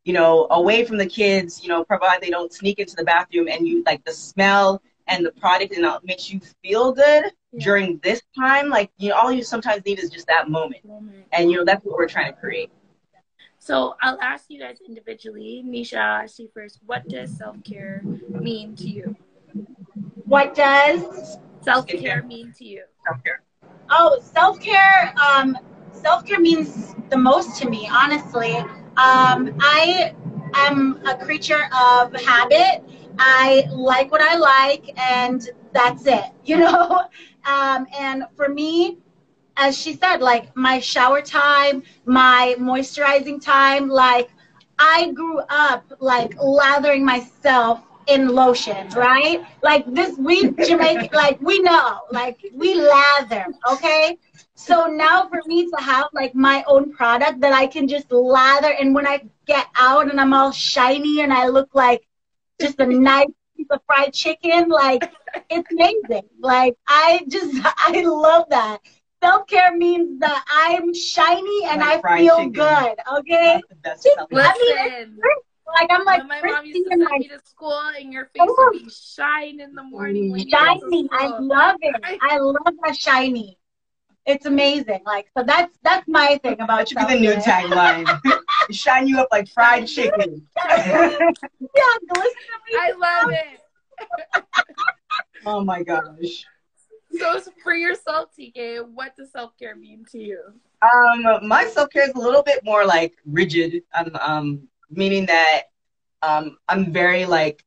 you 0.05 0.13
know, 0.13 0.47
away 0.51 0.85
from 0.85 0.97
the 0.97 1.05
kids, 1.05 1.61
you 1.61 1.69
know, 1.69 1.83
provide 1.83 2.21
they 2.21 2.29
don't 2.29 2.53
sneak 2.53 2.79
into 2.79 2.95
the 2.95 3.03
bathroom 3.03 3.47
and 3.49 3.67
you 3.67 3.83
like 3.85 4.03
the 4.05 4.13
smell 4.13 4.81
and 5.07 5.25
the 5.25 5.31
product 5.31 5.75
and 5.75 5.85
it 5.85 6.03
makes 6.03 6.31
you 6.31 6.39
feel 6.63 6.91
good 6.93 7.25
Yeah. 7.51 7.63
during 7.63 7.99
this 8.03 8.21
time. 8.37 8.69
Like, 8.69 8.91
you 8.97 9.09
know, 9.09 9.15
all 9.15 9.31
you 9.31 9.43
sometimes 9.43 9.83
need 9.85 9.99
is 9.99 10.09
just 10.09 10.27
that 10.27 10.49
moment. 10.49 10.85
Moment. 10.85 11.25
And, 11.33 11.51
you 11.51 11.57
know, 11.57 11.65
that's 11.65 11.83
what 11.85 11.97
we're 11.97 12.07
trying 12.07 12.31
to 12.33 12.39
create. 12.39 12.71
So 13.57 13.95
I'll 14.01 14.19
ask 14.21 14.45
you 14.49 14.59
guys 14.59 14.77
individually. 14.87 15.63
Nisha, 15.65 15.97
I'll 15.97 16.23
ask 16.23 16.39
you 16.39 16.49
first. 16.53 16.79
What 16.85 17.07
does 17.07 17.35
self 17.37 17.63
care 17.63 18.03
mean 18.29 18.75
to 18.77 18.89
you? 18.89 19.15
What 20.25 20.55
does 20.55 21.37
Self 21.61 21.87
care 21.87 22.23
mean 22.23 22.53
to 22.57 22.65
you? 22.65 22.83
Self-care. 23.05 23.41
Oh, 23.89 24.19
self 24.21 24.59
care. 24.59 25.13
Um, 25.21 25.57
self 25.91 26.25
care 26.25 26.39
means 26.39 26.95
the 27.09 27.17
most 27.17 27.61
to 27.61 27.69
me, 27.69 27.87
honestly. 27.91 28.55
Um, 28.97 29.55
I 29.59 30.13
am 30.55 31.01
a 31.05 31.17
creature 31.17 31.65
of 31.73 32.13
habit. 32.13 32.83
I 33.17 33.65
like 33.71 34.11
what 34.11 34.21
I 34.21 34.35
like, 34.35 34.89
and 34.97 35.47
that's 35.73 36.05
it. 36.05 36.25
You 36.45 36.57
know. 36.57 37.01
Um, 37.45 37.87
and 37.97 38.25
for 38.35 38.47
me, 38.49 38.97
as 39.57 39.77
she 39.77 39.93
said, 39.93 40.21
like 40.21 40.55
my 40.55 40.79
shower 40.79 41.21
time, 41.21 41.83
my 42.05 42.55
moisturizing 42.59 43.41
time, 43.41 43.89
like 43.89 44.29
I 44.79 45.11
grew 45.11 45.39
up 45.49 45.91
like 45.99 46.35
lathering 46.41 47.05
myself 47.05 47.81
in 48.07 48.29
lotion, 48.29 48.89
right? 48.95 49.41
Like 49.61 49.85
this, 49.93 50.17
we 50.17 50.51
Jamaican, 50.59 51.09
like 51.13 51.39
we 51.41 51.59
know, 51.59 51.99
like 52.11 52.39
we 52.53 52.75
lather, 52.75 53.45
okay? 53.71 54.17
So 54.55 54.87
now 54.87 55.27
for 55.27 55.41
me 55.45 55.69
to 55.69 55.77
have 55.81 56.07
like 56.13 56.35
my 56.35 56.63
own 56.67 56.91
product 56.91 57.41
that 57.41 57.53
I 57.53 57.67
can 57.67 57.87
just 57.87 58.11
lather, 58.11 58.73
and 58.79 58.93
when 58.95 59.07
I 59.07 59.21
get 59.45 59.67
out 59.75 60.09
and 60.09 60.19
I'm 60.19 60.33
all 60.33 60.51
shiny 60.51 61.21
and 61.21 61.33
I 61.33 61.47
look 61.47 61.69
like 61.73 62.03
just 62.59 62.79
a 62.79 62.85
nice 62.87 63.27
piece 63.59 63.67
of 63.71 63.81
fried 63.85 64.13
chicken, 64.13 64.69
like 64.69 65.11
it's 65.49 65.67
amazing. 65.71 66.27
Like 66.39 66.75
I 66.87 67.21
just, 67.27 67.55
I 67.77 68.01
love 68.01 68.45
that. 68.49 68.79
Self 69.21 69.47
care 69.47 69.75
means 69.75 70.19
that 70.21 70.45
I'm 70.49 70.93
shiny 70.93 71.65
and 71.65 71.81
Like 71.81 72.05
I 72.05 72.17
feel 72.19 72.37
chicken. 72.37 72.51
good, 72.53 72.95
okay? 73.17 73.61
That's 73.61 73.67
the 73.69 73.75
best 73.75 74.03
Just- 74.03 74.15
self-care. 74.15 74.39
I 74.39 74.53
mean, 74.53 75.17
Listen, 75.17 75.19
Like 75.67 75.87
I'm 75.91 76.05
like 76.05 76.19
when 76.19 76.27
my 76.29 76.41
mom 76.41 76.65
used 76.65 76.77
to 76.77 76.83
pristine, 76.83 76.89
send 76.89 77.01
like 77.11 77.19
me 77.19 77.27
to 77.27 77.39
school 77.45 77.81
and 77.99 78.13
your 78.13 78.25
face 78.35 78.47
would 78.47 78.71
be 78.71 78.89
shine 78.89 79.59
in 79.59 79.75
the 79.75 79.83
morning 79.83 80.31
when 80.31 80.47
you 80.47 80.55
went 80.57 80.81
to 80.81 80.89
shiny. 80.89 81.09
I 81.11 81.27
love 81.27 81.75
it. 81.81 81.95
I 82.21 82.37
love 82.39 82.73
that 82.83 82.95
shiny. 82.95 83.57
It's 84.25 84.45
amazing. 84.45 85.01
Like 85.05 85.27
so 85.37 85.43
that's 85.43 85.77
that's 85.83 86.07
my 86.07 86.39
thing 86.43 86.53
about 86.61 86.77
That 86.79 86.89
should 86.89 86.97
be 86.99 87.05
the 87.15 87.19
new 87.19 87.33
self-care. 87.41 87.65
tagline. 88.05 88.21
Shine 88.71 89.07
you 89.07 89.19
up 89.19 89.27
like 89.31 89.47
fried 89.49 89.87
chicken. 89.87 90.47
Yeah, 90.65 91.95
glisten 92.07 92.33
I 92.77 92.91
love 92.97 93.31
it. 93.31 94.43
oh 95.45 95.63
my 95.63 95.83
gosh. 95.83 96.45
So 97.17 97.39
for 97.63 97.73
yourself, 97.73 98.29
TK, 98.37 98.87
what 98.93 99.15
does 99.15 99.31
self 99.31 99.57
care 99.57 99.75
mean 99.75 100.05
to 100.11 100.19
you? 100.19 100.39
Um, 100.81 101.47
my 101.47 101.65
self 101.65 101.89
care 101.89 102.03
is 102.03 102.13
a 102.13 102.19
little 102.19 102.43
bit 102.43 102.63
more 102.63 102.85
like 102.85 103.13
rigid. 103.25 103.83
Um, 103.95 104.11
um, 104.21 104.67
meaning 104.89 105.25
that 105.25 105.63
um, 106.21 106.57
I'm 106.67 106.91
very 106.93 107.25
like 107.25 107.63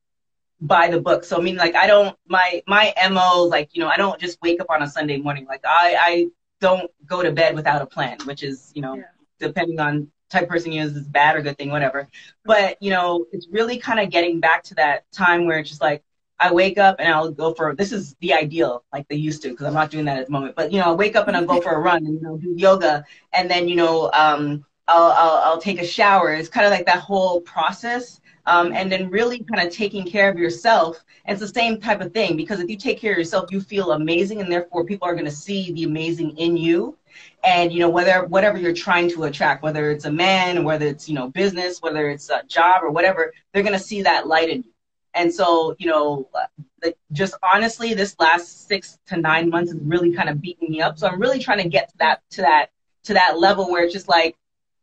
by 0.61 0.89
the 0.89 1.01
book. 1.01 1.25
So 1.25 1.39
I 1.39 1.43
mean, 1.43 1.57
like 1.57 1.75
I 1.75 1.87
don't 1.87 2.17
my 2.29 2.63
my 2.67 2.95
mo 3.11 3.43
like 3.45 3.71
you 3.75 3.81
know 3.81 3.89
I 3.89 3.97
don't 3.97 4.21
just 4.21 4.41
wake 4.43 4.61
up 4.61 4.69
on 4.71 4.83
a 4.83 4.87
Sunday 4.89 5.19
morning. 5.19 5.47
Like 5.47 5.65
I 5.65 5.97
I 5.99 6.27
don't 6.61 6.89
go 7.07 7.23
to 7.23 7.33
bed 7.33 7.55
without 7.57 7.83
a 7.83 7.87
plan, 7.87 8.19
which 8.25 8.43
is 8.45 8.71
you 8.75 8.83
know 8.83 8.95
Yeah. 8.95 9.03
depending 9.41 9.81
on 9.81 10.09
type 10.33 10.49
person 10.49 10.73
you 10.73 10.83
is 10.83 10.97
is 10.97 11.07
bad 11.09 11.37
or 11.37 11.43
good 11.43 11.59
thing, 11.59 11.71
whatever. 11.71 12.09
But 12.45 12.83
you 12.83 12.91
know 12.91 13.27
it's 13.33 13.49
really 13.51 13.79
kind 13.79 14.01
of 14.01 14.11
getting 14.11 14.41
back 14.41 14.65
to 14.65 14.75
that 14.77 15.11
time 15.13 15.47
where 15.47 15.59
it's 15.59 15.71
just 15.71 15.83
like 15.83 16.03
I 16.39 16.53
wake 16.53 16.79
up 16.79 16.97
and 16.99 17.13
I'll 17.13 17.31
go 17.31 17.55
for 17.55 17.75
this 17.75 17.93
is 17.93 18.17
the 18.21 18.33
ideal 18.35 18.85
like 18.93 19.07
they 19.09 19.17
used 19.17 19.43
to 19.43 19.51
because 19.51 19.67
I'm 19.67 19.75
not 19.75 19.91
doing 19.91 20.07
that 20.07 20.19
at 20.19 20.27
the 20.27 20.33
moment. 20.33 20.57
But 20.57 20.73
you 20.73 20.81
know 20.81 20.87
I 20.91 20.93
wake 20.93 21.17
up 21.17 21.29
and 21.29 21.37
I'll 21.37 21.47
go 21.47 21.61
for 21.61 21.73
a 21.73 21.79
run 21.79 22.05
and 22.07 22.15
you 22.15 22.23
know 22.23 22.37
do 22.37 22.55
yoga 22.57 23.05
and 23.33 23.51
then 23.51 23.69
you 23.69 23.77
know 23.77 24.11
um 24.13 24.65
I'll 24.89 25.13
I'll, 25.13 25.37
I'll 25.45 25.61
take 25.61 25.81
a 25.81 25.87
shower. 25.87 26.33
It's 26.35 26.49
kind 26.49 26.67
of 26.67 26.73
like 26.73 26.87
that 26.87 27.01
whole 27.01 27.41
process. 27.43 28.21
Um, 28.47 28.73
and 28.73 28.91
then 28.91 29.09
really 29.09 29.45
kind 29.45 29.67
of 29.67 29.73
taking 29.73 30.05
care 30.05 30.29
of 30.29 30.37
yourself. 30.37 31.05
It's 31.27 31.39
the 31.39 31.47
same 31.47 31.81
type 31.81 32.01
of 32.01 32.13
thing 32.13 32.37
because 32.37 32.59
if 32.59 32.69
you 32.69 32.77
take 32.77 32.99
care 32.99 33.13
of 33.13 33.19
yourself, 33.19 33.53
you 33.53 33.61
feel 33.61 33.93
amazing, 33.93 34.41
and 34.41 34.51
therefore 34.51 34.85
people 34.85 35.07
are 35.07 35.15
going 35.15 35.27
to 35.27 35.31
see 35.31 35.73
the 35.73 35.85
amazing 35.85 36.37
in 36.39 36.57
you. 36.57 36.99
And 37.45 37.73
you 37.73 37.81
know 37.81 37.91
whether 37.91 38.25
whatever 38.25 38.59
you're 38.59 38.73
trying 38.73 39.09
to 39.11 39.25
attract, 39.25 39.63
whether 39.63 39.91
it's 39.91 40.07
a 40.07 40.13
man, 40.13 40.65
whether 40.65 40.87
it's 40.87 41.09
you 41.09 41.15
know 41.15 41.29
business, 41.29 41.81
whether 41.81 42.09
it's 42.09 42.31
a 42.31 42.43
job 42.49 42.83
or 42.83 42.91
whatever, 42.91 43.33
they're 43.53 43.63
going 43.63 43.79
to 43.79 43.85
see 43.85 44.03
that 44.03 44.27
light 44.27 44.49
in 44.49 44.63
you. 44.63 44.73
And 45.15 45.33
so 45.33 45.77
you 45.79 45.87
know, 45.89 46.29
just 47.13 47.35
honestly, 47.43 47.95
this 47.95 48.17
last 48.19 48.67
six 48.67 48.99
to 49.07 49.17
nine 49.17 49.51
months 49.51 49.73
has 49.73 49.81
really 49.83 50.13
kind 50.13 50.29
of 50.29 50.41
beaten 50.41 50.71
me 50.71 50.81
up. 50.81 50.99
So 50.99 51.07
I'm 51.07 51.21
really 51.21 51.39
trying 51.39 51.63
to 51.63 51.69
get 51.69 51.91
to 51.91 51.99
that 51.99 52.23
to 52.31 52.43
that 52.43 52.71
to 53.05 53.15
that 53.15 53.39
level 53.39 53.71
where 53.71 53.85
it's 53.85 53.93
just 53.93 54.09
like, 54.09 54.37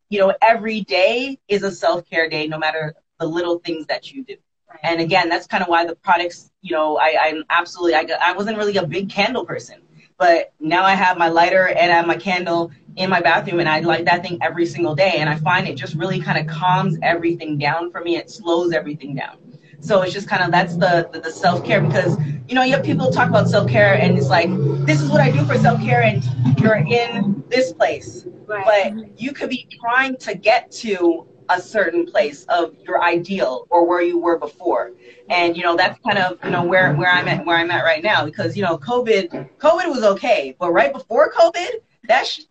you 0.09 0.19
know, 0.19 0.33
every 0.41 0.81
day 0.81 1.39
is 1.47 1.63
a 1.63 1.71
self 1.71 2.09
care 2.09 2.29
day, 2.29 2.47
no 2.47 2.57
matter 2.57 2.95
the 3.19 3.27
little 3.27 3.59
things 3.59 3.85
that 3.87 4.11
you 4.11 4.23
do. 4.23 4.35
And 4.83 5.01
again, 5.01 5.29
that's 5.29 5.47
kind 5.47 5.63
of 5.63 5.69
why 5.69 5.85
the 5.85 5.95
products, 5.95 6.51
you 6.61 6.75
know, 6.75 6.97
I, 6.97 7.17
I'm 7.21 7.43
absolutely, 7.49 7.95
I, 7.95 8.07
I 8.21 8.33
wasn't 8.33 8.57
really 8.57 8.77
a 8.77 8.85
big 8.85 9.09
candle 9.09 9.45
person, 9.45 9.81
but 10.17 10.53
now 10.59 10.83
I 10.83 10.93
have 10.93 11.17
my 11.17 11.27
lighter 11.27 11.67
and 11.67 11.91
I 11.91 11.95
have 11.95 12.07
my 12.07 12.17
candle 12.17 12.71
in 12.95 13.09
my 13.09 13.19
bathroom 13.19 13.59
and 13.59 13.67
I 13.67 13.79
light 13.79 14.05
that 14.05 14.23
thing 14.23 14.37
every 14.41 14.65
single 14.65 14.95
day. 14.95 15.15
And 15.17 15.29
I 15.29 15.35
find 15.35 15.67
it 15.67 15.75
just 15.75 15.95
really 15.95 16.21
kind 16.21 16.37
of 16.37 16.55
calms 16.55 16.97
everything 17.01 17.57
down 17.57 17.91
for 17.91 18.01
me. 18.01 18.15
It 18.17 18.29
slows 18.29 18.71
everything 18.71 19.15
down. 19.15 19.37
So 19.81 20.01
it's 20.01 20.13
just 20.13 20.27
kind 20.27 20.43
of, 20.43 20.51
that's 20.51 20.75
the, 20.75 21.09
the, 21.11 21.21
the 21.21 21.31
self 21.31 21.63
care 21.65 21.81
because, 21.81 22.17
you 22.47 22.55
know, 22.55 22.63
you 22.63 22.73
have 22.73 22.83
people 22.83 23.11
talk 23.11 23.29
about 23.29 23.49
self 23.49 23.69
care 23.69 23.95
and 23.95 24.17
it's 24.17 24.27
like, 24.27 24.49
this 24.85 25.01
is 25.01 25.09
what 25.09 25.21
I 25.21 25.31
do 25.31 25.43
for 25.45 25.57
self 25.57 25.81
care 25.81 26.03
and 26.03 26.23
you're 26.59 26.75
in 26.75 27.43
this 27.49 27.73
place 27.73 28.25
Right. 28.49 28.93
but 28.93 29.21
you 29.21 29.31
could 29.31 29.49
be 29.49 29.67
trying 29.79 30.17
to 30.17 30.35
get 30.35 30.71
to 30.71 31.27
a 31.49 31.61
certain 31.61 32.05
place 32.05 32.45
of 32.45 32.75
your 32.85 33.03
ideal 33.03 33.67
or 33.69 33.85
where 33.85 34.01
you 34.01 34.17
were 34.17 34.37
before. 34.37 34.91
And 35.29 35.55
you 35.57 35.63
know 35.63 35.75
that's 35.75 35.99
kind 35.99 36.17
of 36.17 36.39
you 36.43 36.49
know 36.51 36.63
where 36.63 36.93
where 36.95 37.09
i'm 37.11 37.27
at 37.27 37.45
where 37.45 37.57
i'm 37.57 37.71
at 37.71 37.83
right 37.83 38.03
now 38.03 38.25
because 38.25 38.55
you 38.57 38.63
know 38.63 38.77
covid 38.77 39.49
covid 39.57 39.89
was 39.89 40.03
okay 40.03 40.55
but 40.59 40.71
right 40.71 40.91
before 40.91 41.31
covid 41.31 41.69
that 42.07 42.25
sh- 42.25 42.41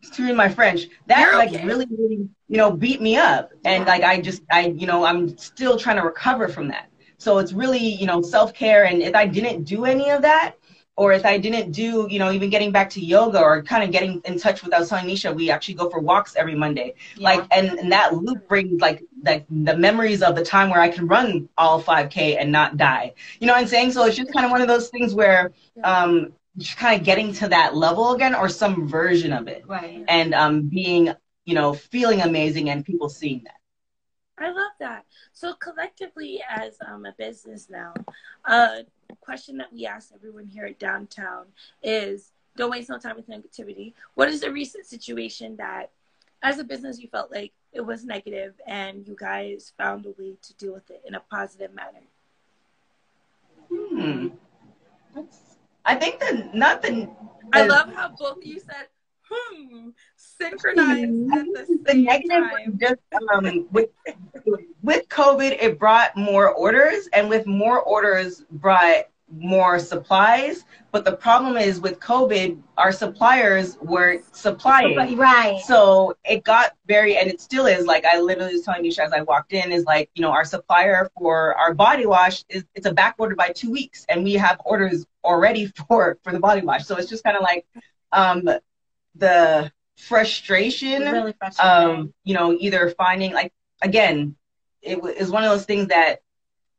excuse 0.00 0.34
my 0.34 0.48
french 0.48 0.86
that 1.06 1.20
You're 1.20 1.36
like 1.36 1.50
okay. 1.50 1.64
really 1.64 1.86
really 1.90 2.28
you 2.48 2.56
know 2.56 2.70
beat 2.70 3.00
me 3.00 3.16
up. 3.16 3.52
And 3.64 3.86
like 3.86 4.02
i 4.02 4.20
just 4.20 4.42
i 4.50 4.66
you 4.66 4.86
know 4.86 5.04
i'm 5.04 5.36
still 5.36 5.78
trying 5.78 5.96
to 5.96 6.02
recover 6.02 6.48
from 6.48 6.68
that. 6.68 6.90
So 7.18 7.38
it's 7.38 7.52
really 7.52 7.78
you 7.78 8.06
know 8.06 8.22
self-care. 8.22 8.84
And 8.84 9.02
if 9.02 9.14
i 9.14 9.26
didn't 9.26 9.64
do 9.64 9.84
any 9.84 10.10
of 10.10 10.22
that 10.22 10.56
or 10.96 11.12
if 11.12 11.24
I 11.24 11.38
didn't 11.38 11.72
do, 11.72 12.06
you 12.10 12.18
know, 12.18 12.30
even 12.32 12.50
getting 12.50 12.70
back 12.70 12.90
to 12.90 13.00
yoga 13.00 13.40
or 13.40 13.62
kind 13.62 13.82
of 13.82 13.90
getting 13.90 14.20
in 14.24 14.38
touch 14.38 14.62
with, 14.62 14.74
I 14.74 14.78
was 14.78 14.90
telling 14.90 15.06
Nisha, 15.06 15.34
we 15.34 15.50
actually 15.50 15.74
go 15.74 15.88
for 15.88 16.00
walks 16.00 16.36
every 16.36 16.54
Monday. 16.54 16.94
Like, 17.18 17.46
and, 17.50 17.70
and 17.78 17.92
that 17.92 18.14
loop 18.14 18.46
brings 18.46 18.80
like, 18.80 19.02
like 19.24 19.46
the 19.48 19.76
memories 19.76 20.22
of 20.22 20.36
the 20.36 20.44
time 20.44 20.68
where 20.68 20.80
I 20.80 20.90
can 20.90 21.06
run 21.06 21.48
all 21.56 21.80
5K 21.82 22.36
and 22.38 22.52
not 22.52 22.76
die. 22.76 23.14
You 23.40 23.46
know 23.46 23.54
what 23.54 23.60
I'm 23.60 23.66
saying? 23.68 23.92
So 23.92 24.04
it's 24.04 24.16
just 24.16 24.32
kind 24.32 24.44
of 24.44 24.50
one 24.52 24.60
of 24.60 24.68
those 24.68 24.90
things 24.90 25.14
where, 25.14 25.52
um, 25.82 26.34
just 26.58 26.76
kind 26.76 27.00
of 27.00 27.06
getting 27.06 27.32
to 27.32 27.48
that 27.48 27.74
level 27.74 28.12
again 28.12 28.34
or 28.34 28.48
some 28.50 28.86
version 28.86 29.32
of 29.32 29.48
it 29.48 29.64
Right. 29.66 30.04
and, 30.08 30.34
um, 30.34 30.68
being, 30.68 31.14
you 31.46 31.54
know, 31.54 31.72
feeling 31.72 32.20
amazing 32.20 32.68
and 32.68 32.84
people 32.84 33.08
seeing 33.08 33.42
that. 33.44 33.56
I 34.38 34.50
love 34.50 34.72
that. 34.80 35.04
So 35.32 35.54
collectively, 35.54 36.42
as 36.48 36.76
um, 36.86 37.06
a 37.06 37.12
business 37.16 37.68
now, 37.70 37.94
a 38.44 38.84
question 39.20 39.56
that 39.58 39.72
we 39.72 39.86
ask 39.86 40.10
everyone 40.14 40.46
here 40.46 40.66
at 40.66 40.78
Downtown 40.78 41.46
is: 41.82 42.32
Don't 42.56 42.70
waste 42.70 42.88
no 42.88 42.98
time 42.98 43.16
with 43.16 43.28
negativity. 43.28 43.94
What 44.14 44.28
is 44.28 44.42
a 44.42 44.50
recent 44.50 44.86
situation 44.86 45.56
that, 45.56 45.90
as 46.42 46.58
a 46.58 46.64
business, 46.64 46.98
you 47.00 47.08
felt 47.08 47.30
like 47.30 47.52
it 47.72 47.80
was 47.80 48.04
negative 48.04 48.54
and 48.66 49.06
you 49.06 49.16
guys 49.18 49.72
found 49.78 50.04
a 50.06 50.10
way 50.10 50.36
to 50.42 50.54
deal 50.54 50.72
with 50.74 50.90
it 50.90 51.02
in 51.06 51.14
a 51.14 51.20
positive 51.20 51.72
manner? 51.74 52.02
Hmm. 53.68 54.28
That's- 55.14 55.56
I 55.84 55.96
think 55.96 56.20
the, 56.20 56.48
I 57.52 57.66
love 57.66 57.92
how 57.92 58.10
both 58.10 58.36
of 58.38 58.46
you 58.46 58.60
said, 58.60 58.86
"Hmm," 59.32 59.88
synchronized 60.16 61.32
at 61.32 61.46
the 61.46 61.78
the 61.84 61.92
same 61.92 62.04
negative 62.04 62.50
time. 62.50 62.78
just 62.78 63.00
um, 63.32 63.66
with 63.70 63.90
with 64.82 65.08
COVID, 65.08 65.58
it 65.60 65.78
brought 65.78 66.16
more 66.16 66.50
orders, 66.50 67.08
and 67.12 67.28
with 67.28 67.46
more 67.46 67.80
orders 67.80 68.44
brought 68.50 69.04
more 69.34 69.78
supplies. 69.78 70.64
But 70.90 71.04
the 71.04 71.16
problem 71.16 71.56
is 71.56 71.80
with 71.80 71.98
COVID, 72.00 72.60
our 72.76 72.92
suppliers 72.92 73.78
weren't 73.80 74.24
supplying. 74.36 75.16
Right. 75.16 75.58
So 75.60 76.16
it 76.24 76.44
got 76.44 76.72
very, 76.86 77.16
and 77.16 77.30
it 77.30 77.40
still 77.40 77.66
is. 77.66 77.86
Like 77.86 78.04
I 78.04 78.20
literally 78.20 78.54
was 78.54 78.62
telling 78.62 78.84
you 78.84 78.92
as 79.00 79.12
I 79.12 79.22
walked 79.22 79.52
in, 79.52 79.72
is 79.72 79.84
like 79.84 80.10
you 80.14 80.22
know 80.22 80.30
our 80.30 80.44
supplier 80.44 81.10
for 81.18 81.54
our 81.54 81.74
body 81.74 82.06
wash 82.06 82.44
is 82.48 82.64
it's 82.74 82.86
a 82.86 82.92
back 82.92 83.14
order 83.18 83.34
by 83.34 83.48
two 83.50 83.70
weeks, 83.70 84.04
and 84.08 84.22
we 84.22 84.34
have 84.34 84.60
orders 84.64 85.06
already 85.24 85.66
for 85.88 86.18
for 86.22 86.32
the 86.32 86.40
body 86.40 86.62
wash. 86.62 86.84
So 86.84 86.96
it's 86.96 87.08
just 87.08 87.24
kind 87.24 87.36
of 87.36 87.42
like 87.42 87.66
um, 88.12 88.48
the 89.14 89.72
frustration 89.96 91.02
really 91.02 91.34
um, 91.58 92.12
you 92.24 92.34
know, 92.34 92.56
either 92.58 92.90
finding 92.90 93.32
like 93.32 93.52
again, 93.82 94.36
it 94.82 94.96
w- 94.96 95.14
one 95.30 95.44
of 95.44 95.50
those 95.50 95.64
things 95.64 95.88
that 95.88 96.20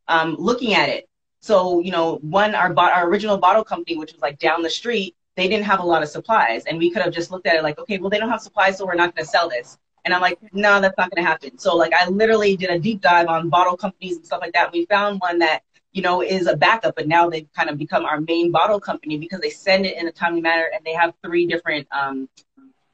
um, 0.07 0.35
looking 0.39 0.73
at 0.73 0.89
it. 0.89 1.07
So 1.41 1.79
you 1.79 1.91
know, 1.91 2.17
one 2.17 2.55
our 2.55 2.73
bo- 2.73 2.81
our 2.83 3.07
original 3.07 3.37
bottle 3.37 3.63
company, 3.63 3.97
which 3.97 4.13
was 4.13 4.21
like 4.21 4.39
down 4.39 4.61
the 4.61 4.69
street, 4.69 5.15
they 5.35 5.47
didn't 5.47 5.65
have 5.65 5.79
a 5.79 5.85
lot 5.85 6.03
of 6.03 6.09
supplies, 6.09 6.65
and 6.65 6.77
we 6.77 6.89
could 6.91 7.01
have 7.01 7.13
just 7.13 7.31
looked 7.31 7.47
at 7.47 7.55
it 7.55 7.63
like, 7.63 7.79
okay, 7.79 7.97
well 7.97 8.09
they 8.09 8.19
don't 8.19 8.29
have 8.29 8.41
supplies, 8.41 8.77
so 8.77 8.85
we're 8.85 8.95
not 8.95 9.15
going 9.15 9.25
to 9.25 9.29
sell 9.29 9.49
this. 9.49 9.77
And 10.05 10.13
I'm 10.13 10.21
like, 10.21 10.37
no, 10.51 10.81
that's 10.81 10.97
not 10.97 11.09
going 11.11 11.23
to 11.23 11.29
happen. 11.29 11.57
So 11.57 11.75
like, 11.77 11.93
I 11.93 12.09
literally 12.09 12.57
did 12.57 12.69
a 12.69 12.77
deep 12.79 13.01
dive 13.01 13.27
on 13.27 13.49
bottle 13.49 13.77
companies 13.77 14.17
and 14.17 14.25
stuff 14.25 14.41
like 14.41 14.53
that. 14.53 14.71
We 14.73 14.85
found 14.85 15.21
one 15.21 15.39
that 15.39 15.63
you 15.93 16.01
know 16.01 16.21
is 16.21 16.47
a 16.47 16.55
backup, 16.57 16.95
but 16.95 17.07
now 17.07 17.29
they've 17.29 17.47
kind 17.55 17.69
of 17.69 17.77
become 17.77 18.05
our 18.05 18.19
main 18.21 18.51
bottle 18.51 18.79
company 18.79 19.17
because 19.17 19.39
they 19.41 19.49
send 19.49 19.85
it 19.85 19.97
in 19.97 20.07
a 20.07 20.11
timely 20.11 20.41
manner, 20.41 20.67
and 20.73 20.83
they 20.85 20.93
have 20.93 21.13
three 21.23 21.45
different 21.47 21.87
um, 21.91 22.29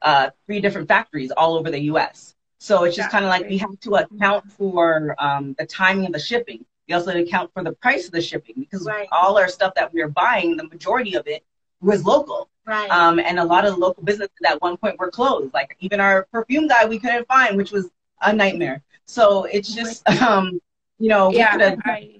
uh, 0.02 0.30
three 0.46 0.60
different 0.60 0.88
factories 0.88 1.30
all 1.30 1.54
over 1.56 1.70
the 1.70 1.80
U.S. 1.92 2.34
So 2.58 2.84
it's 2.84 2.96
just 2.96 3.10
kind 3.10 3.24
of 3.24 3.30
like 3.30 3.48
we 3.48 3.58
have 3.58 3.78
to 3.80 3.94
account 3.96 4.50
for 4.52 5.14
um, 5.18 5.54
the 5.58 5.66
timing 5.66 6.06
of 6.06 6.12
the 6.12 6.18
shipping. 6.18 6.64
We 6.88 6.94
also 6.94 7.12
account 7.18 7.50
for 7.54 7.62
the 7.64 7.72
price 7.72 8.06
of 8.06 8.12
the 8.12 8.20
shipping 8.20 8.54
because 8.58 8.84
Right. 8.86 9.08
all 9.12 9.38
our 9.38 9.48
stuff 9.48 9.74
that 9.76 9.92
we 9.94 10.02
are 10.02 10.08
buying, 10.08 10.56
the 10.56 10.64
majority 10.64 11.14
of 11.16 11.26
it 11.26 11.44
was 11.80 12.04
local. 12.04 12.50
right. 12.66 12.90
Um, 12.90 13.18
and 13.18 13.38
a 13.38 13.44
lot 13.44 13.64
of 13.64 13.74
the 13.74 13.80
local 13.80 14.02
businesses 14.02 14.36
at 14.46 14.60
one 14.60 14.76
point 14.76 14.98
were 14.98 15.10
closed. 15.10 15.54
Like 15.54 15.76
even 15.80 16.00
our 16.00 16.26
perfume 16.32 16.68
guy 16.68 16.84
we 16.86 16.98
couldn't 16.98 17.26
find, 17.28 17.56
which 17.56 17.70
was 17.72 17.88
a 18.22 18.32
nightmare. 18.32 18.82
So 19.06 19.44
it's 19.44 19.72
just, 19.74 20.06
um, 20.22 20.60
you 20.98 21.08
know, 21.08 21.30
we 21.30 21.36
Yeah, 21.36 21.52
could've- 21.52 21.80
I, 21.84 22.19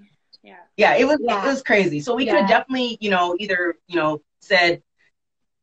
yeah. 0.81 0.95
it 0.97 1.07
was 1.07 1.19
Yeah. 1.21 1.45
it 1.45 1.49
was 1.49 1.63
crazy. 1.63 2.01
So 2.01 2.15
we 2.15 2.27
could 2.27 2.35
Yeah. 2.35 2.41
have 2.41 2.49
definitely, 2.49 2.99
you 3.01 3.11
know, 3.11 3.37
either 3.39 3.77
you 3.89 3.97
know 3.97 4.23
said, 4.41 4.83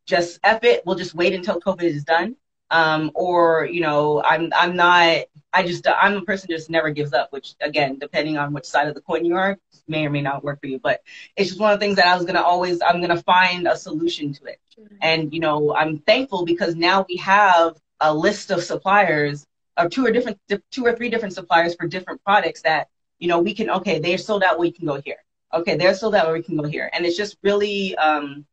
just 0.08 0.40
f 0.44 0.64
it, 0.64 0.84
we'll 0.86 0.96
just 0.96 1.16
wait 1.16 1.34
until 1.34 1.60
COVID 1.60 1.84
is 1.84 2.04
done, 2.04 2.36
um, 2.72 3.12
or 3.16 3.66
you 3.72 3.82
know, 3.82 4.22
I'm 4.24 4.52
I'm 4.56 4.76
not. 4.76 5.26
I 5.54 5.64
just 5.64 5.88
I'm 5.88 6.18
a 6.18 6.22
person 6.22 6.50
just 6.52 6.70
never 6.70 6.92
gives 6.92 7.14
up. 7.14 7.32
Which 7.32 7.56
again, 7.62 7.98
depending 8.00 8.38
on 8.38 8.54
which 8.54 8.66
side 8.66 8.88
of 8.88 8.96
the 8.96 9.02
coin 9.02 9.26
you 9.26 9.36
are, 9.36 9.58
may 9.88 10.06
or 10.06 10.10
may 10.10 10.22
not 10.22 10.44
work 10.44 10.62
for 10.62 10.68
you. 10.68 10.80
But 10.80 11.02
it's 11.36 11.50
just 11.50 11.60
one 11.62 11.74
of 11.74 11.80
the 11.80 11.86
things 11.86 11.98
that 11.98 12.08
I 12.08 12.16
was 12.16 12.26
gonna 12.26 12.42
always 12.42 12.82
I'm 12.82 13.02
gonna 13.02 13.22
find 13.24 13.68
a 13.68 13.78
solution 13.78 14.34
to 14.34 14.46
it. 14.46 14.60
And 15.02 15.34
you 15.34 15.40
know, 15.40 15.74
I'm 15.76 16.00
thankful 16.00 16.46
because 16.46 16.76
now 16.76 17.06
we 17.08 17.18
have 17.18 17.78
a 18.00 18.14
list 18.14 18.52
of 18.52 18.64
suppliers 18.64 19.46
or 19.78 19.90
two 19.90 20.06
or 20.06 20.12
different 20.12 20.40
two 20.72 20.86
or 20.86 20.94
three 20.94 21.10
different 21.10 21.34
suppliers 21.36 21.76
for 21.76 21.88
different 21.88 22.24
products 22.24 22.62
that 22.64 22.88
you 23.20 23.28
know 23.28 23.40
we 23.40 23.54
can 23.54 23.70
okay 23.70 24.00
they're 24.00 24.18
sold 24.18 24.44
out 24.44 24.60
we 24.60 24.72
can 24.72 24.86
go 24.86 25.02
here. 25.02 25.18
Okay 25.54 25.76
they're 25.76 25.96
sold 25.96 26.16
out 26.16 26.32
we 26.32 26.44
can 26.44 26.58
go 26.58 26.68
here. 26.68 26.90
And 26.94 27.06
it's 27.06 27.18
just 27.18 27.38
really 27.44 27.96
um, 27.98 28.46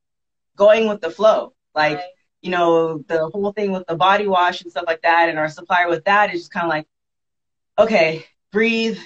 going 0.57 0.89
with 0.89 1.01
the 1.01 1.11
flow. 1.11 1.55
Like 1.75 1.99
right. 1.99 2.07
you 2.43 2.51
know 2.51 2.99
the 3.09 3.29
whole 3.29 3.53
thing 3.53 3.73
with 3.73 3.87
the 3.87 3.97
body 3.97 4.27
wash 4.27 4.63
and 4.63 4.71
stuff 4.71 4.85
like 4.87 5.03
that 5.03 5.29
and 5.29 5.39
our 5.39 5.49
supplier 5.49 5.89
with 5.89 6.05
that 6.05 6.33
is 6.33 6.43
just 6.43 6.53
kind 6.53 6.65
of 6.65 6.71
like 6.71 6.87
okay 7.79 8.25
breathe 8.53 8.99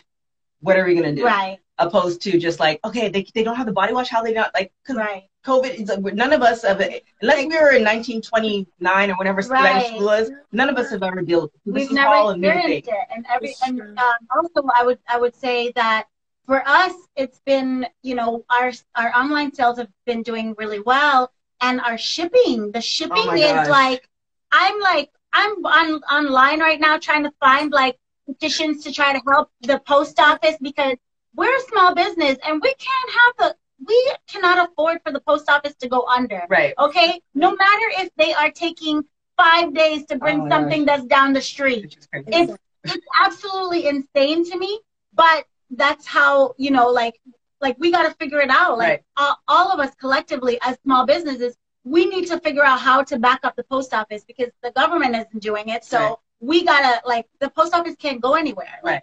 what 0.61 0.77
are 0.77 0.85
we 0.85 0.95
gonna 0.95 1.15
do? 1.15 1.25
Right. 1.25 1.59
Opposed 1.79 2.21
to 2.23 2.39
just 2.39 2.59
like 2.59 2.81
okay 2.85 3.09
they, 3.09 3.25
they 3.35 3.45
don't 3.45 3.57
have 3.57 3.67
the 3.67 3.73
body 3.73 3.93
wash 3.93 4.09
how 4.09 4.23
they 4.23 4.33
not 4.33 4.53
like 4.55 4.73
right. 4.91 5.25
COVID, 5.49 6.05
like, 6.05 6.15
none 6.15 6.33
of 6.33 6.43
us 6.43 6.63
have, 6.63 6.81
unless 7.23 7.39
we 7.39 7.57
were 7.57 7.73
in 7.73 7.85
1929 7.85 9.11
or 9.11 9.15
whenever 9.17 9.41
right. 9.49 10.01
Was, 10.01 10.31
none 10.53 10.69
of 10.69 10.77
us 10.77 10.91
have 10.91 11.03
ever 11.03 11.23
dealt 11.23 11.53
with 11.65 11.77
it. 11.77 11.81
We've 11.81 11.93
never 11.93 12.33
experienced 12.33 12.89
it. 12.89 12.95
And 13.15 13.27
every, 13.33 13.55
and 13.63 13.81
um, 13.81 14.15
also 14.37 14.69
I 14.75 14.85
would, 14.85 14.99
I 15.09 15.19
would 15.19 15.35
say 15.35 15.73
that 15.73 16.07
for 16.47 16.63
us, 16.67 16.93
it's 17.17 17.41
been, 17.45 17.87
you 18.03 18.15
know, 18.15 18.45
our, 18.51 18.73
our 18.95 19.15
online 19.15 19.53
sales 19.55 19.79
have 19.79 19.91
been 20.07 20.23
doing 20.23 20.55
really 20.59 20.81
well 20.81 21.33
and 21.61 21.81
our 21.81 21.99
shipping, 21.99 22.71
the 22.73 22.81
shipping 22.81 23.29
oh 23.29 23.35
is 23.35 23.69
like, 23.69 24.09
I'm 24.53 24.81
like, 24.81 25.11
I'm 25.33 25.65
on 25.65 26.03
online 26.05 26.61
right 26.61 26.81
now 26.81 26.99
trying 26.99 27.25
to 27.25 27.33
find 27.41 27.73
like 27.73 27.99
petitions 28.27 28.85
to 28.85 28.93
try 28.93 29.13
to 29.13 29.21
help 29.27 29.51
the 29.63 29.79
post 29.81 30.19
office 30.21 30.57
because 30.61 30.97
we're 31.35 31.55
a 31.55 31.61
small 31.69 31.95
business 31.95 32.39
and 32.47 32.61
we 32.63 32.75
can't 32.75 33.11
have 33.11 33.35
the 33.39 33.57
we 33.87 34.15
cannot 34.27 34.69
afford 34.69 35.01
for 35.05 35.13
the 35.13 35.21
post 35.21 35.49
office 35.49 35.75
to 35.77 35.89
go 35.89 36.07
under. 36.07 36.45
Right. 36.49 36.75
Okay. 36.79 37.21
No 37.35 37.55
matter 37.55 37.87
if 37.99 38.11
they 38.17 38.33
are 38.33 38.51
taking 38.51 39.05
five 39.37 39.73
days 39.73 40.05
to 40.07 40.17
bring 40.17 40.43
oh, 40.43 40.49
something 40.49 40.85
gosh. 40.85 40.99
that's 40.99 41.09
down 41.09 41.33
the 41.33 41.41
street. 41.41 41.97
It's 42.13 42.53
it's 42.85 43.07
absolutely 43.21 43.87
insane 43.87 44.49
to 44.51 44.59
me. 44.59 44.81
But 45.15 45.45
that's 45.71 46.07
how 46.07 46.55
you 46.59 46.71
know, 46.71 46.89
like, 46.89 47.21
like 47.61 47.77
we 47.79 47.91
got 47.91 48.03
to 48.03 48.15
figure 48.15 48.41
it 48.41 48.51
out. 48.51 48.79
Like 48.79 48.89
right. 48.89 49.03
all, 49.17 49.37
all 49.49 49.73
of 49.73 49.81
us 49.81 49.95
collectively 49.95 50.59
as 50.63 50.77
small 50.83 51.07
businesses, 51.07 51.57
we 51.85 52.07
need 52.07 52.27
to 52.29 52.39
figure 52.41 52.65
out 52.65 52.81
how 52.81 53.03
to 53.05 53.19
back 53.19 53.41
up 53.45 53.57
the 53.57 53.65
post 53.65 53.95
office 53.95 54.25
because 54.25 54.51
the 54.63 54.71
government 54.73 55.15
isn't 55.15 55.43
doing 55.43 55.69
it. 55.69 55.85
So 55.85 55.99
right. 55.99 56.17
we 56.41 56.65
gotta 56.65 57.01
like 57.07 57.27
the 57.41 57.51
post 57.51 57.75
office 57.75 57.97
can't 57.97 58.21
go 58.21 58.35
anywhere. 58.35 58.79
Like, 58.83 58.93
right. 58.93 59.03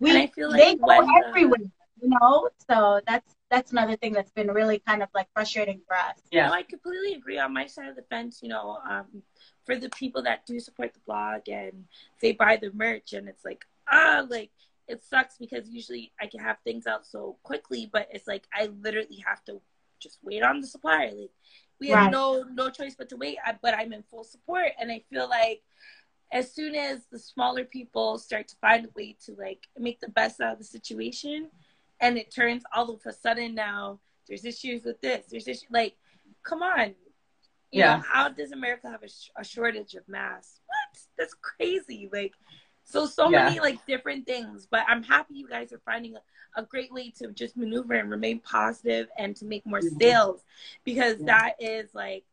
We 0.00 0.12
like 0.12 0.34
they 0.34 0.74
go 0.76 1.06
everywhere. 1.24 1.58
The... 1.58 1.70
You 2.00 2.10
know, 2.10 2.48
so 2.70 3.00
that's 3.06 3.34
that's 3.50 3.72
another 3.72 3.96
thing 3.96 4.12
that's 4.12 4.30
been 4.30 4.48
really 4.48 4.78
kind 4.86 5.02
of 5.02 5.08
like 5.14 5.28
frustrating 5.32 5.80
for 5.86 5.96
us. 5.96 6.18
Yeah, 6.30 6.48
no, 6.48 6.54
I 6.54 6.62
completely 6.62 7.14
agree. 7.14 7.38
On 7.38 7.52
my 7.52 7.66
side 7.66 7.88
of 7.88 7.96
the 7.96 8.02
fence, 8.02 8.40
you 8.42 8.48
know, 8.48 8.78
um, 8.88 9.22
for 9.64 9.76
the 9.76 9.88
people 9.90 10.22
that 10.24 10.46
do 10.46 10.60
support 10.60 10.92
the 10.92 11.00
blog 11.06 11.48
and 11.48 11.84
they 12.20 12.32
buy 12.32 12.56
the 12.56 12.70
merch, 12.72 13.12
and 13.12 13.28
it's 13.28 13.44
like 13.44 13.64
ah, 13.90 14.24
like 14.28 14.50
it 14.86 15.04
sucks 15.04 15.36
because 15.38 15.68
usually 15.68 16.12
I 16.20 16.26
can 16.26 16.40
have 16.40 16.58
things 16.64 16.86
out 16.86 17.06
so 17.06 17.36
quickly, 17.42 17.88
but 17.90 18.08
it's 18.10 18.26
like 18.26 18.46
I 18.52 18.70
literally 18.80 19.22
have 19.26 19.44
to 19.44 19.60
just 20.00 20.18
wait 20.22 20.42
on 20.42 20.60
the 20.60 20.66
supplier. 20.66 21.12
Like 21.12 21.30
we 21.80 21.88
have 21.88 22.04
right. 22.04 22.12
no 22.12 22.44
no 22.52 22.70
choice 22.70 22.94
but 22.96 23.08
to 23.10 23.16
wait. 23.16 23.38
But 23.62 23.74
I'm 23.74 23.92
in 23.92 24.04
full 24.10 24.24
support, 24.24 24.72
and 24.78 24.90
I 24.92 25.02
feel 25.10 25.28
like 25.28 25.62
as 26.32 26.52
soon 26.52 26.74
as 26.74 27.06
the 27.10 27.18
smaller 27.18 27.64
people 27.64 28.18
start 28.18 28.48
to 28.48 28.56
find 28.56 28.84
a 28.84 28.90
way 28.94 29.16
to 29.24 29.34
like 29.38 29.66
make 29.78 30.00
the 30.00 30.10
best 30.10 30.40
out 30.40 30.52
of 30.52 30.58
the 30.58 30.64
situation 30.64 31.48
and 32.00 32.16
it 32.18 32.30
turns 32.30 32.62
all 32.74 32.90
of 32.90 33.00
a 33.06 33.12
sudden 33.12 33.54
now 33.54 33.98
there's 34.26 34.44
issues 34.44 34.84
with 34.84 35.00
this 35.00 35.26
there's 35.30 35.48
issues 35.48 35.66
like 35.70 35.96
come 36.42 36.62
on 36.62 36.88
you 37.70 37.80
yeah. 37.80 37.96
know 37.96 38.02
how 38.06 38.28
does 38.28 38.52
america 38.52 38.88
have 38.88 39.02
a, 39.02 39.08
sh- 39.08 39.30
a, 39.36 39.44
shortage 39.44 39.94
of 39.94 40.06
masks 40.08 40.60
what 40.66 41.02
that's 41.16 41.34
crazy 41.34 42.08
like 42.12 42.32
so 42.84 43.06
so 43.06 43.28
yeah. 43.28 43.44
many 43.44 43.60
like 43.60 43.84
different 43.86 44.26
things 44.26 44.66
but 44.70 44.84
i'm 44.88 45.02
happy 45.02 45.34
you 45.34 45.48
guys 45.48 45.72
are 45.72 45.80
finding 45.84 46.16
a, 46.16 46.60
a 46.60 46.62
great 46.64 46.92
way 46.92 47.10
to 47.10 47.30
just 47.32 47.56
maneuver 47.56 47.94
and 47.94 48.10
remain 48.10 48.38
positive 48.40 49.08
and 49.18 49.36
to 49.36 49.44
make 49.44 49.66
more 49.66 49.80
mm-hmm. 49.80 49.98
sales 50.00 50.42
because 50.84 51.16
yeah. 51.18 51.26
that 51.26 51.54
is 51.58 51.94
like 51.94 52.24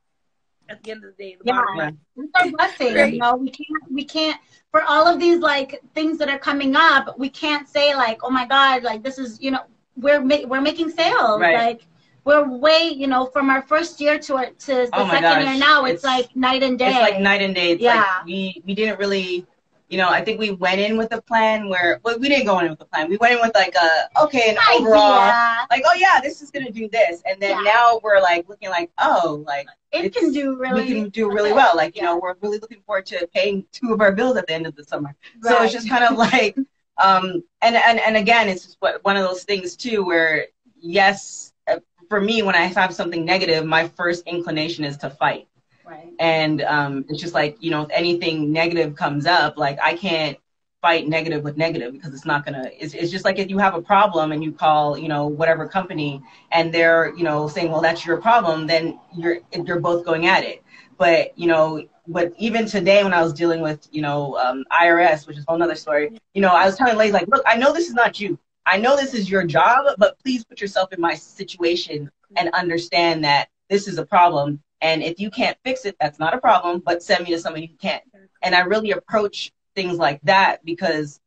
at 0.69 0.83
the 0.83 0.91
end 0.91 1.03
of 1.03 1.15
the 1.15 1.23
day. 1.23 1.37
The 1.39 1.45
yeah, 1.45 1.91
it's 2.17 2.31
our 2.35 2.51
blessing. 2.51 2.95
Right. 2.95 3.13
You 3.13 3.19
know, 3.19 3.35
we 3.35 3.49
can't 3.49 3.91
we 3.91 4.03
can't 4.03 4.39
for 4.71 4.83
all 4.83 5.07
of 5.07 5.19
these 5.19 5.39
like 5.39 5.81
things 5.93 6.17
that 6.19 6.29
are 6.29 6.39
coming 6.39 6.75
up. 6.75 7.17
We 7.17 7.29
can't 7.29 7.67
say 7.67 7.95
like, 7.95 8.19
oh 8.23 8.29
my 8.29 8.45
god, 8.45 8.83
like 8.83 9.03
this 9.03 9.17
is 9.17 9.41
you 9.41 9.51
know 9.51 9.61
we're 9.95 10.21
ma- 10.21 10.45
we're 10.47 10.61
making 10.61 10.89
sales 10.91 11.39
right. 11.39 11.55
like. 11.55 11.87
We're 12.27 12.43
way, 12.43 12.91
you 12.91 13.05
know, 13.05 13.27
from 13.27 13.51
our 13.51 13.61
first 13.61 14.01
year 14.01 14.17
to 14.17 14.35
our, 14.37 14.45
to 14.47 14.65
the 14.65 14.89
oh 14.93 15.07
second 15.07 15.21
gosh. 15.21 15.45
year 15.45 15.59
now. 15.59 15.85
It's, 15.85 15.97
it's, 15.97 16.03
like 16.03 16.35
night 16.35 16.63
and 16.63 16.79
day. 16.79 16.87
It's 16.87 16.95
like 16.95 17.19
night 17.19 17.43
and 17.43 17.53
day. 17.53 17.73
It's 17.73 17.83
yeah. 17.83 17.97
Like 17.97 18.25
we 18.25 18.63
we 18.65 18.73
didn't 18.73 18.97
really 18.97 19.45
you 19.89 19.97
know, 19.97 20.09
I 20.09 20.23
think 20.23 20.39
we 20.39 20.51
went 20.51 20.81
in 20.81 20.97
with 20.97 21.13
a 21.13 21.21
plan 21.21 21.69
where, 21.69 21.99
well, 22.03 22.17
we 22.17 22.27
didn't 22.27 22.47
go 22.47 22.59
in 22.59 22.69
with 22.69 22.81
a 22.81 22.85
plan. 22.85 23.07
We 23.07 23.17
went 23.17 23.33
in 23.33 23.39
with 23.41 23.53
like 23.53 23.75
a, 23.75 24.23
okay, 24.23 24.49
an 24.49 24.57
Idea. 24.57 24.87
overall, 24.87 25.67
like, 25.69 25.83
oh 25.85 25.93
yeah, 25.95 26.19
this 26.21 26.41
is 26.41 26.49
gonna 26.49 26.71
do 26.71 26.89
this, 26.89 27.21
and 27.25 27.39
then 27.39 27.57
yeah. 27.57 27.71
now 27.71 27.99
we're 28.03 28.19
like 28.19 28.49
looking 28.49 28.69
like, 28.69 28.91
oh, 28.97 29.43
like 29.45 29.67
it 29.91 30.13
can 30.13 30.31
do 30.31 30.57
really, 30.57 30.83
we 30.83 30.87
can 30.87 31.09
do 31.09 31.31
really 31.31 31.53
well. 31.53 31.75
Like, 31.75 31.95
you 31.95 32.01
yeah. 32.01 32.09
know, 32.09 32.17
we're 32.17 32.35
really 32.41 32.57
looking 32.57 32.81
forward 32.81 33.05
to 33.07 33.27
paying 33.33 33.65
two 33.71 33.93
of 33.93 34.01
our 34.01 34.11
bills 34.11 34.37
at 34.37 34.47
the 34.47 34.53
end 34.53 34.65
of 34.65 34.75
the 34.75 34.83
summer. 34.83 35.15
Right. 35.41 35.57
So 35.57 35.63
it's 35.63 35.73
just 35.73 35.87
kind 35.87 36.03
of 36.03 36.17
like, 36.17 36.57
um, 36.97 37.43
and 37.61 37.75
and 37.75 37.99
and 37.99 38.17
again, 38.17 38.49
it's 38.49 38.65
just 38.65 38.77
what 38.79 39.03
one 39.03 39.17
of 39.17 39.23
those 39.23 39.43
things 39.43 39.75
too, 39.75 40.03
where 40.03 40.47
yes, 40.79 41.53
uh, 41.67 41.77
for 42.09 42.19
me, 42.19 42.41
when 42.41 42.55
I 42.55 42.65
have 42.65 42.93
something 42.93 43.23
negative, 43.23 43.65
my 43.65 43.87
first 43.89 44.25
inclination 44.25 44.83
is 44.83 44.97
to 44.97 45.11
fight 45.11 45.47
Right. 45.85 46.13
And 46.19 46.61
um, 46.63 47.05
it's 47.09 47.21
just 47.21 47.33
like, 47.33 47.57
you 47.59 47.71
know, 47.71 47.83
if 47.83 47.89
anything 47.91 48.51
negative 48.51 48.95
comes 48.95 49.25
up, 49.25 49.57
like 49.57 49.77
I 49.81 49.95
can't 49.95 50.37
fight 50.85 51.07
negative 51.07 51.43
with 51.43 51.57
negative 51.57 51.93
because 51.93 52.13
it's 52.13 52.27
not 52.27 52.45
gonna 52.45 52.69
it's, 52.79 52.93
it's 52.93 53.11
just 53.11 53.25
like 53.25 53.39
if 53.39 53.49
you 53.49 53.57
have 53.57 53.73
a 53.73 53.81
problem 53.81 54.31
and 54.31 54.43
you 54.43 54.51
call 54.51 54.95
you 54.95 55.07
know 55.07 55.25
whatever 55.25 55.67
company 55.67 56.21
and 56.51 56.71
they're 56.71 57.11
you 57.15 57.23
know 57.23 57.47
saying 57.47 57.71
well 57.71 57.81
that's 57.81 58.05
your 58.05 58.17
problem 58.17 58.67
then 58.67 58.99
you're 59.17 59.39
you're 59.65 59.79
both 59.79 60.05
going 60.05 60.27
at 60.27 60.43
it 60.43 60.63
but 60.99 61.35
you 61.39 61.47
know 61.47 61.83
but 62.07 62.31
even 62.37 62.67
today 62.67 63.03
when 63.03 63.15
i 63.15 63.23
was 63.23 63.33
dealing 63.33 63.61
with 63.61 63.87
you 63.91 64.03
know 64.03 64.37
um, 64.37 64.63
irs 64.73 65.25
which 65.25 65.37
is 65.37 65.43
a 65.47 65.49
whole 65.49 65.57
nother 65.57 65.73
story 65.73 66.11
you 66.35 66.41
know 66.41 66.49
i 66.49 66.65
was 66.65 66.77
telling 66.77 66.95
ladies 66.95 67.13
like 67.13 67.27
look 67.29 67.41
i 67.47 67.57
know 67.57 67.73
this 67.73 67.87
is 67.87 67.95
not 67.95 68.19
you 68.19 68.37
i 68.67 68.77
know 68.77 68.95
this 68.95 69.15
is 69.15 69.27
your 69.27 69.43
job 69.43 69.87
but 69.97 70.19
please 70.19 70.45
put 70.45 70.61
yourself 70.61 70.93
in 70.93 71.01
my 71.01 71.15
situation 71.15 72.11
and 72.35 72.49
understand 72.53 73.23
that 73.23 73.47
this 73.69 73.87
is 73.87 73.97
a 73.97 74.05
problem 74.05 74.61
and 74.81 75.01
if 75.03 75.19
you 75.19 75.29
can't 75.31 75.57
fix 75.63 75.85
it, 75.85 75.95
that's 75.99 76.19
not 76.19 76.33
a 76.33 76.39
problem, 76.39 76.81
but 76.85 77.03
send 77.03 77.23
me 77.23 77.31
to 77.31 77.39
somebody 77.39 77.67
who 77.67 77.75
can. 77.77 78.01
And 78.41 78.53
I 78.55 78.61
really 78.61 78.91
approach 78.91 79.51
things 79.75 79.97
like 79.97 80.21
that 80.23 80.63
because 80.65 81.19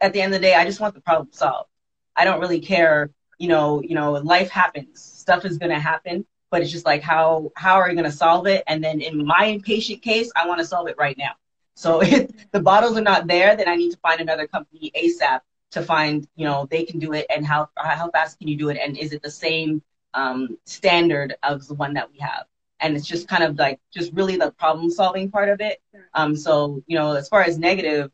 at 0.00 0.12
the 0.12 0.20
end 0.20 0.34
of 0.34 0.40
the 0.40 0.46
day, 0.46 0.54
I 0.54 0.64
just 0.64 0.80
want 0.80 0.94
the 0.94 1.00
problem 1.00 1.28
solved. 1.32 1.68
I 2.16 2.24
don't 2.24 2.40
really 2.40 2.60
care, 2.60 3.10
you 3.38 3.48
know, 3.48 3.82
you 3.82 3.94
know, 3.94 4.12
life 4.12 4.50
happens. 4.50 5.00
Stuff 5.00 5.44
is 5.44 5.58
gonna 5.58 5.80
happen, 5.80 6.24
but 6.50 6.62
it's 6.62 6.70
just 6.70 6.86
like 6.86 7.02
how 7.02 7.52
how 7.56 7.74
are 7.76 7.88
you 7.88 7.96
gonna 7.96 8.12
solve 8.12 8.46
it? 8.46 8.64
And 8.66 8.82
then 8.82 9.00
in 9.00 9.24
my 9.26 9.46
impatient 9.46 10.02
case, 10.02 10.30
I 10.36 10.46
want 10.46 10.60
to 10.60 10.66
solve 10.66 10.88
it 10.88 10.96
right 10.98 11.16
now. 11.16 11.32
So 11.74 12.02
if 12.02 12.50
the 12.50 12.60
bottles 12.60 12.96
are 12.96 13.02
not 13.02 13.26
there, 13.26 13.56
then 13.56 13.68
I 13.68 13.76
need 13.76 13.90
to 13.92 13.98
find 13.98 14.20
another 14.20 14.46
company 14.46 14.90
ASAP 14.96 15.40
to 15.72 15.82
find, 15.82 16.28
you 16.36 16.44
know, 16.44 16.66
they 16.70 16.84
can 16.84 16.98
do 16.98 17.12
it 17.12 17.26
and 17.34 17.46
how 17.46 17.68
how 17.76 18.10
fast 18.10 18.38
can 18.38 18.48
you 18.48 18.56
do 18.56 18.68
it 18.68 18.76
and 18.76 18.96
is 18.96 19.12
it 19.12 19.22
the 19.22 19.30
same 19.30 19.82
um, 20.14 20.58
standard 20.66 21.34
as 21.42 21.68
the 21.68 21.74
one 21.74 21.94
that 21.94 22.10
we 22.10 22.18
have? 22.18 22.44
And 22.82 22.96
it's 22.96 23.06
just 23.06 23.28
kind 23.28 23.42
of 23.42 23.56
like 23.58 23.80
just 23.92 24.12
really 24.12 24.36
the 24.36 24.50
problem 24.50 24.90
solving 24.90 25.30
part 25.30 25.48
of 25.48 25.60
it. 25.60 25.80
Um, 26.14 26.36
so 26.36 26.82
you 26.86 26.98
know, 26.98 27.12
as 27.14 27.28
far 27.28 27.42
as 27.42 27.58
negative, 27.58 28.10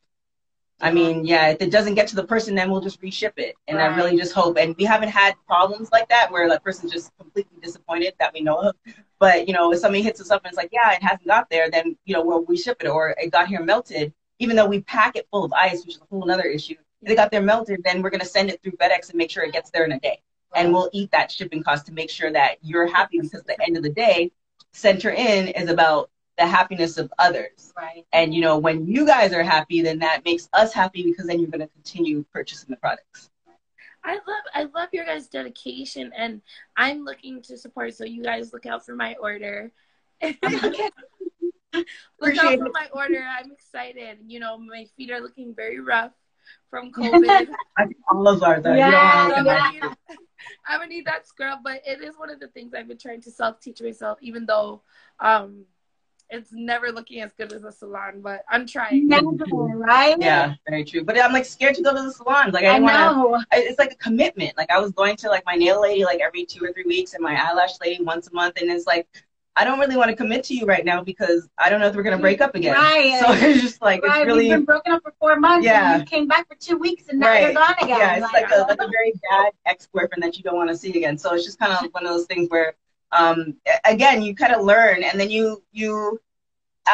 I 0.80 0.92
mean, 0.92 1.24
yeah, 1.24 1.48
if 1.48 1.60
it 1.60 1.72
doesn't 1.72 1.94
get 1.94 2.06
to 2.08 2.16
the 2.16 2.24
person, 2.24 2.54
then 2.54 2.70
we'll 2.70 2.80
just 2.80 3.00
reship 3.00 3.32
it. 3.36 3.56
And 3.66 3.78
right. 3.78 3.90
I 3.90 3.96
really 3.96 4.16
just 4.16 4.32
hope. 4.32 4.56
And 4.58 4.76
we 4.76 4.84
haven't 4.84 5.08
had 5.08 5.34
problems 5.46 5.90
like 5.90 6.08
that 6.10 6.30
where 6.30 6.48
the 6.48 6.60
person's 6.60 6.92
just 6.92 7.10
completely 7.18 7.58
disappointed 7.60 8.14
that 8.20 8.32
we 8.32 8.42
know 8.42 8.56
of. 8.58 8.76
But 9.18 9.48
you 9.48 9.54
know, 9.54 9.72
if 9.72 9.80
somebody 9.80 10.02
hits 10.02 10.20
us 10.20 10.30
up 10.30 10.42
and 10.44 10.50
it's 10.50 10.56
like, 10.56 10.70
yeah, 10.70 10.92
it 10.92 11.02
hasn't 11.02 11.26
got 11.26 11.50
there, 11.50 11.68
then 11.70 11.96
you 12.04 12.14
know 12.14 12.22
we'll 12.22 12.44
reship 12.44 12.82
it, 12.82 12.88
or 12.88 13.16
it 13.18 13.32
got 13.32 13.48
here 13.48 13.62
melted. 13.62 14.12
Even 14.38 14.54
though 14.54 14.66
we 14.66 14.82
pack 14.82 15.16
it 15.16 15.26
full 15.32 15.44
of 15.44 15.52
ice, 15.52 15.84
which 15.84 15.96
is 15.96 16.00
a 16.00 16.06
whole 16.10 16.30
other 16.30 16.44
issue. 16.44 16.76
If 17.02 17.10
it 17.10 17.16
got 17.16 17.30
there 17.30 17.42
melted, 17.42 17.82
then 17.84 18.02
we're 18.02 18.10
gonna 18.10 18.24
send 18.24 18.50
it 18.50 18.62
through 18.62 18.72
FedEx 18.72 19.08
and 19.08 19.18
make 19.18 19.30
sure 19.30 19.42
it 19.42 19.52
gets 19.52 19.70
there 19.70 19.84
in 19.84 19.92
a 19.92 19.98
day. 19.98 20.20
And 20.54 20.72
we'll 20.72 20.90
eat 20.92 21.10
that 21.10 21.30
shipping 21.30 21.62
cost 21.62 21.86
to 21.86 21.92
make 21.92 22.10
sure 22.10 22.30
that 22.32 22.58
you're 22.62 22.86
happy 22.86 23.18
because 23.20 23.40
at 23.40 23.46
the 23.46 23.60
end 23.62 23.76
of 23.76 23.82
the 23.82 23.90
day, 23.90 24.30
center 24.72 25.10
in 25.10 25.48
is 25.48 25.68
about 25.68 26.10
the 26.38 26.46
happiness 26.46 26.98
of 26.98 27.12
others. 27.18 27.72
Right. 27.76 28.06
And 28.12 28.34
you 28.34 28.40
know, 28.40 28.58
when 28.58 28.86
you 28.86 29.06
guys 29.06 29.32
are 29.32 29.42
happy, 29.42 29.82
then 29.82 29.98
that 30.00 30.24
makes 30.24 30.48
us 30.52 30.72
happy 30.72 31.02
because 31.02 31.26
then 31.26 31.40
you're 31.40 31.50
going 31.50 31.60
to 31.60 31.68
continue 31.68 32.24
purchasing 32.32 32.70
the 32.70 32.76
products. 32.76 33.30
I 34.04 34.14
love 34.14 34.44
I 34.54 34.62
love 34.74 34.88
your 34.92 35.04
guys' 35.04 35.28
dedication, 35.28 36.12
and 36.16 36.40
I'm 36.76 37.04
looking 37.04 37.42
to 37.42 37.58
support. 37.58 37.94
So 37.94 38.04
you 38.04 38.22
guys 38.22 38.52
look 38.52 38.64
out 38.64 38.86
for 38.86 38.94
my 38.94 39.16
order. 39.20 39.72
look 40.22 40.36
out 41.74 42.58
for 42.58 42.70
my 42.72 42.88
order. 42.92 43.22
I'm 43.22 43.50
excited. 43.50 44.18
You 44.26 44.40
know, 44.40 44.56
my 44.56 44.86
feet 44.96 45.10
are 45.10 45.20
looking 45.20 45.54
very 45.54 45.80
rough 45.80 46.12
from 46.70 46.92
COVID. 46.92 47.48
I 47.76 47.84
think 47.84 47.96
all 48.10 48.28
of 48.28 48.42
ours 48.42 48.64
are. 48.64 48.76
Yeah. 48.76 49.92
I'm 50.66 50.80
gonna 50.80 50.86
need 50.88 51.06
that 51.06 51.26
scrub, 51.26 51.60
but 51.64 51.82
it 51.86 52.00
is 52.02 52.16
one 52.16 52.30
of 52.30 52.40
the 52.40 52.48
things 52.48 52.74
I've 52.74 52.88
been 52.88 52.98
trying 52.98 53.20
to 53.22 53.30
self 53.30 53.60
teach 53.60 53.80
myself, 53.80 54.18
even 54.20 54.46
though 54.46 54.82
um 55.20 55.64
it's 56.30 56.50
never 56.52 56.92
looking 56.92 57.22
as 57.22 57.32
good 57.32 57.52
as 57.52 57.64
a 57.64 57.72
salon, 57.72 58.20
but 58.20 58.44
I'm 58.50 58.66
trying. 58.66 59.08
Never, 59.08 59.28
right? 59.28 60.14
Yeah, 60.20 60.54
very 60.68 60.84
true. 60.84 61.02
But 61.02 61.18
I'm 61.18 61.32
like 61.32 61.46
scared 61.46 61.74
to 61.76 61.82
go 61.82 61.94
to 61.94 62.02
the 62.02 62.12
salons. 62.12 62.52
Like 62.52 62.64
I, 62.64 62.76
I 62.76 62.80
want 62.80 62.94
to. 62.94 62.98
know. 62.98 63.42
It's 63.52 63.78
like 63.78 63.92
a 63.92 63.96
commitment. 63.96 64.56
Like 64.56 64.70
I 64.70 64.78
was 64.78 64.92
going 64.92 65.16
to 65.16 65.28
like 65.28 65.44
my 65.46 65.54
nail 65.54 65.80
lady 65.80 66.04
like 66.04 66.20
every 66.20 66.44
two 66.44 66.64
or 66.64 66.72
three 66.72 66.84
weeks, 66.84 67.14
and 67.14 67.22
my 67.22 67.34
eyelash 67.42 67.80
lady 67.80 68.02
once 68.04 68.28
a 68.28 68.34
month, 68.34 68.60
and 68.60 68.70
it's 68.70 68.86
like 68.86 69.06
I 69.58 69.64
don't 69.64 69.80
really 69.80 69.96
want 69.96 70.08
to 70.08 70.16
commit 70.16 70.44
to 70.44 70.54
you 70.54 70.66
right 70.66 70.84
now 70.84 71.02
because 71.02 71.48
I 71.58 71.68
don't 71.68 71.80
know 71.80 71.88
if 71.88 71.96
we're 71.96 72.04
gonna 72.04 72.18
break 72.18 72.40
up 72.40 72.54
again. 72.54 72.74
Right. 72.74 73.20
So 73.20 73.32
it's 73.32 73.60
just 73.60 73.82
like 73.82 74.02
right. 74.04 74.20
it's 74.20 74.26
really 74.26 74.44
We've 74.44 74.58
been 74.58 74.64
broken 74.64 74.92
up 74.92 75.02
for 75.02 75.12
four 75.18 75.38
months 75.40 75.66
Yeah. 75.66 75.94
and 75.94 76.00
you 76.02 76.06
came 76.06 76.28
back 76.28 76.46
for 76.48 76.54
two 76.54 76.76
weeks 76.76 77.08
and 77.08 77.18
now 77.18 77.28
right. 77.28 77.42
you're 77.42 77.54
gone 77.54 77.74
again. 77.82 77.98
Yeah, 77.98 78.14
it's 78.14 78.32
like, 78.32 78.50
a, 78.52 78.60
like 78.60 78.80
oh. 78.80 78.86
a 78.86 78.90
very 78.90 79.12
bad 79.28 79.52
ex 79.66 79.88
boyfriend 79.92 80.22
that 80.22 80.36
you 80.36 80.44
don't 80.44 80.56
want 80.56 80.70
to 80.70 80.76
see 80.76 80.90
again. 80.90 81.18
So 81.18 81.34
it's 81.34 81.44
just 81.44 81.58
kind 81.58 81.72
of 81.72 81.90
one 81.92 82.06
of 82.06 82.10
those 82.10 82.26
things 82.26 82.48
where, 82.50 82.74
um, 83.10 83.56
again, 83.84 84.22
you 84.22 84.34
kind 84.34 84.54
of 84.54 84.64
learn, 84.64 85.02
and 85.02 85.18
then 85.18 85.30
you 85.30 85.62
you, 85.72 86.20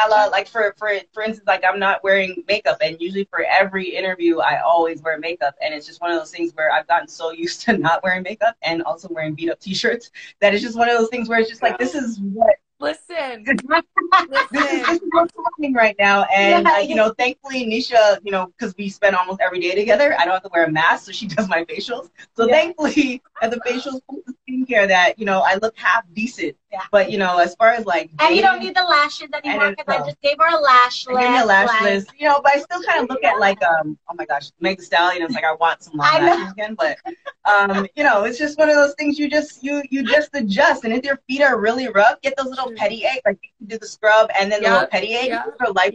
a 0.05 0.09
la, 0.09 0.25
like 0.25 0.47
for 0.47 0.73
for 0.77 0.91
for 1.13 1.23
instance, 1.23 1.47
like 1.47 1.63
I'm 1.63 1.79
not 1.79 2.03
wearing 2.03 2.43
makeup, 2.47 2.77
and 2.81 2.99
usually 2.99 3.25
for 3.25 3.43
every 3.43 3.95
interview, 3.95 4.39
I 4.39 4.61
always 4.61 5.01
wear 5.01 5.17
makeup, 5.19 5.55
and 5.61 5.73
it's 5.73 5.85
just 5.85 6.01
one 6.01 6.11
of 6.11 6.19
those 6.19 6.31
things 6.31 6.53
where 6.53 6.71
I've 6.71 6.87
gotten 6.87 7.07
so 7.07 7.31
used 7.45 7.61
to 7.61 7.77
not 7.77 8.03
wearing 8.03 8.23
makeup 8.23 8.55
and 8.63 8.83
also 8.83 9.07
wearing 9.11 9.35
beat 9.35 9.49
up 9.49 9.59
T-shirts 9.59 10.11
that 10.39 10.53
it's 10.53 10.63
just 10.63 10.77
one 10.77 10.89
of 10.89 10.97
those 10.97 11.09
things 11.09 11.29
where 11.29 11.39
it's 11.39 11.49
just 11.49 11.61
like 11.61 11.77
this 11.77 11.95
is 11.95 12.19
what 12.19 12.55
Listen, 12.85 13.43
this 14.29 14.47
is, 14.53 14.85
this 14.87 14.97
is 14.97 15.09
what's 15.11 15.33
happening 15.43 15.73
right 15.73 15.95
now. 15.99 16.23
And, 16.25 16.65
Yeah. 16.65 16.73
uh, 16.75 16.79
you 16.79 16.95
know, 16.95 17.13
thankfully, 17.17 17.65
Nisha, 17.65 18.19
you 18.23 18.31
know, 18.31 18.47
because 18.47 18.75
we 18.77 18.89
spend 18.89 19.15
almost 19.15 19.41
every 19.41 19.59
day 19.59 19.75
together, 19.75 20.15
I 20.19 20.25
don't 20.25 20.33
have 20.33 20.43
to 20.43 20.49
wear 20.53 20.65
a 20.65 20.71
mask, 20.71 21.05
so 21.05 21.11
she 21.11 21.27
does 21.35 21.47
my 21.49 21.63
facials. 21.65 22.09
So 22.35 22.45
Yeah. 22.47 22.53
thankfully, 22.55 23.21
at 23.41 23.51
the 23.51 23.57
facials, 23.61 24.01
the 24.25 24.33
skincare 24.47 24.87
that, 24.87 25.19
you 25.19 25.25
know, 25.25 25.41
I 25.45 25.55
look 25.55 25.77
half 25.77 26.03
decent. 26.13 26.55
Yeah. 26.71 26.81
But, 26.91 27.11
you 27.11 27.17
know, 27.17 27.37
as 27.39 27.55
far 27.55 27.69
as 27.71 27.85
like, 27.85 28.09
And 28.19 28.35
you 28.35 28.41
don't 28.41 28.59
need 28.59 28.75
the 28.75 28.83
lashes 28.83 29.29
anymore 29.33 29.71
because 29.71 29.85
I 29.87 29.97
it's, 29.99 30.07
just 30.07 30.21
gave 30.21 30.37
her 30.39 30.47
a 30.55 30.59
lash 30.59 31.07
I 31.07 31.13
list. 31.13 31.23
give 31.23 31.31
me 31.31 31.37
a 31.39 31.45
lash 31.45 31.81
list, 31.81 32.13
you 32.17 32.27
know, 32.27 32.41
but 32.43 32.55
I 32.55 32.59
still 32.59 32.81
kind 32.83 33.01
of 33.03 33.09
look 33.09 33.23
at 33.23 33.39
like, 33.39 33.61
um, 33.63 33.97
oh 34.09 34.15
my 34.15 34.25
gosh, 34.25 34.51
Meg 34.59 34.77
Thee 34.77 34.83
Stallion. 34.83 35.23
It's 35.23 35.33
like 35.35 35.45
I 35.45 35.53
want 35.55 35.81
some 35.83 35.95
long 35.97 36.07
I 36.11 36.19
lashes 36.25 36.51
again, 36.51 36.75
but, 36.75 36.97
um, 37.45 37.87
you 37.95 38.03
know, 38.03 38.23
it's 38.23 38.37
just 38.37 38.57
one 38.57 38.69
of 38.69 38.75
those 38.75 38.93
things 38.95 39.17
you 39.19 39.29
just 39.29 39.63
you 39.63 39.83
you 39.89 40.03
just 40.03 40.29
adjust. 40.33 40.83
And 40.83 40.93
if 40.93 41.03
your 41.05 41.17
feet 41.27 41.41
are 41.41 41.59
really 41.59 41.87
rough, 41.89 42.21
get 42.21 42.35
those 42.37 42.47
little. 42.47 42.71
Petty 42.75 43.05
eggs, 43.05 43.21
like 43.25 43.39
you 43.41 43.49
can 43.57 43.67
do 43.67 43.77
the 43.77 43.87
scrub 43.87 44.29
and 44.39 44.51
then 44.51 44.61
the 44.61 44.69
little 44.69 44.87
petty 44.87 45.07
yeah, 45.07 45.43
Those 45.45 45.67
are 45.67 45.71
life. 45.71 45.93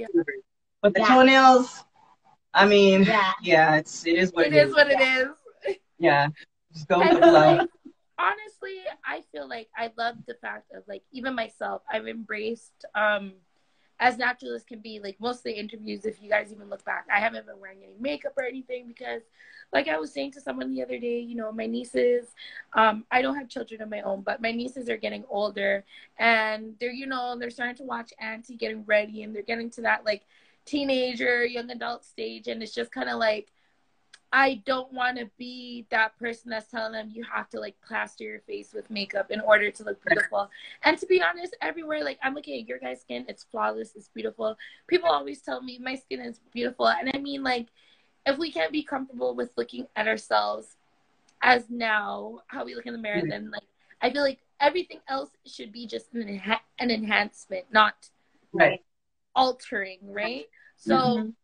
But 0.83 0.95
the 0.95 1.01
Yeah. 1.01 1.09
toenails, 1.09 1.85
I 2.55 2.67
mean, 2.67 3.05
Yeah. 3.05 3.33
yeah, 3.43 3.77
it's 3.77 4.07
it 4.07 4.17
is 4.17 4.33
what 4.33 4.47
It 4.47 4.55
is 4.55 4.73
what 4.75 4.91
it 4.91 4.99
Yeah. 4.99 5.23
is. 5.23 5.77
Yeah, 5.99 6.29
just 6.73 6.89
go 6.89 6.99
with 7.01 7.11
the 7.11 7.21
flow. 7.21 7.59
honestly, 8.19 8.77
I 9.05 9.23
feel 9.33 9.49
like 9.49 9.69
I 9.77 9.91
love 9.97 10.17
the 10.27 10.35
fact 10.41 10.73
of 10.75 10.83
like 10.89 11.03
even 11.13 11.35
myself, 11.35 11.83
I've 11.91 12.07
embraced 12.07 12.85
um 12.95 13.33
as 14.01 14.17
natural 14.17 14.55
as 14.55 14.65
can 14.65 14.81
be. 14.81 14.99
Like 14.99 15.21
most 15.21 15.39
of 15.39 15.45
the 15.45 15.53
interviews, 15.53 16.05
if 16.05 16.23
you 16.23 16.29
guys 16.29 16.53
even 16.53 16.69
look 16.69 16.85
back, 16.85 17.07
I 17.13 17.21
haven't 17.21 17.47
been 17.47 17.61
wearing 17.61 17.79
any 17.85 17.95
makeup 18.01 18.33
or 18.37 18.45
anything 18.45 18.89
because 18.89 19.23
like 19.73 19.87
I 19.87 19.99
was 19.99 20.13
saying 20.13 20.33
to 20.33 20.41
someone 20.41 20.73
the 20.75 20.83
other 20.83 20.99
day, 20.99 21.21
you 21.21 21.37
know, 21.37 21.53
my 21.53 21.67
nieces, 21.67 22.35
um, 22.73 23.05
I 23.11 23.23
don't 23.23 23.37
have 23.37 23.49
children 23.49 23.83
of 23.83 23.89
my 23.89 24.01
own, 24.01 24.23
but 24.23 24.43
my 24.43 24.51
nieces 24.51 24.89
are 24.89 24.97
getting 24.97 25.25
older 25.29 25.85
and 26.19 26.75
they're, 26.81 26.91
you 26.91 27.07
know, 27.07 27.37
they're 27.39 27.51
starting 27.51 27.77
to 27.77 27.85
watch 27.85 28.13
Auntie 28.19 28.57
getting 28.57 28.85
ready 28.87 29.23
and 29.23 29.35
they're 29.35 29.43
getting 29.43 29.71
to 29.71 29.83
that 29.83 30.05
like 30.05 30.23
teenager, 30.65 31.45
young 31.45 31.71
adult 31.71 32.05
stage. 32.05 32.49
And 32.49 32.63
it's 32.63 32.75
just 32.75 32.91
kind 32.91 33.09
of 33.09 33.19
like, 33.19 33.53
I 34.33 34.63
don't 34.65 34.93
want 34.93 35.19
to 35.19 35.29
be 35.39 35.87
that 35.91 36.17
person 36.19 36.51
that's 36.51 36.71
telling 36.71 36.93
them 36.93 37.11
you 37.13 37.25
have 37.25 37.49
to 37.51 37.59
like 37.59 37.75
plaster 37.87 38.23
your 38.23 38.41
face 38.41 38.73
with 38.73 38.89
makeup 38.89 39.31
in 39.31 39.41
order 39.41 39.71
to 39.73 39.83
look 39.85 40.05
beautiful. 40.07 40.49
And 40.85 40.97
to 40.99 41.07
be 41.07 41.21
honest, 41.21 41.57
everywhere, 41.61 42.05
like 42.05 42.19
I'm 42.23 42.35
looking 42.35 42.61
at 42.61 42.69
your 42.69 42.79
guys' 42.79 43.01
skin, 43.01 43.25
it's 43.29 43.43
flawless, 43.45 43.97
it's 43.97 44.09
beautiful. 44.09 44.57
People 44.87 45.09
always 45.11 45.41
tell 45.43 45.61
me 45.63 45.79
my 45.79 45.97
skin 45.97 46.21
is 46.21 46.39
beautiful. 46.53 46.87
And 46.89 47.11
I 47.13 47.19
mean, 47.19 47.43
like, 47.43 47.67
if 48.25 48.39
we 48.39 48.53
can't 48.53 48.71
be 48.71 48.85
comfortable 48.85 49.35
with 49.35 49.51
looking 49.57 49.89
at 49.97 50.07
ourselves 50.07 50.77
as 51.43 51.69
now, 51.69 52.43
how 52.47 52.65
we 52.65 52.77
look 52.77 52.87
in 52.87 52.93
the 52.93 52.99
mirror, 52.99 53.23
Mhm. 53.23 53.31
then 53.31 53.51
like, 53.51 53.65
I 54.01 54.11
feel 54.13 54.23
like 54.23 54.39
everything 54.61 55.01
else 55.09 55.31
should 55.45 55.73
be 55.73 55.87
just 55.87 56.15
an, 56.15 56.23
enha- 56.23 56.61
an 56.79 56.91
enhancement, 56.93 57.65
not 57.73 58.09
Right. 58.53 58.85
altering, 59.35 59.99
right? 60.03 60.49
So 60.77 60.95
Mhm. 60.95 61.35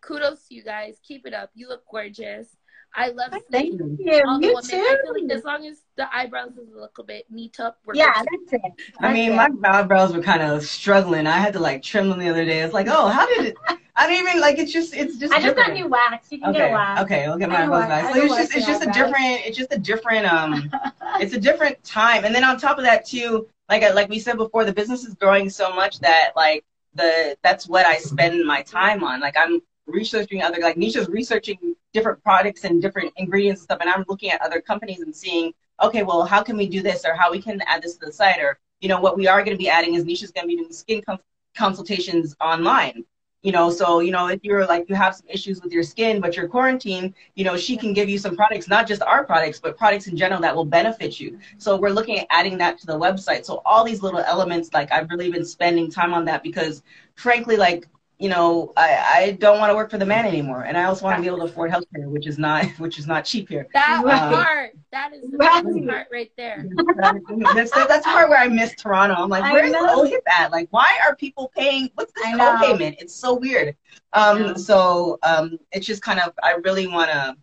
Kudos 0.00 0.46
to 0.48 0.54
you 0.54 0.62
guys. 0.62 0.98
Keep 1.06 1.26
it 1.26 1.34
up. 1.34 1.50
You 1.54 1.68
look 1.68 1.84
gorgeous. 1.90 2.56
I 2.92 3.10
love 3.10 3.32
Thank 3.52 3.74
you. 3.74 3.96
Yeah, 4.00 4.22
all 4.26 4.40
the 4.40 4.48
you 4.48 4.54
women. 4.54 4.64
I 4.64 4.96
feel 5.04 5.12
like 5.14 5.28
too. 5.28 5.34
as 5.36 5.44
long 5.44 5.64
as 5.64 5.82
the 5.96 6.12
eyebrows 6.12 6.56
is 6.56 6.72
a 6.74 6.80
little 6.80 7.04
bit 7.06 7.24
neat 7.30 7.60
up, 7.60 7.78
we're 7.86 7.94
Yeah, 7.94 8.12
good. 8.18 8.26
that's 8.50 8.64
it. 8.64 8.72
I 8.98 9.12
mean, 9.12 9.36
That's 9.36 9.54
my 9.60 9.78
eyebrows 9.78 10.12
were 10.12 10.20
kind 10.22 10.42
of 10.42 10.64
struggling. 10.64 11.28
I 11.28 11.38
had 11.38 11.52
to 11.52 11.60
like 11.60 11.82
trim 11.84 12.08
them 12.08 12.18
the 12.18 12.28
other 12.28 12.44
day. 12.44 12.60
It's 12.62 12.74
like, 12.74 12.88
oh, 12.90 13.06
how 13.08 13.28
did 13.28 13.46
it? 13.46 13.56
I 13.96 14.08
didn't 14.08 14.26
even 14.28 14.40
like. 14.40 14.58
It's 14.58 14.72
just, 14.72 14.92
it's 14.92 15.18
just. 15.18 15.32
I 15.32 15.40
just 15.40 15.54
got 15.54 15.72
new 15.72 15.86
wax. 15.86 16.32
You 16.32 16.40
can 16.40 16.50
Okay, 16.50 16.58
get 16.58 16.72
wax. 16.72 17.02
okay, 17.02 17.28
we'll 17.28 17.36
get 17.38 17.48
my 17.48 17.62
eyebrows 17.62 17.82
what- 17.82 17.88
back. 17.90 18.12
So 18.14 18.22
it's 18.22 18.34
just, 18.34 18.56
it's 18.56 18.66
just 18.66 18.82
a 18.82 18.88
eyebrows. 18.88 18.96
different, 19.06 19.46
it's 19.46 19.56
just 19.56 19.72
a 19.72 19.78
different, 19.78 20.26
um, 20.26 20.70
it's 21.20 21.34
a 21.34 21.38
different 21.40 21.82
time. 21.84 22.24
And 22.24 22.34
then 22.34 22.42
on 22.42 22.58
top 22.58 22.76
of 22.78 22.82
that 22.84 23.06
too, 23.06 23.46
like 23.68 23.84
I- 23.84 23.92
like 23.92 24.08
we 24.08 24.18
said 24.18 24.36
before, 24.36 24.64
the 24.64 24.72
business 24.72 25.04
is 25.04 25.14
growing 25.14 25.48
so 25.48 25.72
much 25.72 26.00
that 26.00 26.30
like 26.34 26.64
the 26.94 27.36
that's 27.44 27.68
what 27.68 27.86
I 27.86 27.98
spend 27.98 28.44
my 28.44 28.62
time 28.62 29.04
on. 29.04 29.20
Like 29.20 29.36
I'm 29.38 29.60
researching 29.90 30.42
other, 30.42 30.58
like 30.60 30.76
Nisha's 30.76 31.08
researching 31.08 31.74
different 31.92 32.22
products 32.22 32.64
and 32.64 32.80
different 32.80 33.12
ingredients 33.16 33.60
and 33.60 33.64
stuff, 33.64 33.78
and 33.80 33.90
I'm 33.90 34.04
looking 34.08 34.30
at 34.30 34.40
other 34.42 34.60
companies 34.60 35.00
and 35.00 35.14
seeing, 35.14 35.52
okay, 35.82 36.02
well, 36.02 36.24
how 36.24 36.42
can 36.42 36.56
we 36.56 36.68
do 36.68 36.82
this, 36.82 37.04
or 37.04 37.14
how 37.14 37.30
we 37.30 37.40
can 37.40 37.60
add 37.66 37.82
this 37.82 37.96
to 37.96 38.06
the 38.06 38.12
site, 38.12 38.40
or 38.40 38.58
you 38.80 38.88
know, 38.88 39.00
what 39.00 39.16
we 39.16 39.26
are 39.26 39.42
going 39.44 39.56
to 39.56 39.58
be 39.58 39.68
adding 39.68 39.94
is 39.94 40.04
Nisha's 40.04 40.30
going 40.30 40.44
to 40.44 40.48
be 40.48 40.56
doing 40.56 40.72
skin 40.72 41.02
cons- 41.02 41.20
consultations 41.54 42.34
online. 42.40 43.04
You 43.42 43.52
know 43.52 43.70
so 43.70 44.00
you 44.00 44.10
know 44.10 44.26
if 44.26 44.40
you're 44.42 44.66
like 44.66 44.86
you 44.90 44.94
have 44.94 45.14
some 45.14 45.26
issues 45.26 45.62
with 45.62 45.72
your 45.72 45.82
skin 45.82 46.20
but 46.20 46.36
you're 46.36 46.46
quarantined 46.46 47.14
you 47.36 47.44
know 47.44 47.56
she 47.56 47.74
can 47.74 47.94
give 47.94 48.06
you 48.06 48.18
some 48.18 48.36
products 48.36 48.68
not 48.68 48.86
just 48.86 49.00
our 49.00 49.24
products 49.24 49.58
but 49.58 49.78
products 49.78 50.08
in 50.08 50.14
general 50.14 50.42
that 50.42 50.54
will 50.54 50.66
benefit 50.66 51.18
you. 51.18 51.38
So 51.56 51.78
we're 51.78 51.88
looking 51.88 52.18
at 52.18 52.26
adding 52.28 52.58
that 52.58 52.78
to 52.80 52.86
the 52.86 52.98
website. 52.98 53.46
So 53.46 53.62
all 53.64 53.82
these 53.82 54.02
little 54.02 54.20
elements 54.20 54.74
like 54.74 54.92
i've 54.92 55.08
really 55.08 55.30
been 55.30 55.46
spending 55.46 55.90
time 55.90 56.12
on 56.12 56.26
that 56.26 56.42
because 56.42 56.82
frankly 57.14 57.56
like 57.56 57.88
you 58.20 58.28
know 58.28 58.72
i 58.76 58.88
i 59.14 59.30
don't 59.40 59.58
want 59.58 59.70
to 59.70 59.74
work 59.74 59.90
for 59.90 59.98
the 59.98 60.06
man 60.06 60.26
anymore 60.26 60.62
and 60.62 60.76
i 60.76 60.84
also 60.84 61.04
want 61.04 61.16
to 61.16 61.22
be 61.22 61.26
able 61.26 61.38
to 61.38 61.44
afford 61.44 61.70
healthcare 61.70 62.06
which 62.06 62.26
is 62.26 62.38
not 62.38 62.64
which 62.78 62.98
is 62.98 63.06
not 63.06 63.24
cheap 63.24 63.48
here 63.48 63.66
That 63.72 64.02
Right. 64.04 64.20
part, 64.20 64.72
that 64.92 65.12
is 65.14 65.30
the 65.30 65.38
Right. 65.38 65.86
part 65.88 66.06
right 66.12 66.30
there. 66.36 66.66
that's, 67.54 67.70
that's 67.72 68.04
the 68.04 68.10
part 68.10 68.28
where 68.28 68.38
I 68.38 68.48
miss 68.48 68.74
Toronto. 68.74 69.14
I'm 69.14 69.28
like, 69.30 69.44
where's. 69.52 69.72
OHIP 69.72 70.22
at? 70.28 70.50
Like, 70.52 70.68
why 70.70 70.90
are 71.06 71.16
people 71.16 71.50
paying? 71.56 71.90
What's 71.94 72.12
this 72.12 72.24
co-payment? 72.36 72.96
It's 73.00 73.14
so 73.14 73.34
weird. 73.34 73.76
Um, 74.12 74.56
so 74.56 75.18
um, 75.22 75.58
it's 75.72 75.86
just 75.86 76.02
kind 76.02 76.20
of, 76.20 76.32
I 76.42 76.54
really 76.64 76.86
want 76.86 77.10
to, 77.10 77.36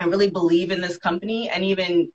I 0.00 0.06
really 0.06 0.30
believe 0.30 0.70
in 0.70 0.80
this 0.80 0.98
company, 0.98 1.48
and 1.48 1.64
even 1.64 2.10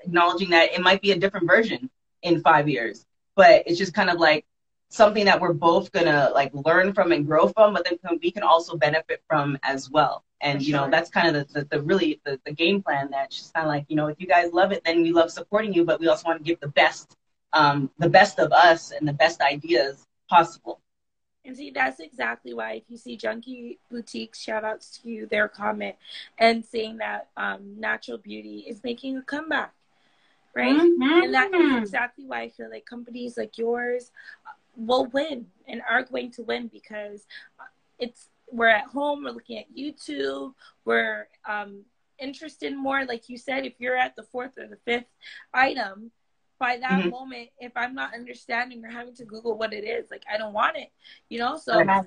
acknowledging 0.00 0.50
that 0.50 0.72
it 0.72 0.80
might 0.80 1.00
be 1.02 1.12
a 1.12 1.18
different 1.18 1.46
version 1.46 1.90
in 2.22 2.40
five 2.42 2.68
years, 2.68 3.04
but 3.36 3.62
it's 3.66 3.78
just 3.78 3.94
kind 3.94 4.10
of 4.10 4.18
like 4.18 4.44
something 4.92 5.24
that 5.26 5.40
we're 5.40 5.52
both 5.52 5.92
gonna 5.92 6.30
like 6.34 6.52
learn 6.54 6.92
from 6.92 7.12
and 7.12 7.26
grow 7.26 7.48
from, 7.48 7.74
but 7.74 7.84
then 7.84 7.98
we 8.22 8.30
can 8.30 8.42
also 8.42 8.76
benefit 8.76 9.22
from 9.28 9.58
as 9.62 9.90
well. 9.90 10.24
And 10.40 10.60
For 10.60 10.64
you 10.64 10.72
know, 10.72 10.82
sure. 10.82 10.90
that's 10.90 11.10
kind 11.10 11.34
of 11.36 11.48
the, 11.52 11.60
the, 11.60 11.76
the 11.76 11.82
really 11.82 12.20
the, 12.24 12.40
the 12.44 12.52
game 12.52 12.82
plan. 12.82 13.08
That's 13.10 13.36
just 13.36 13.54
kind 13.54 13.66
of 13.66 13.70
like 13.70 13.86
you 13.88 13.96
know, 13.96 14.08
if 14.08 14.20
you 14.20 14.26
guys 14.26 14.52
love 14.52 14.72
it, 14.72 14.82
then 14.84 15.02
we 15.02 15.12
love 15.12 15.30
supporting 15.30 15.72
you, 15.72 15.84
but 15.84 16.00
we 16.00 16.08
also 16.08 16.28
want 16.28 16.38
to 16.40 16.44
give 16.44 16.60
the 16.60 16.68
best, 16.68 17.16
um, 17.52 17.90
the 17.98 18.08
best 18.10 18.38
of 18.38 18.52
us 18.52 18.92
and 18.92 19.08
the 19.08 19.12
best 19.12 19.40
ideas 19.40 20.06
possible. 20.28 20.80
And 21.44 21.56
see, 21.56 21.70
that's 21.70 22.00
exactly 22.00 22.54
why 22.54 22.72
if 22.74 22.84
you 22.88 22.96
see 22.96 23.16
Junkie 23.16 23.78
Boutiques, 23.90 24.40
shout 24.40 24.64
outs 24.64 24.98
to 24.98 25.08
you, 25.08 25.26
their 25.26 25.48
comment 25.48 25.96
and 26.38 26.64
saying 26.64 26.98
that 26.98 27.28
um, 27.36 27.80
natural 27.80 28.18
beauty 28.18 28.64
is 28.68 28.82
making 28.84 29.16
a 29.16 29.22
comeback, 29.22 29.72
right? 30.54 30.76
Mhm. 30.76 31.24
And 31.24 31.34
that 31.34 31.52
is 31.52 31.74
exactly 31.74 32.24
why 32.26 32.42
I 32.42 32.48
feel 32.48 32.70
like 32.70 32.86
companies 32.86 33.36
like 33.36 33.58
yours 33.58 34.12
will 34.76 35.06
win 35.06 35.46
and 35.68 35.82
are 35.88 36.02
going 36.02 36.30
to 36.32 36.42
win 36.42 36.68
because 36.68 37.26
it's 37.98 38.28
we're 38.50 38.68
at 38.68 38.84
home, 38.84 39.24
we're 39.24 39.30
looking 39.30 39.58
at 39.58 39.74
YouTube, 39.74 40.52
we're 40.84 41.26
um, 41.48 41.80
interested 42.18 42.76
more. 42.76 43.04
Like 43.06 43.28
you 43.28 43.38
said, 43.38 43.64
if 43.64 43.74
you're 43.78 43.96
at 43.96 44.14
the 44.14 44.24
fourth 44.24 44.58
or 44.58 44.66
the 44.66 44.76
fifth 44.84 45.06
item, 45.54 46.10
by 46.58 46.76
that 46.76 47.00
Mhm. 47.00 47.10
moment, 47.10 47.48
if 47.58 47.72
I'm 47.76 47.94
not 47.94 48.14
understanding 48.14 48.84
or 48.84 48.88
having 48.90 49.14
to 49.14 49.24
Google 49.24 49.56
what 49.56 49.72
it 49.72 49.84
is, 49.84 50.10
like 50.10 50.24
I 50.32 50.36
don't 50.36 50.52
want 50.52 50.76
it, 50.76 50.92
you 51.28 51.38
know. 51.38 51.56
So 51.56 51.82
Right. 51.82 52.04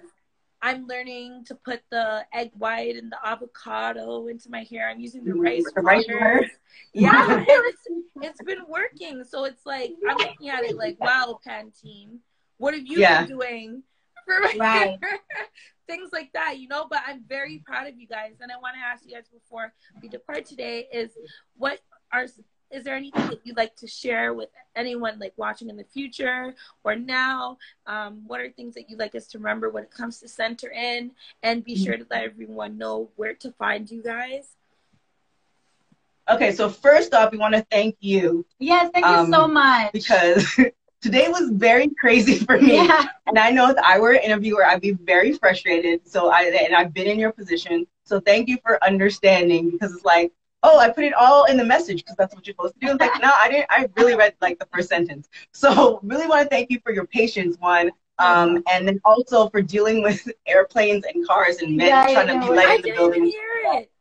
I'm 0.61 0.88
learning 0.88 1.43
to 1.45 1.55
put 1.55 1.82
the 1.89 2.26
egg 2.34 2.51
white 2.57 2.95
and 2.95 3.11
the 3.11 3.18
avocado 3.28 4.28
into 4.28 4.49
my 4.49 4.63
hair. 4.63 4.89
I'm 4.89 4.99
using 4.99 5.24
the 5.26 5.32
Mhm. 5.32 5.43
rice 5.43 5.72
The 5.74 5.82
water. 5.82 6.18
water. 6.20 6.51
Yeah, 6.93 7.11
it's, 7.47 7.88
it's 8.22 8.41
been 8.43 8.66
working. 8.68 9.24
So 9.26 9.43
it's 9.43 9.66
like 9.66 9.91
I'm 10.07 10.18
looking 10.18 10.49
at 10.49 10.63
it 10.63 10.78
like, 10.78 10.97
wow, 10.99 11.39
Pantene, 11.45 12.20
what 12.58 12.74
have 12.74 12.86
you 12.86 12.99
Yeah. 12.99 13.20
been 13.22 13.28
doing 13.30 13.84
for 14.26 14.39
my 14.39 14.58
Right. 14.58 14.99
Things 15.88 16.10
like 16.12 16.34
that, 16.34 16.58
you 16.58 16.68
know. 16.68 16.88
But 16.89 17.01
I'm 17.06 17.24
very 17.30 17.60
proud 17.64 17.88
of 17.88 17.95
you 17.99 18.08
guys, 18.08 18.34
and 18.41 18.51
I 18.51 18.58
want 18.58 18.76
to 18.76 18.82
ask 18.84 19.06
you 19.06 19.14
guys 19.14 19.28
before 19.32 19.72
we 20.01 20.10
depart 20.10 20.45
today: 20.45 20.88
is 20.91 21.12
what 21.58 21.80
are 22.12 22.26
is 22.72 22.84
there 22.84 22.95
anything 22.95 23.28
that 23.30 23.41
you'd 23.43 23.56
like 23.56 23.76
to 23.76 23.88
share 23.88 24.34
with 24.34 24.49
anyone 24.76 25.20
like 25.20 25.34
watching 25.38 25.70
in 25.70 25.78
the 25.78 25.84
future 25.84 26.56
or 26.84 26.95
now? 26.95 27.60
Um, 27.86 28.24
what 28.26 28.41
are 28.41 28.49
things 28.49 28.74
that 28.74 28.89
you'd 28.89 28.97
like 28.97 29.14
us 29.14 29.28
to 29.28 29.38
remember 29.38 29.70
when 29.70 29.84
it 29.84 29.91
comes 29.91 30.20
to 30.22 30.28
Center 30.28 30.72
In? 30.72 31.12
And 31.43 31.64
be 31.64 31.76
sure 31.76 31.95
to 31.95 32.06
let 32.10 32.24
everyone 32.24 32.80
know 32.80 33.12
where 33.16 33.36
to 33.36 33.51
find 33.51 33.89
you 33.89 34.01
guys. 34.01 34.56
Okay, 36.28 36.51
so 36.51 36.68
first 36.68 37.14
off, 37.14 37.32
we 37.32 37.38
want 37.38 37.53
to 37.53 37.62
thank 37.70 37.95
you. 37.99 38.43
Yes, 38.58 38.89
thank 38.91 39.06
you 39.06 39.12
Um, 39.12 39.32
so 39.32 39.47
much. 39.47 39.91
because 39.93 40.60
today 41.06 41.28
was 41.30 41.51
very 41.53 41.89
crazy 41.99 42.36
for 42.47 42.60
me. 42.60 42.78
yeah, 42.78 43.03
And 43.28 43.38
I 43.38 43.51
know 43.51 43.70
if 43.70 43.78
I 43.78 43.99
were 43.99 44.14
an 44.14 44.24
interviewer, 44.24 44.66
I'd 44.66 44.82
be 44.82 44.93
very 44.93 45.34
frustrated. 45.34 46.08
So 46.08 46.32
I 46.32 46.41
and 46.66 46.76
I've 46.76 46.93
been 46.93 47.08
in 47.08 47.20
your 47.20 47.32
position. 47.32 47.86
So 48.06 48.20
thank 48.20 48.47
you 48.49 48.58
for 48.66 48.84
understanding 48.84 49.70
because 49.70 49.93
it's 49.93 50.03
like, 50.06 50.32
oh, 50.64 50.80
I 50.80 50.89
put 50.89 51.03
it 51.03 51.14
all 51.14 51.45
in 51.45 51.58
the 51.58 51.64
message 51.64 51.97
because 52.03 52.16
that's 52.18 52.34
what 52.34 52.47
you're 52.47 52.53
supposed 52.56 52.74
to 52.74 52.80
do. 52.86 52.91
It's 52.93 52.99
like, 52.99 53.22
no, 53.22 53.32
I 53.36 53.49
didn't. 53.51 53.68
I 53.70 53.88
really 53.97 54.16
read 54.16 54.34
like 54.41 54.58
the 54.58 54.68
first 54.74 54.89
sentence. 54.89 55.30
So 55.53 55.99
really 56.03 56.28
want 56.28 56.43
to 56.43 56.49
thank 56.49 56.72
you 56.72 56.80
for 56.84 56.91
your 56.91 57.06
patience, 57.06 57.56
one. 57.60 57.91
Um, 58.18 58.64
and 58.72 58.88
then 58.88 58.99
also 59.06 59.49
for 59.49 59.62
dealing 59.62 60.01
with 60.01 60.28
airplanes 60.47 61.06
and 61.06 61.28
cars 61.28 61.58
and 61.62 61.78
men 61.78 61.88
Yeah, 61.88 62.08
trying 62.08 62.28
yeah, 62.28 62.39
to 62.41 62.47
be 62.47 62.53
late 62.56 62.70
I 62.70 62.76
in 62.78 62.82
the 62.82 62.91
building. 62.93 63.26
hear 63.26 63.51
it. 63.76 63.91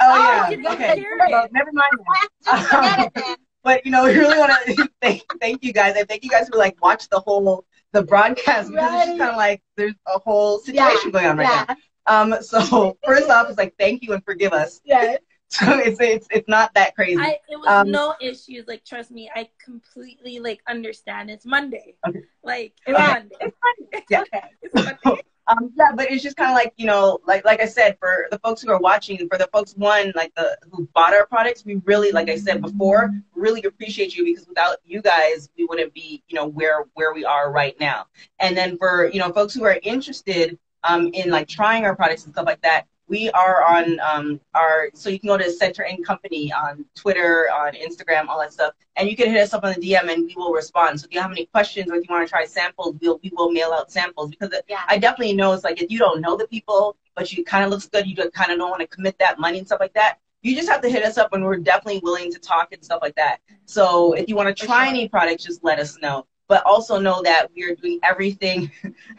Oh, 0.00 0.14
Oh, 0.14 0.50
yeah. 0.50 0.72
okay. 0.72 0.94
hear 1.00 1.18
it. 1.20 1.30
Well, 1.30 1.48
never 1.52 1.70
mind. 1.72 3.36
That. 3.64 3.82
just 3.82 3.92
forget 3.92 4.22
it 4.22 4.38
then. 4.46 4.64
But 4.72 4.86
you 4.86 4.86
know, 4.86 4.86
we 4.86 4.86
really 4.86 4.86
want 4.86 4.86
to 4.86 4.88
thank 5.02 5.22
thank 5.40 5.62
you 5.62 5.72
guys. 5.72 5.94
I 5.96 6.04
thank 6.04 6.24
you 6.24 6.30
guys 6.30 6.48
for 6.48 6.58
like 6.58 6.80
watch 6.82 7.08
the 7.08 7.20
whole 7.20 7.64
the 7.92 8.02
broadcast 8.02 8.70
because 8.70 8.92
it's 8.94 9.04
just 9.04 9.18
Right. 9.18 9.18
kind 9.18 9.30
of 9.30 9.36
like 9.36 9.62
there's 9.76 9.94
a 10.06 10.18
whole 10.18 10.58
situation 10.58 11.10
going 11.10 11.26
on 11.26 11.36
right 11.38 11.48
yeah. 11.48 11.64
now. 11.68 11.76
Um, 12.06 12.42
so 12.42 12.96
first 13.04 13.30
off, 13.30 13.48
it's 13.48 13.58
like 13.58 13.74
thank 13.78 14.02
you 14.02 14.12
and 14.14 14.24
forgive 14.24 14.52
us. 14.52 14.80
Yeah. 14.84 15.16
So 15.50 15.78
it's 15.78 16.00
it's 16.00 16.26
it's 16.30 16.48
not 16.48 16.74
that 16.74 16.94
crazy. 16.94 17.16
I 17.20 17.38
it 17.48 17.56
was 17.56 17.66
Um, 17.68 17.90
no 17.90 18.14
issues. 18.20 18.66
Like 18.68 18.84
trust 18.84 19.10
me, 19.10 19.30
I 19.34 19.48
completely 19.64 20.40
like 20.40 20.60
understand. 20.68 21.30
It's 21.30 21.46
Monday. 21.46 21.96
Okay. 22.06 22.22
Like 22.42 22.74
it's 22.86 22.98
Okay. 22.98 23.08
Monday. 23.08 23.36
It's 23.40 23.56
fine. 23.62 24.02
Yeah. 24.10 24.20
Okay. 24.22 24.42
It's 24.62 24.74
Monday. 24.74 25.22
Um, 25.48 25.72
yeah, 25.76 25.92
but 25.94 26.10
it's 26.10 26.22
just 26.22 26.36
kind 26.36 26.50
of 26.50 26.54
like 26.54 26.74
you 26.76 26.84
know, 26.84 27.20
like 27.26 27.44
like 27.46 27.60
I 27.60 27.64
said, 27.64 27.96
for 27.98 28.26
the 28.30 28.38
folks 28.40 28.60
who 28.60 28.70
are 28.70 28.78
watching, 28.78 29.26
for 29.28 29.38
the 29.38 29.48
folks 29.50 29.74
one 29.76 30.12
like 30.14 30.34
the 30.34 30.58
who 30.70 30.86
bought 30.94 31.14
our 31.14 31.26
products, 31.26 31.64
we 31.64 31.76
really, 31.86 32.12
like 32.12 32.28
I 32.28 32.36
said 32.36 32.60
before, 32.60 33.10
really 33.34 33.62
appreciate 33.62 34.14
you 34.14 34.24
because 34.26 34.46
without 34.46 34.76
you 34.84 35.00
guys, 35.00 35.48
we 35.56 35.64
wouldn't 35.64 35.94
be 35.94 36.22
you 36.28 36.36
know 36.36 36.46
where 36.46 36.84
where 36.94 37.14
we 37.14 37.24
are 37.24 37.50
right 37.50 37.78
now. 37.80 38.06
And 38.38 38.54
then 38.54 38.76
for 38.76 39.08
you 39.08 39.20
know 39.20 39.32
folks 39.32 39.54
who 39.54 39.64
are 39.64 39.80
interested 39.82 40.58
um, 40.84 41.08
in 41.14 41.30
like 41.30 41.48
trying 41.48 41.84
our 41.86 41.96
products 41.96 42.26
and 42.26 42.34
stuff 42.34 42.46
like 42.46 42.60
that, 42.60 42.84
we 43.08 43.30
are 43.30 43.64
on 43.64 43.98
um, 44.00 44.40
our 44.54 44.90
so 44.94 45.08
you 45.08 45.18
can 45.18 45.28
go 45.28 45.38
to 45.38 45.50
Center 45.50 45.84
and 45.84 46.04
Company 46.04 46.52
on 46.52 46.84
Twitter, 46.94 47.48
on 47.52 47.72
Instagram, 47.72 48.28
all 48.28 48.38
that 48.40 48.52
stuff, 48.52 48.74
and 48.96 49.08
you 49.08 49.16
can 49.16 49.30
hit 49.30 49.40
us 49.40 49.54
up 49.54 49.64
on 49.64 49.74
the 49.74 49.80
DM 49.80 50.12
and 50.12 50.26
we 50.26 50.34
will 50.36 50.52
respond. 50.52 51.00
So 51.00 51.06
if 51.06 51.14
you 51.14 51.20
have 51.20 51.30
any 51.30 51.46
questions 51.46 51.90
or 51.90 51.96
if 51.96 52.08
you 52.08 52.14
want 52.14 52.26
to 52.26 52.30
try 52.30 52.44
samples, 52.44 52.96
we'll 53.00 53.18
we 53.22 53.32
will 53.36 53.50
mail 53.50 53.72
out 53.72 53.90
samples 53.90 54.30
because 54.30 54.50
Yeah. 54.68 54.82
I 54.88 54.98
definitely 54.98 55.34
know 55.34 55.52
it's 55.52 55.64
like 55.64 55.82
if 55.82 55.90
you 55.90 55.98
don't 55.98 56.20
know 56.20 56.36
the 56.36 56.46
people, 56.46 56.96
but 57.14 57.32
you 57.32 57.44
kind 57.44 57.64
of 57.64 57.70
looks 57.70 57.88
good, 57.88 58.06
you 58.06 58.14
kind 58.30 58.52
of 58.52 58.58
don't 58.58 58.70
want 58.70 58.80
to 58.80 58.86
commit 58.86 59.18
that 59.18 59.38
money 59.38 59.58
and 59.58 59.66
stuff 59.66 59.80
like 59.80 59.94
that. 59.94 60.18
You 60.42 60.54
just 60.54 60.68
have 60.68 60.82
to 60.82 60.88
hit 60.88 61.04
us 61.04 61.18
up, 61.18 61.32
and 61.32 61.44
we're 61.44 61.56
definitely 61.56 62.00
willing 62.04 62.32
to 62.32 62.38
talk 62.38 62.72
and 62.72 62.84
stuff 62.84 63.00
like 63.02 63.16
that. 63.16 63.38
So 63.64 64.12
if 64.12 64.28
you 64.28 64.36
want 64.36 64.56
to 64.56 64.66
try 64.66 64.84
sure. 64.84 64.94
any 64.94 65.08
products, 65.08 65.44
just 65.44 65.64
let 65.64 65.80
us 65.80 65.98
know. 66.00 66.26
But 66.48 66.64
also 66.64 66.98
know 66.98 67.22
that 67.22 67.48
we 67.54 67.64
are 67.64 67.74
doing 67.74 68.00
everything. 68.02 68.70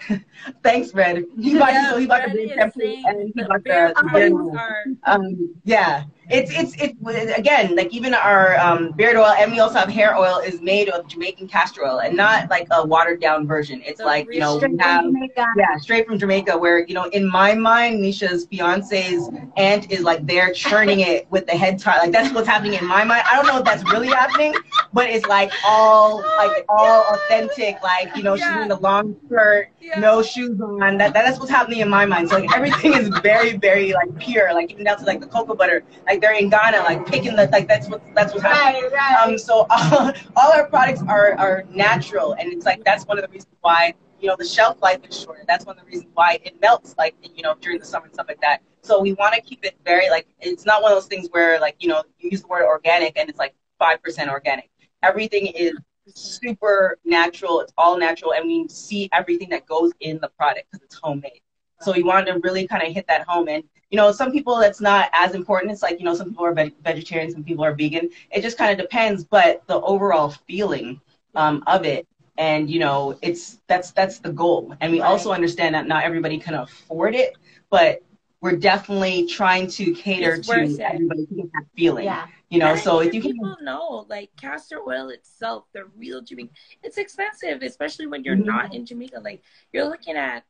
Thanks, 0.64 0.94
Red. 0.94 1.26
He 1.40 1.58
bought, 1.58 1.74
Yeah, 1.74 2.00
he 2.00 2.08
bought 2.08 2.24
Fred 2.24 2.32
the 2.32 2.48
beard 2.48 2.72
is 2.76 3.06
and 3.06 3.32
he 3.36 3.42
the 3.42 3.48
bought 3.48 3.64
beard 3.64 3.96
the, 3.96 4.02
the 4.02 4.10
beard 4.10 4.32
products 4.34 4.34
oil. 4.34 4.58
are 4.58 4.84
Um, 5.04 5.56
yeah, 5.64 6.04
it's 6.30 6.52
it's 6.54 6.76
it 6.80 7.38
again 7.38 7.76
like 7.76 7.92
even 7.94 8.14
our 8.14 8.58
um, 8.60 8.92
beard 8.92 9.16
oil 9.16 9.26
and 9.40 9.52
we 9.52 9.60
also 9.60 9.80
have 9.80 9.90
hair 9.90 10.16
oil 10.18 10.38
is 10.38 10.62
made 10.62 10.90
of 10.90 11.08
Jamaican 11.08 11.48
castor 11.48 11.86
oil 11.86 12.00
and 12.00 12.16
not 12.16 12.50
like 12.50 12.68
a 12.72 12.86
watered 12.86 13.20
down 13.22 13.48
version. 13.48 13.82
It's 13.86 14.00
The 14.00 14.06
like 14.06 14.28
you 14.32 14.40
know 14.40 14.58
Straight 14.58 14.72
we 14.72 14.78
from 14.78 14.86
have 14.88 15.04
Jamaica. 15.06 15.46
yeah 15.58 15.78
straight 15.78 16.06
from 16.08 16.20
Jamaica 16.20 16.58
where 16.58 16.86
you 16.86 16.94
know 16.94 17.06
in 17.06 17.28
my 17.28 17.54
mind 17.56 18.04
Nisha's 18.04 18.46
fiance's 18.46 19.30
aunt 19.58 19.92
is 19.92 20.02
like 20.02 20.26
there 20.28 20.52
churning 20.54 21.00
it 21.02 21.30
with 21.32 21.46
the 21.48 21.54
head 21.54 21.80
tie 21.80 21.98
like 22.00 22.12
that's 22.12 22.34
what's 22.34 22.48
happening 22.48 22.74
in 22.76 22.86
my 22.86 23.04
mind. 23.04 23.24
I 23.26 23.36
don't 23.36 23.48
know 23.48 23.58
if 23.60 23.66
that's 23.66 23.84
really 23.92 24.08
happening, 24.10 24.54
but 24.94 25.10
it's 25.10 25.26
like 25.28 25.52
all 25.66 26.18
like 26.38 26.66
all 26.70 27.06
authentic 27.14 27.82
like 27.82 28.16
you 28.16 28.24
know 28.24 28.36
she's 28.36 28.46
in 28.46 28.68
the 28.68 28.78
long 28.78 29.16
skirt 29.26 29.70
yeah. 29.82 30.00
no 30.00 30.22
shoes 30.22 30.60
on. 30.62 30.98
That 30.98 31.14
that's 31.14 31.40
what's 31.40 31.52
happening 31.52 31.80
in 31.80 31.90
my 31.90 32.06
mind. 32.06 32.30
So 32.30 32.38
like 32.38 32.54
everything 32.56 32.94
is 32.94 33.10
very, 33.24 33.58
very 33.58 33.94
like 33.94 34.18
pure. 34.20 34.54
Like 34.54 34.72
even 34.72 34.86
down 34.86 34.98
to 35.00 35.06
like 35.06 35.20
the 35.20 35.28
cocoa 35.28 35.56
butter. 35.56 35.84
Like 36.08 36.19
they're 36.22 36.36
in 36.36 36.50
Ghana, 36.50 36.80
like 36.80 37.06
picking 37.06 37.36
the 37.36 37.48
like 37.52 37.68
that's 37.68 37.88
what 37.88 38.02
that's 38.16 38.34
what's 38.34 38.44
happening. 38.44 38.84
Right, 38.84 38.94
right. 38.94 39.28
Um, 39.28 39.38
so 39.38 39.66
all, 39.70 40.12
all 40.36 40.52
our 40.52 40.68
products 40.68 41.02
are 41.08 41.34
are 41.38 41.64
natural, 41.70 42.34
and 42.34 42.52
it's 42.52 42.66
like 42.66 42.84
that's 42.84 43.06
one 43.06 43.18
of 43.18 43.26
the 43.26 43.32
reasons 43.32 43.56
why 43.62 43.94
you 44.20 44.28
know 44.28 44.36
the 44.38 44.46
shelf 44.46 44.82
life 44.82 45.00
is 45.08 45.20
shorter. 45.20 45.44
That's 45.48 45.66
one 45.66 45.78
of 45.78 45.84
the 45.84 45.88
reasons 45.88 46.12
why 46.14 46.40
it 46.44 46.60
melts 46.62 46.96
like 46.98 47.16
you 47.22 47.44
know 47.44 47.56
during 47.62 47.80
the 47.80 47.86
summer 47.86 48.06
and 48.06 48.14
stuff 48.14 48.28
like 48.28 48.42
that. 48.42 48.62
So 48.82 49.02
we 49.02 49.14
want 49.14 49.34
to 49.36 49.42
keep 49.42 49.64
it 49.66 49.76
very 49.86 50.10
like 50.10 50.28
it's 50.40 50.66
not 50.66 50.82
one 50.82 50.92
of 50.92 50.98
those 50.98 51.08
things 51.08 51.28
where 51.32 51.60
like 51.60 51.76
you 51.80 51.90
know 51.90 52.04
you 52.20 52.30
use 52.32 52.42
the 52.42 52.48
word 52.48 52.66
organic 52.66 53.18
and 53.18 53.30
it's 53.30 53.40
like 53.40 53.56
five 53.78 54.02
percent 54.02 54.30
organic. 54.30 54.70
Everything 55.04 55.48
is 55.48 55.74
super 56.16 56.98
natural. 57.06 57.62
It's 57.62 57.74
all 57.78 57.98
natural, 57.98 58.34
and 58.34 58.48
we 58.48 58.68
see 58.68 59.10
everything 59.14 59.50
that 59.50 59.66
goes 59.66 59.92
in 60.00 60.20
the 60.20 60.30
product 60.30 60.68
because 60.72 60.84
it's 60.84 61.00
homemade. 61.02 61.42
So 61.82 61.94
we 61.94 62.04
wanted 62.04 62.34
to 62.34 62.40
really 62.40 62.68
kind 62.68 62.84
of 62.84 62.94
hit 62.94 63.08
that 63.08 63.26
home. 63.28 63.48
And 63.48 63.64
you 63.90 63.98
know, 63.98 64.12
some 64.12 64.32
people 64.32 64.58
that's 64.58 64.82
not 64.82 65.10
as 65.14 65.34
important. 65.34 65.72
It's 65.72 65.82
like 65.82 66.00
you 66.00 66.06
know, 66.06 66.14
some 66.16 66.30
people 66.30 66.46
are 66.46 66.54
veg- 66.54 66.76
vegetarian, 66.84 67.32
some 67.32 67.44
people 67.44 67.64
are 67.66 67.74
vegan. 67.74 68.10
It 68.32 68.42
just 68.42 68.58
kind 68.58 68.72
of 68.72 68.78
depends. 68.78 69.24
But 69.24 69.64
the 69.68 69.80
overall 69.82 70.30
feeling 70.48 71.02
um, 71.36 71.64
of 71.68 71.86
it, 71.86 72.08
and 72.38 72.70
you 72.70 72.80
know, 72.80 73.18
it's 73.22 73.60
that's 73.68 73.92
that's 73.92 74.20
the 74.20 74.32
goal. 74.32 74.76
And 74.82 74.92
we 74.92 75.02
Right. 75.02 75.08
also 75.08 75.32
understand 75.32 75.76
that 75.76 75.88
not 75.88 76.04
everybody 76.04 76.38
can 76.40 76.54
afford 76.56 77.16
it, 77.16 77.38
but 77.70 78.02
we're 78.42 78.56
definitely 78.56 79.26
trying 79.26 79.68
to 79.68 79.94
cater 79.94 80.36
It's 80.36 80.48
to 80.48 80.54
it. 80.62 80.80
everybody 80.82 81.26
to 81.26 81.34
get 81.36 81.52
that 81.54 81.64
feeling. 81.76 82.06
yeah. 82.06 82.28
You 82.50 82.60
know, 82.60 82.72
And 82.72 82.80
so 82.80 83.00
if 83.00 83.14
you 83.14 83.22
can 83.22 83.34
people 83.34 83.58
know, 83.62 84.06
like 84.10 84.30
castor 84.38 84.80
oil 84.88 85.10
itself, 85.10 85.66
the 85.74 85.86
real 85.98 86.22
Jamaican, 86.22 86.54
it's 86.84 86.98
expensive, 86.98 87.62
especially 87.62 88.08
when 88.08 88.24
you're 88.24 88.36
Mhm. 88.36 88.46
not 88.46 88.74
in 88.74 88.86
Jamaica. 88.86 89.20
Like 89.20 89.42
you're 89.74 89.86
looking 89.86 90.16
at 90.16 90.46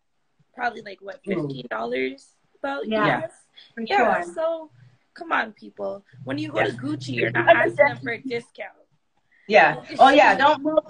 probably 0.54 0.82
like 0.82 1.00
what 1.02 1.22
Mm. 1.26 1.36
fifteen 1.36 1.66
dollars 1.70 2.36
about 2.60 2.88
Yeah. 2.88 3.18
US. 3.18 3.32
For 3.76 3.82
Yeah. 3.86 4.22
sure. 4.22 4.24
So 4.24 4.72
come 5.14 5.32
on, 5.32 5.54
people. 5.54 6.04
When 6.24 6.38
you 6.38 6.52
go 6.52 6.60
Yeah. 6.60 6.66
to 6.66 6.72
Gucci, 6.72 7.14
you're 7.16 7.32
not 7.32 7.56
asking 7.56 7.86
them 7.88 7.98
for 8.04 8.12
a 8.12 8.22
discount. 8.22 8.74
Yeah. 9.48 9.78
Oh 9.98 10.10
yeah. 10.10 10.36
Don't. 10.36 10.64
Well, 10.64 10.84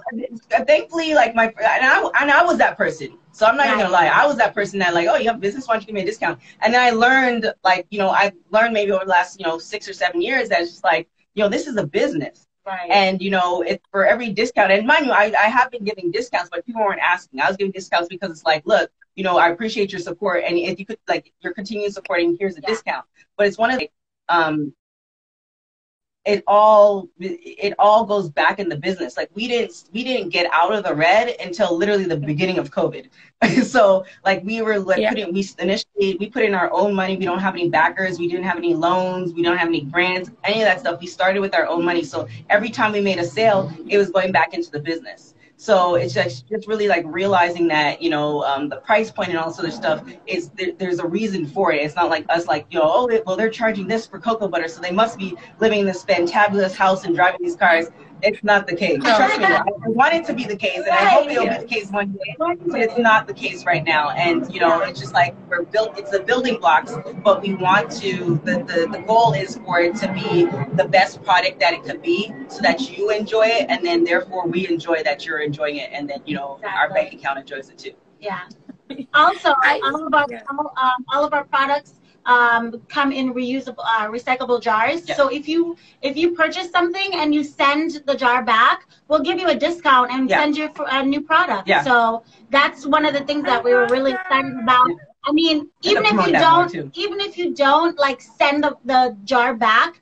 uh, 0.54 0.64
thankfully, 0.64 1.14
like 1.14 1.34
my 1.34 1.46
and 1.46 1.84
I 1.84 2.10
and 2.20 2.30
I 2.30 2.44
was 2.44 2.58
that 2.58 2.76
person. 2.76 3.18
So 3.32 3.46
I'm 3.46 3.56
not 3.56 3.66
even 3.66 3.78
gonna 3.78 3.90
lie. 3.90 4.06
I 4.06 4.26
was 4.26 4.36
that 4.38 4.54
person 4.54 4.78
that 4.80 4.92
like, 4.94 5.08
oh, 5.08 5.16
you 5.16 5.26
have 5.28 5.36
a 5.36 5.40
business, 5.40 5.66
why 5.66 5.74
don't 5.74 5.82
you 5.82 5.86
give 5.86 5.94
me 5.94 6.02
a 6.02 6.06
discount? 6.06 6.40
And 6.60 6.74
then 6.74 6.82
I 6.82 6.90
learned, 6.90 7.52
like, 7.64 7.86
you 7.90 7.98
know, 7.98 8.10
I 8.10 8.32
learned 8.50 8.74
maybe 8.74 8.92
over 8.92 9.04
the 9.04 9.10
last, 9.10 9.38
you 9.38 9.46
know, 9.46 9.58
six 9.58 9.88
or 9.88 9.92
seven 9.94 10.20
years 10.20 10.48
that 10.50 10.60
it's 10.60 10.70
just 10.72 10.84
like, 10.84 11.08
you 11.34 11.42
know, 11.42 11.48
this 11.48 11.66
is 11.66 11.76
a 11.76 11.86
business, 11.86 12.46
Right. 12.66 12.90
and 12.90 13.22
you 13.22 13.30
know, 13.30 13.62
it's 13.62 13.84
for 13.90 14.04
every 14.04 14.30
discount. 14.30 14.70
And 14.72 14.86
mind 14.86 15.06
you, 15.06 15.12
I 15.12 15.32
I 15.38 15.48
have 15.48 15.70
been 15.70 15.84
giving 15.84 16.10
discounts, 16.10 16.50
but 16.50 16.66
people 16.66 16.82
weren't 16.82 17.00
asking. 17.00 17.40
I 17.40 17.48
was 17.48 17.56
giving 17.56 17.72
discounts 17.72 18.08
because 18.08 18.30
it's 18.30 18.44
like, 18.44 18.62
look, 18.66 18.90
you 19.16 19.24
know, 19.24 19.38
I 19.38 19.48
appreciate 19.50 19.92
your 19.92 20.00
support, 20.00 20.44
and 20.46 20.56
if 20.56 20.78
you 20.78 20.86
could 20.86 20.98
like, 21.08 21.32
you're 21.40 21.54
continuing 21.54 21.90
supporting, 21.90 22.36
here's 22.38 22.56
a 22.56 22.60
Yeah. 22.60 22.68
discount. 22.68 23.06
But 23.36 23.46
it's 23.46 23.58
one 23.58 23.70
of 23.70 23.78
the 23.78 23.90
um 24.28 24.72
it 26.26 26.44
all 26.46 27.08
it 27.18 27.74
all 27.78 28.04
goes 28.04 28.28
back 28.28 28.58
in 28.58 28.68
the 28.68 28.76
business. 28.76 29.16
Like 29.16 29.30
we 29.34 29.48
didn't 29.48 29.84
we 29.92 30.04
didn't 30.04 30.28
get 30.28 30.50
out 30.52 30.72
of 30.72 30.84
the 30.84 30.94
red 30.94 31.34
until 31.40 31.76
literally 31.76 32.04
the 32.04 32.16
beginning 32.16 32.58
of 32.58 32.70
covid. 32.70 33.08
So 33.64 34.04
like 34.24 34.44
we 34.44 34.60
were 34.60 34.78
like 34.78 35.00
Yeah. 35.00 35.08
putting 35.08 35.32
we 35.32 35.48
initially 35.58 36.16
we 36.20 36.28
put 36.28 36.44
in 36.44 36.54
our 36.54 36.70
own 36.72 36.94
money. 36.94 37.16
We 37.16 37.24
don't 37.24 37.38
have 37.38 37.54
any 37.54 37.70
backers. 37.70 38.18
We 38.18 38.28
didn't 38.28 38.44
have 38.44 38.58
any 38.58 38.74
loans. 38.74 39.32
We 39.32 39.42
don't 39.42 39.56
have 39.56 39.68
any 39.68 39.80
grants 39.82 40.30
any 40.44 40.60
of 40.60 40.66
that 40.66 40.80
stuff. 40.80 41.00
We 41.00 41.06
started 41.06 41.40
with 41.40 41.54
our 41.54 41.66
own 41.66 41.84
money. 41.86 42.04
So 42.04 42.28
every 42.50 42.68
time 42.70 42.92
we 42.92 43.00
made 43.00 43.18
a 43.18 43.24
sale 43.24 43.72
it 43.88 43.96
was 43.96 44.10
going 44.10 44.30
back 44.30 44.52
into 44.52 44.70
the 44.70 44.80
business 44.80 45.34
so 45.60 45.94
it's 45.94 46.14
just 46.14 46.48
just 46.48 46.66
really 46.66 46.88
like 46.88 47.04
realizing 47.06 47.68
that 47.68 48.00
you 48.00 48.08
know 48.08 48.42
um, 48.44 48.70
the 48.70 48.76
price 48.76 49.10
point 49.10 49.28
and 49.28 49.36
all 49.36 49.50
this 49.50 49.58
other 49.58 49.70
stuff 49.70 50.02
is 50.26 50.48
there, 50.56 50.72
there's 50.78 51.00
a 51.00 51.06
reason 51.06 51.44
for 51.46 51.70
it. 51.70 51.82
It's 51.82 51.94
not 51.94 52.08
like 52.08 52.24
us 52.30 52.46
like 52.46 52.64
you 52.70 52.78
know 52.78 52.90
oh 52.90 53.22
well 53.26 53.36
they're 53.36 53.50
charging 53.50 53.86
this 53.86 54.06
for 54.06 54.18
cocoa 54.18 54.48
butter 54.48 54.68
so 54.68 54.80
they 54.80 54.90
must 54.90 55.18
be 55.18 55.36
living 55.58 55.80
in 55.80 55.86
this 55.86 56.02
fantabulous 56.02 56.74
house 56.74 57.04
and 57.04 57.14
driving 57.14 57.42
these 57.42 57.56
cars. 57.56 57.88
It's 58.22 58.42
not 58.44 58.66
the 58.66 58.76
case. 58.76 58.98
No. 58.98 59.16
Trust 59.16 59.38
me, 59.38 59.44
I, 59.44 59.58
I 59.58 59.88
want 59.88 60.14
it 60.14 60.24
to 60.26 60.34
be 60.34 60.44
the 60.44 60.56
case, 60.56 60.78
and 60.78 60.90
I 60.90 61.04
hope 61.06 61.28
it'll 61.30 61.46
Right. 61.46 61.60
be 61.60 61.66
the 61.66 61.74
case 61.74 61.90
one 61.90 62.12
day. 62.12 62.36
But 62.38 62.80
it's 62.80 62.98
not 62.98 63.26
the 63.26 63.34
case 63.34 63.64
right 63.64 63.84
now, 63.84 64.10
and 64.10 64.52
you 64.52 64.60
know 64.60 64.80
it's 64.82 65.00
just 65.00 65.12
like 65.14 65.34
we're 65.48 65.62
built. 65.64 65.98
It's 65.98 66.10
the 66.10 66.20
building 66.20 66.58
blocks, 66.58 66.94
but 67.24 67.42
we 67.42 67.54
want 67.54 67.90
to. 68.02 68.40
The, 68.44 68.58
the 68.64 68.88
the 68.92 69.02
goal 69.06 69.32
is 69.32 69.56
for 69.58 69.80
it 69.80 69.96
to 69.96 70.12
be 70.12 70.46
the 70.74 70.86
best 70.88 71.22
product 71.22 71.60
that 71.60 71.72
it 71.72 71.82
could 71.82 72.02
be, 72.02 72.32
so 72.48 72.60
that 72.62 72.96
you 72.96 73.10
enjoy 73.10 73.46
it, 73.46 73.66
and 73.68 73.84
then 73.84 74.04
therefore 74.04 74.46
we 74.46 74.68
enjoy 74.68 75.02
that 75.04 75.24
you're 75.24 75.40
enjoying 75.40 75.76
it, 75.76 75.90
and 75.92 76.08
then 76.08 76.20
you 76.24 76.34
know 76.34 76.60
our 76.64 76.92
bank 76.92 77.12
account 77.12 77.38
enjoys 77.38 77.68
it 77.70 77.78
too. 77.78 77.92
Yeah. 78.20 78.40
Also, 79.14 79.54
I- 79.62 79.80
all 79.84 80.06
of 80.06 80.12
our 80.14 80.26
yeah. 80.28 80.42
all, 80.50 80.72
um, 80.82 81.04
all 81.12 81.24
of 81.24 81.32
our 81.32 81.44
products 81.44 81.99
um, 82.34 82.62
come 82.96 83.10
in 83.20 83.26
reusable, 83.34 83.84
uh, 83.94 84.06
recyclable 84.16 84.58
jars. 84.68 85.00
Yeah. 85.08 85.16
So 85.20 85.24
if 85.38 85.44
you 85.52 85.60
if 86.08 86.14
you 86.20 86.28
purchase 86.42 86.68
something 86.76 87.10
and 87.20 87.34
you 87.36 87.42
send 87.44 87.88
the 88.08 88.16
jar 88.24 88.38
back, 88.54 88.78
we'll 89.08 89.26
give 89.28 89.38
you 89.42 89.48
a 89.56 89.58
discount 89.66 90.08
and 90.14 90.22
Yeah. 90.30 90.40
send 90.40 90.56
you 90.60 90.66
for 90.76 90.86
a 90.98 91.00
new 91.12 91.22
product. 91.30 91.66
Yeah. 91.68 91.82
So 91.88 92.22
that's 92.56 92.80
one 92.96 93.04
of 93.08 93.12
the 93.18 93.24
things 93.28 93.44
that 93.50 93.60
we 93.66 93.70
were 93.78 93.88
really 93.96 94.12
excited 94.18 94.54
about. 94.64 94.88
Yeah. 94.90 95.28
I 95.28 95.32
mean, 95.40 95.56
even 95.90 96.04
if 96.12 96.16
you 96.26 96.32
don't, 96.46 96.74
even 97.04 97.18
if 97.28 97.32
you 97.40 97.48
don't 97.54 97.96
like 98.06 98.20
send 98.40 98.64
the, 98.64 98.72
the 98.92 99.00
jar 99.32 99.50
back, 99.54 100.00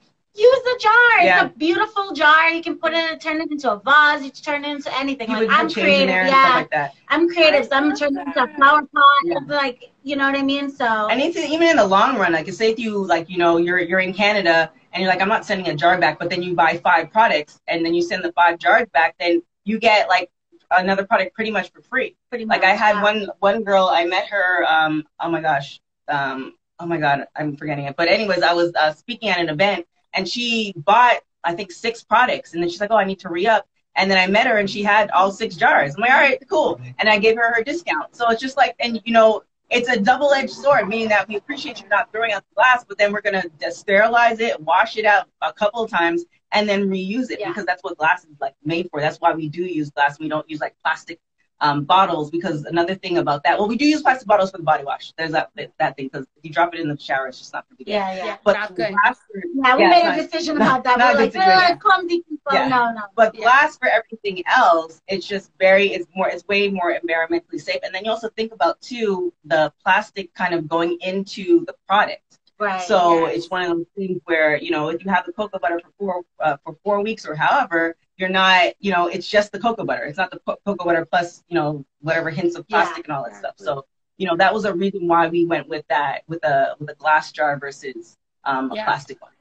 use 0.48 0.62
the 0.70 0.76
jar. 0.86 1.10
Yeah. 1.20 1.44
It's 1.44 1.54
a 1.54 1.58
beautiful 1.58 2.06
jar. 2.12 2.50
You 2.50 2.62
can 2.62 2.76
put 2.78 2.92
it, 2.94 3.20
turn 3.20 3.40
it 3.40 3.50
into 3.50 3.68
a 3.72 3.78
vase. 3.86 4.22
You 4.24 4.30
can 4.30 4.42
turn 4.48 4.64
it 4.64 4.70
into 4.76 4.90
anything. 5.02 5.28
Like 5.28 5.50
I'm 5.50 5.68
creative, 5.68 6.08
there 6.08 6.22
and 6.22 6.30
stuff 6.30 6.48
yeah. 6.48 6.54
like 6.60 6.70
that. 6.70 6.94
I'm 7.08 7.28
creative, 7.28 7.64
so 7.66 7.72
I'm 7.76 7.84
gonna 7.88 7.96
turn 7.96 8.16
it 8.16 8.26
into 8.28 8.42
a 8.44 8.48
flower 8.56 8.82
pot. 8.82 9.22
Yeah. 9.24 9.38
Like, 9.62 9.78
you 10.08 10.16
know 10.16 10.26
what 10.30 10.38
I 10.38 10.42
mean? 10.42 10.70
So 10.70 10.86
And 11.08 11.20
it's 11.20 11.36
even 11.36 11.68
in 11.68 11.76
the 11.76 11.86
long 11.86 12.16
run, 12.16 12.32
like 12.32 12.50
say 12.50 12.70
if 12.70 12.78
you 12.78 13.04
like, 13.04 13.28
you 13.28 13.36
know, 13.36 13.58
you're 13.58 13.78
you're 13.78 14.00
in 14.00 14.14
Canada 14.14 14.72
and 14.92 15.02
you're 15.02 15.12
like, 15.12 15.20
I'm 15.20 15.28
not 15.28 15.44
sending 15.44 15.68
a 15.68 15.74
jar 15.76 15.98
back, 15.98 16.18
but 16.18 16.30
then 16.30 16.42
you 16.42 16.54
buy 16.54 16.78
five 16.78 17.10
products 17.10 17.60
and 17.68 17.84
then 17.84 17.92
you 17.92 18.00
send 18.02 18.24
the 18.24 18.32
five 18.32 18.58
jars 18.58 18.88
back, 18.94 19.16
then 19.20 19.42
you 19.64 19.78
get 19.78 20.08
like 20.08 20.30
another 20.70 21.04
product 21.04 21.34
pretty 21.34 21.50
much 21.50 21.70
for 21.72 21.82
free. 21.82 22.16
pretty 22.30 22.46
much. 22.46 22.60
Like 22.60 22.64
I 22.64 22.74
had 22.74 22.96
yeah. 22.96 23.02
one 23.02 23.30
one 23.40 23.64
girl, 23.64 23.88
I 23.92 24.06
met 24.06 24.28
her. 24.28 24.64
Um, 24.66 25.04
oh 25.20 25.30
my 25.30 25.42
gosh, 25.42 25.80
um, 26.08 26.54
oh 26.80 26.86
my 26.86 26.96
god, 26.98 27.26
I'm 27.36 27.56
forgetting 27.56 27.84
it. 27.84 27.96
But 27.96 28.08
anyways, 28.08 28.42
I 28.42 28.54
was 28.54 28.72
uh, 28.74 28.94
speaking 28.94 29.28
at 29.28 29.38
an 29.38 29.50
event, 29.50 29.86
and 30.14 30.26
she 30.26 30.72
bought 30.76 31.18
I 31.44 31.54
think 31.54 31.70
six 31.70 32.02
products, 32.02 32.54
and 32.54 32.62
then 32.62 32.70
she's 32.70 32.80
like, 32.80 32.90
oh, 32.90 32.96
I 32.96 33.04
need 33.04 33.20
to 33.20 33.28
re 33.28 33.46
up. 33.46 33.66
And 33.94 34.10
then 34.10 34.18
I 34.18 34.26
met 34.26 34.46
her, 34.46 34.56
and 34.56 34.70
she 34.70 34.82
had 34.82 35.10
all 35.10 35.32
six 35.32 35.56
jars. 35.56 35.96
I'm 35.96 36.00
like, 36.00 36.10
all 36.12 36.20
right, 36.20 36.42
cool. 36.48 36.80
And 36.98 37.08
I 37.08 37.18
gave 37.18 37.36
her 37.36 37.52
her 37.52 37.62
discount. 37.64 38.14
So 38.14 38.30
it's 38.30 38.40
just 38.40 38.56
like, 38.56 38.76
and 38.78 39.00
you 39.04 39.12
know, 39.12 39.42
it's 39.70 39.88
a 39.88 40.00
double 40.00 40.32
edged 40.32 40.50
sword, 40.50 40.88
meaning 40.88 41.08
that 41.08 41.28
we 41.28 41.36
appreciate 41.36 41.80
you 41.82 41.88
not 41.88 42.10
throwing 42.10 42.32
out 42.32 42.42
the 42.48 42.54
glass, 42.54 42.84
but 42.88 42.96
then 42.98 43.12
we're 43.12 43.20
gonna 43.20 43.44
sterilize 43.70 44.40
it, 44.40 44.58
wash 44.60 44.96
it 44.96 45.04
out 45.04 45.26
a 45.42 45.52
couple 45.52 45.82
of 45.82 45.90
times, 45.90 46.24
and 46.52 46.68
then 46.68 46.88
reuse 46.88 47.30
it 47.30 47.40
Yeah. 47.40 47.48
because 47.48 47.66
that's 47.66 47.82
what 47.82 47.98
glass 47.98 48.24
is 48.24 48.36
like 48.40 48.54
made 48.64 48.88
for. 48.90 49.00
That's 49.00 49.18
why 49.18 49.32
we 49.32 49.48
do 49.48 49.62
use 49.62 49.90
glass. 49.90 50.18
We 50.18 50.28
don't 50.28 50.48
use 50.48 50.60
like 50.60 50.74
plastic 50.82 51.20
um, 51.60 51.84
bottles 51.84 52.30
because 52.30 52.64
another 52.64 52.94
thing 52.94 53.18
about 53.18 53.42
that, 53.44 53.58
well, 53.58 53.68
we 53.68 53.76
do 53.76 53.84
use 53.86 54.00
plastic 54.02 54.28
bottles 54.28 54.50
for 54.50 54.58
the 54.58 54.62
body 54.62 54.84
wash. 54.84 55.12
There's 55.18 55.32
that 55.32 55.50
that 55.78 55.96
thing 55.96 56.06
because 56.12 56.26
if 56.36 56.44
you 56.44 56.50
drop 56.50 56.74
it 56.74 56.80
in 56.80 56.88
the 56.88 56.96
shower, 56.98 57.26
it's 57.26 57.38
just 57.38 57.52
not 57.52 57.68
gonna 57.68 57.76
be 57.76 57.84
good. 57.84 57.90
Yeah, 57.92 58.14
yeah. 58.14 58.24
Yeah, 58.26 58.36
But 58.44 58.52
not 58.54 58.74
good. 58.76 58.92
glass 58.92 59.18
for, 59.26 59.42
Yeah, 59.54 59.76
we 59.76 59.82
Yeah, 59.82 59.88
made 59.90 59.96
it's 59.98 60.04
a 60.04 60.08
not- 60.22 60.30
decision 60.30 60.58
not- 60.58 60.66
about 60.68 60.84
that. 60.84 60.98
not 60.98 61.14
We're 61.14 61.20
a 61.20 61.22
like, 61.24 61.32
good 61.32 61.42
situation. 61.42 61.72
"Ugh, 61.72 61.80
clumsy 61.80 62.22
people. 62.22 62.52
Yeah. 62.52 62.68
No, 62.68 62.92
no. 62.92 63.02
but 63.16 63.34
Yeah. 63.34 63.40
glass 63.42 63.76
for 63.76 63.88
everything 63.88 64.42
else, 64.46 65.02
it's 65.08 65.26
just 65.26 65.50
very, 65.58 65.92
it's 65.92 66.06
more, 66.14 66.28
it's 66.28 66.46
way 66.46 66.68
more 66.68 66.96
environmentally 66.98 67.60
safe. 67.60 67.80
And 67.82 67.94
then 67.94 68.04
you 68.04 68.10
also 68.10 68.28
think 68.30 68.52
about 68.52 68.80
too 68.80 69.32
the 69.44 69.72
plastic 69.84 70.32
kind 70.34 70.54
of 70.54 70.68
going 70.68 70.96
into 71.00 71.64
the 71.66 71.74
product. 71.88 72.22
Right. 72.60 72.80
So 72.82 73.26
yes. 73.26 73.36
it's 73.36 73.50
one 73.50 73.62
of 73.62 73.68
those 73.76 73.86
things 73.96 74.20
where 74.24 74.56
you 74.56 74.72
know 74.72 74.88
if 74.88 75.04
you 75.04 75.10
have 75.12 75.24
the 75.26 75.32
cocoa 75.32 75.58
butter 75.60 75.80
for 75.80 75.90
four 75.98 76.22
uh, 76.40 76.56
for 76.64 76.76
four 76.82 77.00
weeks 77.02 77.24
or 77.26 77.34
however, 77.36 77.94
you're 78.18 78.28
not 78.28 78.74
you 78.80 78.92
know 78.92 79.06
it's 79.08 79.28
just 79.28 79.52
the 79.52 79.58
cocoa 79.58 79.84
butter. 79.84 80.04
It's 80.04 80.18
not 80.18 80.30
the 80.30 80.40
co- 80.46 80.58
cocoa 80.66 80.84
butter 80.84 81.04
plus 81.06 81.44
you 81.48 81.54
know 81.54 81.84
whatever 82.00 82.30
hints 82.30 82.56
of 82.56 82.66
Yeah, 82.68 82.78
plastic 82.80 83.06
and 83.06 83.16
all 83.16 83.24
that 83.24 83.36
stuff. 83.36 83.54
So 83.58 83.84
you 84.18 84.26
know 84.26 84.36
that 84.36 84.52
was 84.52 84.64
a 84.64 84.74
reason 84.74 85.06
why 85.08 85.28
we 85.28 85.44
went 85.46 85.68
with 85.68 85.84
that 85.88 86.22
with 86.28 86.44
a 86.44 86.76
with 86.78 86.90
a 86.90 86.94
glass 86.94 87.32
jar 87.32 87.58
versus 87.58 88.16
um, 88.44 88.70
a 88.72 88.76
Yeah. 88.76 88.84
plastic 88.84 89.20
one. 89.22 89.32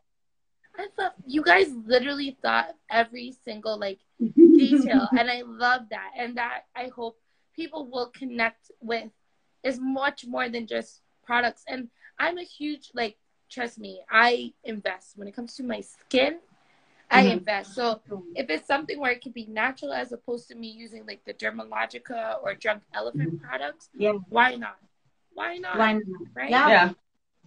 I 0.78 0.88
thought 0.96 1.16
you 1.26 1.42
guys 1.44 1.74
literally 1.86 2.38
thought 2.42 2.76
every 2.90 3.32
single 3.32 3.80
like 3.80 4.00
detail, 4.56 5.08
and 5.18 5.30
I 5.30 5.42
love 5.42 5.90
that. 5.90 6.12
And 6.18 6.38
that 6.38 6.64
I 6.76 6.90
hope 6.96 7.18
people 7.56 7.88
will 7.90 8.08
connect 8.08 8.72
with 8.82 9.10
is 9.64 9.80
much 9.80 10.26
more 10.28 10.50
than 10.50 10.68
just 10.68 11.02
products. 11.26 11.64
And 11.68 11.90
I'm 12.20 12.38
a 12.38 12.44
huge 12.44 12.92
like, 12.94 13.18
trust 13.50 13.80
me, 13.80 14.02
I 14.10 14.54
invest 14.64 15.18
when 15.18 15.28
it 15.28 15.36
comes 15.36 15.56
to 15.56 15.64
my 15.64 15.82
skin. 15.82 16.40
I 17.10 17.24
Mhm. 17.24 17.32
invest. 17.32 17.74
So 17.74 18.02
if 18.36 18.50
it's 18.50 18.68
something 18.68 19.00
where 19.00 19.12
it 19.12 19.22
can 19.22 19.32
be 19.32 19.46
natural 19.46 19.94
as 19.94 20.12
opposed 20.12 20.48
to 20.50 20.56
me 20.56 20.68
using 20.70 21.06
like 21.06 21.24
the 21.26 21.34
Dermalogica 21.34 22.42
or 22.44 22.54
Drunk 22.54 22.84
Elephant 22.94 23.42
products, 23.42 23.90
Yeah. 23.98 24.14
why 24.30 24.56
not? 24.56 24.78
Why 25.34 25.58
not? 25.58 25.78
Why 25.78 25.94
not? 25.94 26.04
Right? 26.34 26.50
Yeah. 26.50 26.68
Yeah. 26.68 26.94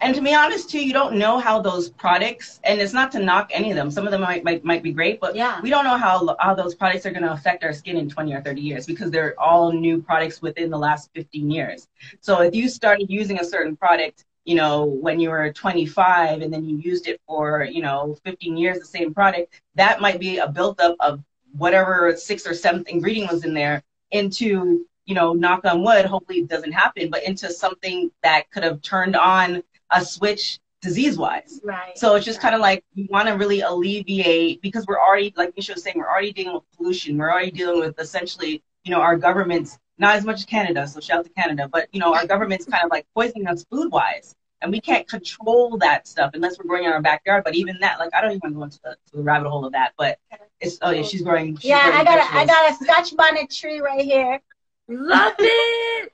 And 0.02 0.14
to 0.14 0.22
be 0.22 0.32
honest, 0.32 0.70
too, 0.70 0.82
you 0.82 0.94
don't 0.94 1.16
know 1.16 1.38
how 1.38 1.61
those 1.61 1.90
products, 1.90 2.58
and 2.64 2.80
it's 2.80 2.94
not 2.94 3.12
to 3.12 3.18
knock 3.18 3.50
any 3.52 3.70
of 3.70 3.76
them. 3.76 3.90
Some 3.90 4.06
of 4.06 4.12
them 4.12 4.22
might 4.22 4.42
might, 4.42 4.64
might 4.64 4.82
be 4.82 4.92
great, 4.92 5.20
but 5.20 5.36
Yeah. 5.36 5.61
we 5.61 5.68
don't 5.68 5.84
know 5.84 5.98
how 5.98 6.34
how 6.40 6.54
those 6.54 6.74
products 6.74 7.04
are 7.04 7.11
going 7.11 7.24
to 7.24 7.32
affect 7.32 7.64
our 7.64 7.74
skin 7.74 7.98
in 7.98 8.08
20 8.08 8.32
or 8.32 8.40
30 8.40 8.62
years 8.62 8.86
because 8.86 9.11
they're 9.11 9.38
all 9.38 9.72
new 9.72 10.00
products 10.00 10.40
within 10.40 10.70
the 10.70 10.78
last 10.78 11.11
15 11.14 11.50
years. 11.50 11.86
So 12.20 12.40
if 12.40 12.54
you 12.54 12.70
started 12.70 13.11
using 13.11 13.40
a 13.40 13.44
certain 13.44 13.76
product, 13.76 14.24
you 14.45 14.55
know, 14.55 14.84
when 14.84 15.20
you 15.20 15.30
were 15.30 15.53
25 15.53 16.43
and 16.43 16.53
then 16.53 16.64
you 16.64 16.78
used 16.78 17.07
it 17.07 17.20
for, 17.26 17.64
you 17.64 17.82
know, 17.82 18.16
15 18.24 18.57
years, 18.57 18.78
the 18.78 18.84
same 18.84 19.12
product, 19.12 19.61
that 19.74 20.01
might 20.01 20.18
be 20.18 20.38
a 20.38 20.49
buildup 20.49 20.97
of 21.01 21.22
whatever 21.53 22.16
sixth 22.16 22.47
or 22.47 22.55
seventh 22.55 22.88
ingredient 22.88 23.30
was 23.30 23.45
in 23.45 23.55
there 23.55 23.82
into, 24.11 24.86
you 25.05 25.14
know, 25.14 25.32
knock 25.32 25.64
on 25.64 25.82
wood, 25.82 26.05
hopefully 26.05 26.41
it 26.41 26.49
doesn't 26.49 26.72
happen, 26.72 27.11
but 27.11 27.22
into 27.24 27.53
something 27.53 28.11
that 28.22 28.51
could 28.51 28.62
have 28.62 28.80
turned 28.82 29.16
on 29.16 29.62
a 29.91 30.05
switch 30.05 30.59
disease 30.80 31.18
wise. 31.18 31.61
Right. 31.62 31.97
So 31.99 32.14
it's 32.14 32.24
just 32.24 32.41
kind 32.41 32.55
of 32.55 32.61
like 32.61 32.84
we 32.97 33.07
want 33.11 33.28
to 33.28 33.34
really 33.34 33.61
alleviate 33.61 34.62
because 34.62 34.86
we're 34.86 35.01
already, 35.01 35.32
like 35.36 35.55
Nisha 35.55 35.74
was 35.74 35.82
saying, 35.82 35.97
we're 35.99 36.09
already 36.09 36.32
dealing 36.32 36.55
with 36.55 36.62
pollution. 36.76 37.18
We're 37.18 37.30
already 37.30 37.51
dealing 37.51 37.80
with 37.80 37.99
essentially, 37.99 38.62
you 38.84 38.91
know, 38.91 39.01
our 39.01 39.16
government's 39.16 39.78
not 40.01 40.16
as 40.16 40.24
much 40.24 40.36
as 40.38 40.44
Canada, 40.46 40.86
so 40.88 40.98
shout 41.01 41.18
out 41.20 41.24
to 41.26 41.30
Canada, 41.32 41.68
but 41.70 41.88
you 41.92 42.01
know, 42.01 42.14
our 42.14 42.26
government's 42.26 42.64
kind 42.64 42.82
of 42.84 42.90
like 42.90 43.07
poisoning 43.14 43.46
us 43.46 43.64
food 43.70 43.92
wise. 43.92 44.34
And 44.62 44.70
we 44.70 44.80
can't 44.80 45.09
control 45.09 45.78
that 45.78 46.07
stuff 46.07 46.32
unless 46.34 46.59
we're 46.59 46.66
growing 46.66 46.84
in 46.84 46.92
our 46.92 47.01
backyard. 47.01 47.44
But 47.44 47.55
even 47.55 47.78
that, 47.80 47.98
like 47.98 48.11
I 48.14 48.20
don't 48.20 48.32
even 48.32 48.59
want 48.59 48.72
to 48.74 48.80
go 48.80 48.90
into 48.90 48.98
the, 49.05 49.11
to 49.11 49.16
the 49.16 49.22
rabbit 49.22 49.48
hole 49.48 49.64
of 49.64 49.72
that. 49.72 49.92
But 49.96 50.18
it's 50.61 50.78
oh 50.82 50.90
yeah, 50.90 51.03
she's 51.03 51.22
growing. 51.22 51.57
She's 51.57 51.70
yeah, 51.70 51.80
growing 51.84 51.96
I 52.01 52.05
got 52.05 52.18
a, 52.18 52.36
I 52.36 52.46
got 52.46 52.70
a 52.70 52.84
Scotch 52.84 53.16
bonnet 53.16 53.51
tree 53.51 53.80
right 53.80 54.03
here. 54.05 54.40
Love 54.88 55.34
it. 55.38 56.12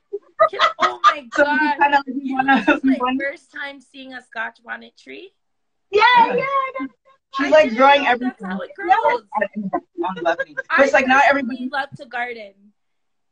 Can- 0.49 0.59
oh 0.79 0.99
my 1.03 1.27
So 1.33 1.43
god. 1.43 1.77
kind 1.77 1.95
of 1.95 2.03
we 2.07 2.21
You 2.23 2.35
want 2.35 2.47
know, 2.47 2.55
this 2.59 2.69
is 2.69 2.83
my 2.85 2.99
first 3.19 3.51
time 3.51 3.81
seeing 3.81 4.13
a 4.13 4.21
Scotch 4.21 4.59
bonnet 4.63 4.93
tree. 4.97 5.33
Yeah, 5.91 6.03
Yeah. 6.17 6.35
yeah. 6.35 6.43
I 6.43 6.71
got 6.79 6.89
She's 7.37 7.47
I 7.47 7.49
like 7.49 7.75
growing 7.75 8.03
know 8.03 8.09
everything. 8.11 8.33
That's 8.39 8.53
how 8.53 8.61
it 8.61 8.71
grows. 8.75 9.23
on 10.05 10.15
the 10.15 10.21
balcony. 10.21 10.53
But 10.55 10.65
I 10.69 10.83
it's 10.85 10.93
like 10.93 11.07
not 11.07 11.23
everybody. 11.27 11.69
love 11.71 11.89
to 11.97 12.05
garden. 12.05 12.53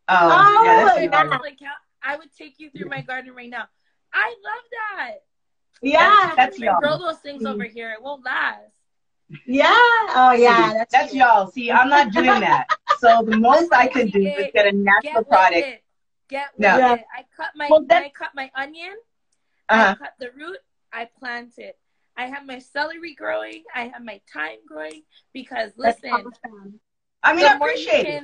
Oh, 0.08 0.30
Oh, 0.32 0.64
yeah, 0.64 0.86
that's 0.86 1.00
yeah. 1.00 1.24
yeah. 1.24 1.38
Like 1.38 1.58
how 1.62 1.74
I 2.04 2.16
would 2.18 2.30
take 2.38 2.60
you 2.60 2.70
through 2.70 2.90
my 2.90 3.02
garden 3.02 3.34
right 3.34 3.50
now. 3.50 3.66
I 4.14 4.30
love 4.44 4.64
that. 4.98 5.16
Yeah. 5.82 6.34
That's 6.36 6.60
y'all. 6.60 6.80
grow 6.80 6.98
those 6.98 7.18
things 7.20 7.46
over 7.46 7.64
here. 7.64 7.92
It 7.92 8.02
won't 8.02 8.24
last. 8.24 8.72
Yeah. 9.46 9.74
Oh, 9.74 10.34
yeah. 10.38 10.74
That's, 10.74 10.92
That's 10.92 11.14
y'all. 11.14 11.48
See, 11.48 11.72
I'm 11.72 11.90
not 11.90 12.12
doing 12.12 12.26
that. 12.26 12.68
So 13.00 13.24
the 13.26 13.38
most 13.40 13.74
I 13.74 13.88
could 13.88 14.12
do 14.12 14.22
is 14.22 14.52
get 14.54 14.68
a 14.68 14.72
natural 14.72 15.16
with 15.18 15.28
product. 15.28 15.56
it. 15.68 15.84
Get 16.30 16.48
with 16.58 16.62
No. 16.62 16.94
it. 16.94 17.02
I 17.16 17.26
cut 17.36 17.50
my 17.56 17.68
Well, 17.70 17.84
that- 17.88 18.04
I 18.04 18.10
cut 18.10 18.30
my 18.36 18.52
onion. 18.56 18.94
Uh-huh. 19.70 19.96
I 20.00 20.04
cut 20.04 20.14
the 20.20 20.30
root. 20.38 20.58
I 20.94 21.10
plant 21.20 21.54
it. 21.58 21.78
I 22.16 22.28
have 22.28 22.46
my 22.46 22.60
celery 22.60 23.14
growing. 23.16 23.64
I 23.76 23.88
have 23.88 24.04
my 24.04 24.22
thyme 24.32 24.60
growing 24.68 25.02
because 25.34 25.72
listen, 25.76 26.12
awesome. 26.12 26.80
I 27.24 27.36
mean, 27.36 27.46
I 27.46 27.58
more 27.58 27.70
you 27.70 27.74
appreciate 27.74 28.06
it. 28.06 28.24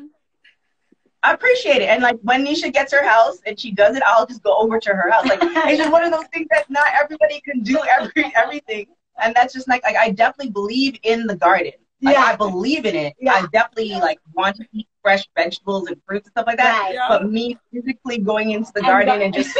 I 1.23 1.33
appreciate 1.33 1.81
it. 1.81 1.89
And 1.89 2.01
like 2.01 2.17
when 2.23 2.45
Nisha 2.45 2.73
gets 2.73 2.91
her 2.93 3.07
house 3.07 3.39
and 3.45 3.59
she 3.59 3.71
does 3.71 3.95
it, 3.95 4.03
I'll 4.05 4.25
just 4.25 4.41
go 4.43 4.57
over 4.57 4.79
to 4.79 4.89
her 4.89 5.11
house. 5.11 5.27
Like 5.27 5.39
it's 5.41 5.77
just 5.77 5.91
one 5.91 6.03
of 6.03 6.11
those 6.11 6.25
things 6.33 6.47
that 6.51 6.69
not 6.69 6.87
everybody 6.99 7.41
can 7.41 7.61
do 7.61 7.79
every 7.87 8.33
everything. 8.35 8.87
And 9.21 9.35
that's 9.35 9.53
just 9.53 9.67
like, 9.67 9.83
like 9.83 9.95
I 9.95 10.09
definitely 10.09 10.51
believe 10.51 10.97
in 11.03 11.27
the 11.27 11.35
garden. 11.35 11.73
Like 12.01 12.15
Yeah. 12.15 12.23
I 12.23 12.35
believe 12.35 12.85
in 12.85 12.95
it. 12.95 13.13
Yeah. 13.19 13.33
I 13.33 13.45
definitely 13.53 13.91
like 13.99 14.19
want 14.33 14.55
to 14.55 14.65
eat 14.71 14.87
fresh 15.03 15.27
vegetables 15.35 15.87
and 15.87 16.01
fruits 16.07 16.27
and 16.27 16.31
stuff 16.31 16.47
like 16.47 16.57
that. 16.57 16.79
Right. 16.79 16.93
Yeah. 16.95 17.05
But 17.07 17.31
me 17.31 17.57
physically 17.71 18.17
going 18.17 18.51
into 18.51 18.71
the 18.73 18.81
garden 18.81 19.21
and 19.21 19.33
just 19.33 19.57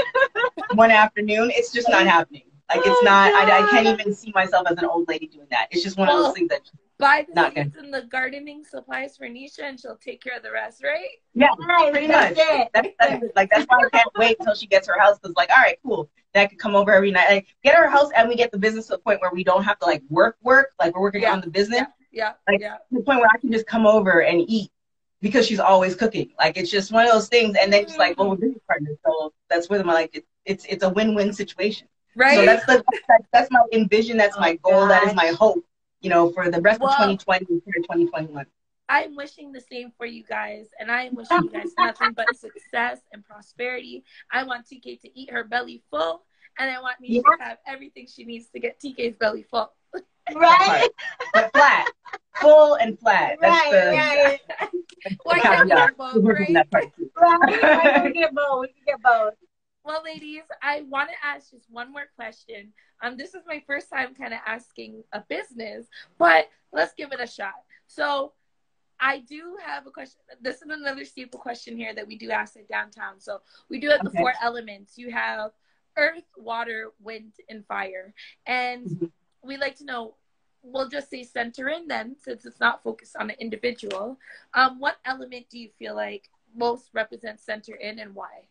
one 0.74 0.90
afternoon, 0.90 1.52
it's 1.54 1.72
just 1.72 1.90
not 1.90 2.08
happening. 2.08 2.44
Like 2.70 2.82
it's 2.86 3.04
not. 3.04 3.34
I, 3.34 3.60
I 3.60 3.70
can't 3.70 3.86
even 3.86 4.16
see 4.16 4.32
myself 4.34 4.66
as 4.70 4.78
an 4.78 4.86
old 4.86 5.08
lady 5.08 5.28
doing 5.28 5.48
that. 5.52 5.68
It's 5.72 5.84
just 5.84 5.98
one 5.98 6.10
of 6.10 6.18
those 6.18 6.34
things 6.34 6.50
that. 6.50 6.62
Buy 7.02 7.26
the 7.28 7.34
Not 7.34 7.54
seeds 7.54 7.76
and 7.78 7.94
the 7.94 8.04
gardening 8.04 8.64
supplies 8.64 9.18
for 9.18 9.28
Nisha, 9.28 9.64
and 9.64 9.80
she'll 9.80 9.98
take 9.98 10.22
care 10.24 10.38
of 10.38 10.44
the 10.44 10.52
rest, 10.52 10.84
right? 10.84 11.10
Yeah, 11.34 11.50
Right, 11.68 11.92
pretty 11.92 12.08
that's 12.08 12.38
much. 12.38 12.46
it. 12.48 12.70
That's, 12.74 12.88
that's 13.00 13.24
like 13.36 13.50
that's 13.50 13.66
why 13.66 13.80
I 13.86 13.90
can't 13.90 14.08
wait 14.18 14.38
until 14.40 14.56
she 14.56 14.68
gets 14.68 14.88
her 14.88 14.98
house. 15.00 15.18
Cause 15.20 15.34
like, 15.36 15.50
all 15.50 15.58
right, 15.62 15.78
cool. 15.86 16.10
Then 16.34 16.44
I 16.44 16.48
could 16.48 16.60
come 16.60 16.76
over 16.76 16.94
every 16.94 17.12
night. 17.12 17.30
Like, 17.30 17.48
get 17.64 17.76
her 17.76 17.90
house, 17.90 18.10
and 18.16 18.30
we 18.30 18.36
get 18.36 18.52
the 18.52 18.58
business 18.58 18.88
to 18.88 18.94
the 18.94 19.00
point 19.00 19.20
where 19.22 19.32
we 19.34 19.44
don't 19.44 19.64
have 19.64 19.78
to 19.80 19.86
like 19.86 20.04
work, 20.10 20.38
work. 20.44 20.70
Like 20.80 20.96
we're 20.96 21.02
working 21.02 21.24
Yeah. 21.24 21.34
on 21.34 21.42
the 21.42 21.50
business 21.50 21.84
Yeah, 22.12 22.34
Like- 22.48 22.62
yeah. 22.62 22.76
to 22.76 22.80
the 22.92 23.02
point 23.02 23.20
where 23.20 23.30
I 23.34 23.38
can 23.40 23.52
just 23.52 23.68
come 23.68 23.86
over 23.86 24.22
and 24.24 24.44
eat 24.48 24.72
because 25.22 25.46
she's 25.46 25.60
always 25.60 25.96
cooking. 25.96 26.32
Like 26.40 26.56
it's 26.58 26.72
just 26.72 26.92
one 26.92 27.06
of 27.06 27.12
those 27.12 27.28
things. 27.28 27.58
And 27.60 27.72
then 27.74 27.86
just 27.86 28.00
like, 28.00 28.18
well, 28.18 28.30
we're 28.30 28.36
business 28.38 28.64
partners, 28.68 28.98
so 29.06 29.34
that's 29.50 29.70
where 29.70 29.80
I'm 29.82 29.88
like, 29.88 30.16
it, 30.16 30.26
it's 30.46 30.66
it's 30.66 30.84
a 30.84 30.90
win-win 30.90 31.34
situation. 31.34 31.88
Right? 32.16 32.36
So 32.36 32.46
that's 32.46 32.66
the 32.66 32.84
that's, 33.08 33.26
that's 33.34 33.52
my 33.52 33.62
envision. 33.74 34.18
That's 34.18 34.38
my 34.38 34.58
Oh, 34.64 34.72
goal. 34.72 34.88
That 34.88 35.04
is 35.08 35.14
my 35.16 35.28
hope. 35.28 35.64
You 36.02 36.10
know, 36.10 36.32
for 36.32 36.50
the 36.50 36.62
rest 36.62 36.82
Well- 36.82 36.92
of 36.92 36.98
2020 37.20 37.46
and 37.50 37.64
for 37.64 37.74
2021. 37.74 38.46
I'm 38.90 39.16
wishing 39.16 39.54
the 39.54 39.62
same 39.62 39.94
for 39.98 40.06
you 40.06 40.22
guys, 40.24 40.68
and 40.78 40.92
I 40.92 41.04
am 41.04 41.16
wishing 41.16 41.38
you 41.44 41.50
guys 41.50 41.70
nothing 41.80 42.12
but 42.12 42.36
success 42.36 43.00
and 43.14 43.24
prosperity. 43.24 44.04
I 44.34 44.44
want 44.44 44.66
TK 44.66 45.00
to 45.02 45.18
eat 45.18 45.32
her 45.32 45.46
belly 45.46 45.82
full, 45.90 46.24
and 46.60 46.70
I 46.70 46.82
want 46.82 47.00
me 47.00 47.08
Yeah. 47.10 47.22
to 47.22 47.44
have 47.44 47.58
everything 47.66 48.06
she 48.14 48.26
needs 48.26 48.50
to 48.50 48.60
get 48.60 48.82
TK's 48.82 49.16
belly 49.16 49.44
full. 49.44 49.72
Right, 50.36 50.90
but 51.34 51.52
flat, 51.54 51.88
full 52.42 52.76
and 52.76 53.00
flat. 53.00 53.38
That's 53.40 53.72
right, 53.72 53.72
the, 53.72 54.58
right, 54.58 55.18
Why 55.24 55.36
the 55.36 55.42
can't 55.42 55.64
we 55.64 55.70
get 55.70 55.98
both, 55.98 56.24
right? 56.26 56.54
that 56.54 56.72
part 56.72 56.96
too. 56.98 57.10
right. 57.16 57.64
right. 57.64 58.04
We 58.04 58.12
can 58.12 58.22
get 58.22 58.34
both. 58.36 58.62
We 58.62 58.68
can 58.68 58.84
get 58.88 59.02
both. 59.02 59.34
Well, 59.84 60.04
ladies, 60.04 60.44
I 60.62 60.82
want 60.82 61.10
to 61.10 61.16
ask 61.26 61.52
just 61.52 61.70
one 61.70 61.92
more 61.92 62.06
question. 62.16 62.72
Um, 63.02 63.18
this 63.18 63.34
is 63.34 63.42
my 63.48 63.64
first 63.66 63.90
time 63.90 64.14
kind 64.14 64.34
of 64.34 64.40
asking 64.46 65.04
a 65.12 65.22
business, 65.22 65.88
but 66.20 66.50
let's 66.72 66.94
give 66.94 67.12
it 67.12 67.20
a 67.20 67.28
shot. 67.28 67.56
So, 67.88 68.34
I 69.04 69.20
do 69.20 69.58
have 69.66 69.88
a 69.88 69.92
question. 69.92 70.22
This 70.42 70.58
is 70.58 70.70
another 70.70 71.04
staple 71.06 71.40
question 71.40 71.76
here 71.76 71.96
that 71.96 72.08
we 72.08 72.16
do 72.16 72.30
ask 72.30 72.56
at 72.56 72.68
downtown. 72.70 73.20
So 73.20 73.42
we 73.68 73.80
do 73.80 73.90
have 73.90 74.04
the 74.04 74.12
four 74.12 74.34
elements. 74.40 74.96
You 74.96 75.10
have 75.10 75.54
earth, 75.98 76.24
water, 76.38 76.92
wind, 77.02 77.34
and 77.50 77.66
fire, 77.66 78.14
and 78.46 78.86
Mhm. 78.88 79.12
we 79.42 79.58
like 79.58 79.76
to 79.78 79.86
know. 79.86 80.18
We'll 80.62 80.88
just 80.90 81.10
say 81.10 81.24
center 81.24 81.70
in 81.70 81.88
then, 81.88 82.16
since 82.16 82.46
it's 82.46 82.60
not 82.60 82.84
focused 82.84 83.16
on 83.16 83.32
an 83.32 83.36
individual. 83.40 84.20
Um, 84.54 84.80
what 84.80 85.00
element 85.04 85.50
do 85.50 85.58
you 85.58 85.70
feel 85.80 85.96
like 85.96 86.30
most 86.54 86.92
represents 86.94 87.42
center 87.44 87.74
in, 87.74 87.98
and 87.98 88.14
why? 88.14 88.48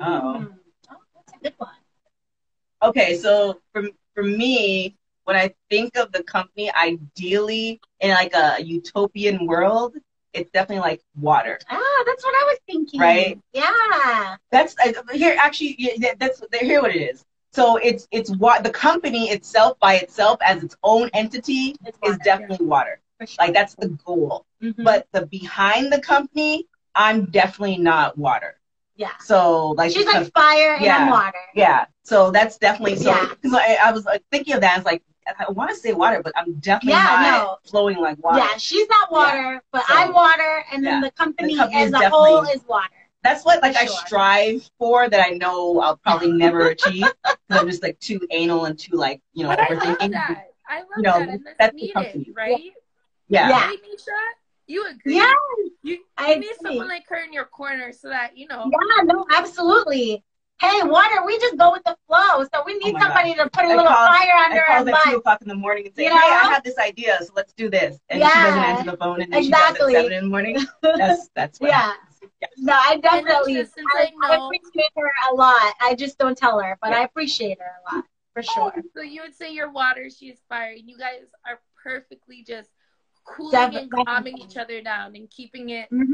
Oh. 0.00 0.38
Hmm. 0.38 0.44
Oh, 0.90 0.96
that's 1.14 1.32
a 1.34 1.38
good 1.42 1.54
one. 1.58 1.70
Okay, 2.82 3.16
so 3.16 3.60
for 3.72 3.88
for 4.14 4.22
me, 4.22 4.94
when 5.24 5.36
I 5.36 5.54
think 5.70 5.96
of 5.96 6.12
the 6.12 6.22
company, 6.22 6.70
ideally 6.72 7.80
in 8.00 8.10
like 8.10 8.34
a 8.34 8.62
utopian 8.62 9.46
world, 9.46 9.96
it's 10.32 10.50
definitely 10.50 10.80
like 10.88 11.02
water. 11.18 11.58
Ah, 11.70 12.02
that's 12.06 12.24
what 12.24 12.34
I 12.34 12.44
was 12.44 12.58
thinking. 12.66 13.00
Right? 13.00 13.38
Yeah. 13.52 14.36
That's 14.50 14.76
here 15.12 15.36
actually. 15.38 15.74
yeah, 15.78 16.14
That's 16.18 16.42
here 16.60 16.82
what 16.82 16.94
it 16.94 17.00
is. 17.00 17.24
So 17.52 17.76
it's 17.76 18.06
it's 18.10 18.30
what 18.36 18.62
the 18.62 18.70
company 18.70 19.30
itself 19.30 19.78
by 19.80 19.96
itself 19.96 20.38
as 20.42 20.62
its 20.62 20.76
own 20.82 21.08
entity 21.14 21.74
It's 21.86 21.96
is 22.02 22.12
water, 22.12 22.18
definitely 22.24 22.66
water. 22.66 23.00
Sure. 23.24 23.36
Like 23.38 23.54
that's 23.54 23.74
the 23.74 23.88
goal. 24.04 24.44
Mhm. 24.62 24.84
But 24.84 25.06
the 25.12 25.24
behind 25.26 25.90
the 25.92 26.00
company, 26.00 26.66
I'm 26.94 27.26
definitely 27.30 27.78
not 27.78 28.18
water. 28.18 28.58
Yeah. 28.96 29.10
So 29.20 29.70
like 29.70 29.92
She's 29.92 30.06
like 30.06 30.32
fire 30.32 30.74
and 30.74 30.84
Yeah. 30.84 30.96
I'm 31.04 31.10
water. 31.10 31.38
Yeah, 31.54 31.86
so 32.02 32.30
that's 32.30 32.58
definitely 32.58 32.96
so. 32.96 33.10
Yeah. 33.10 33.28
Because 33.30 33.54
I, 33.54 33.78
I 33.82 33.92
was 33.92 34.04
like, 34.04 34.22
thinking 34.30 34.54
of 34.54 34.60
that, 34.62 34.76
it's 34.78 34.86
like 34.86 35.02
I 35.26 35.50
want 35.50 35.70
to 35.70 35.76
say 35.76 35.92
water, 35.92 36.20
but 36.22 36.32
I'm 36.36 36.54
definitely 36.54 36.92
Yeah, 36.92 37.18
not 37.32 37.66
flowing 37.66 37.98
like 37.98 38.22
water. 38.22 38.38
Yeah, 38.38 38.56
she's 38.58 38.88
not 38.88 39.10
water, 39.10 39.60
but 39.72 39.84
So, 39.86 39.94
I'm 39.96 40.12
water, 40.12 40.64
and 40.72 40.84
then 40.86 41.02
yeah. 41.02 41.08
the 41.08 41.10
company, 41.12 41.54
The 41.54 41.58
company 41.62 41.82
as 41.82 41.92
a 41.92 42.08
whole 42.10 42.42
is 42.44 42.62
water. 42.68 42.88
That's 43.22 43.44
what 43.44 43.60
like 43.60 43.74
For 43.74 43.80
I 43.82 43.86
strive 43.86 44.70
for 44.78 45.08
that 45.08 45.20
I 45.26 45.30
know 45.30 45.80
I'll 45.80 45.96
probably 45.96 46.30
never 46.30 46.68
achieve 46.74 47.06
because 47.22 47.60
I'm 47.60 47.66
just 47.68 47.82
like 47.82 47.98
too 47.98 48.20
anal 48.30 48.66
and 48.66 48.78
too 48.78 48.96
like 48.96 49.20
you 49.32 49.42
know 49.42 49.48
But 49.50 49.60
I 49.60 49.74
love 49.74 49.98
overthinking. 49.98 50.12
that. 50.12 50.44
I 50.68 50.78
love 50.80 50.86
You 50.96 51.02
know, 51.02 51.12
that, 51.18 51.28
and 51.28 51.44
that's, 51.44 51.56
that's 51.58 51.72
the 51.72 51.76
needed, 51.76 51.94
company. 51.94 52.32
right? 52.36 52.60
Yeah. 53.28 53.48
Yeah. 53.48 53.66
Right, 53.66 53.78
Nisha? 53.82 54.12
You 54.66 54.86
agree? 54.88 55.16
Yeah, 55.16 55.32
You, 55.82 55.98
I 56.16 56.34
need 56.34 56.38
agree. 56.38 56.56
someone 56.62 56.88
like 56.88 57.04
her 57.08 57.22
in 57.24 57.32
your 57.32 57.44
corner 57.44 57.92
so 57.92 58.08
that 58.08 58.36
you 58.36 58.48
know. 58.48 58.70
Yeah, 58.70 59.02
no, 59.04 59.26
absolutely. 59.32 60.24
Hey, 60.60 60.80
water, 60.84 61.24
we 61.26 61.38
just 61.38 61.58
go 61.58 61.70
with 61.70 61.84
the 61.84 61.94
flow. 62.06 62.42
So 62.52 62.62
we 62.64 62.78
need 62.78 62.94
Oh 62.94 62.98
my 62.98 63.00
somebody 63.00 63.34
to 63.34 63.48
put 63.50 63.64
a 63.64 63.68
I 63.68 63.76
little 63.76 63.84
call- 63.84 64.06
fire 64.06 64.30
I 64.34 64.44
under 64.46 64.62
call 64.66 64.88
our 64.88 64.88
at 64.88 65.04
two 65.04 65.16
o'clock 65.18 65.42
in 65.42 65.48
the 65.48 65.54
morning 65.54 65.86
and 65.86 65.94
say, 65.94 66.04
You 66.04 66.10
"Hey, 66.10 66.16
I 66.16 66.50
have 66.52 66.62
this 66.64 66.78
idea, 66.78 67.18
so 67.20 67.32
let's 67.36 67.52
do 67.52 67.68
this." 67.68 67.98
And 68.08 68.22
she 68.22 68.28
doesn't 68.28 68.58
answer 68.60 68.90
the 68.92 68.96
phone, 68.96 69.20
and 69.22 69.32
then 69.32 69.42
Exactly. 69.44 69.92
she 69.92 69.94
does 69.94 69.94
at 69.94 70.02
seven 70.02 70.12
in 70.18 70.24
the 70.24 70.30
morning. 70.30 70.56
That's 70.82 71.28
that's 71.34 71.60
what 71.60 71.68
Yeah. 71.70 71.92
No, 72.58 72.72
I 72.74 72.96
definitely, 72.96 73.54
just 73.54 73.74
I, 73.94 74.10
I 74.22 74.32
I 74.32 74.46
appreciate 74.46 74.90
her 74.96 75.10
a 75.30 75.34
lot. 75.34 75.74
I 75.80 75.94
just 75.94 76.18
don't 76.18 76.36
tell 76.36 76.58
her, 76.60 76.76
but 76.80 76.90
Yeah. 76.90 76.98
I 76.98 77.02
appreciate 77.04 77.58
her 77.60 77.72
a 77.90 77.94
lot, 77.94 78.04
for 78.32 78.40
oh, 78.40 78.70
sure. 78.72 78.82
So 78.94 79.02
you 79.02 79.22
would 79.22 79.34
say 79.34 79.52
you're 79.52 79.70
water, 79.70 80.08
she's 80.10 80.38
fire, 80.48 80.70
and 80.72 80.88
you 80.88 80.98
guys 80.98 81.22
are 81.46 81.60
perfectly 81.82 82.42
just 82.42 82.70
cooling 83.26 83.74
and 83.76 83.90
calming 83.90 84.38
each 84.38 84.56
other 84.56 84.80
down 84.80 85.14
and 85.16 85.28
keeping 85.30 85.70
it. 85.70 85.88
hmm 85.90 86.04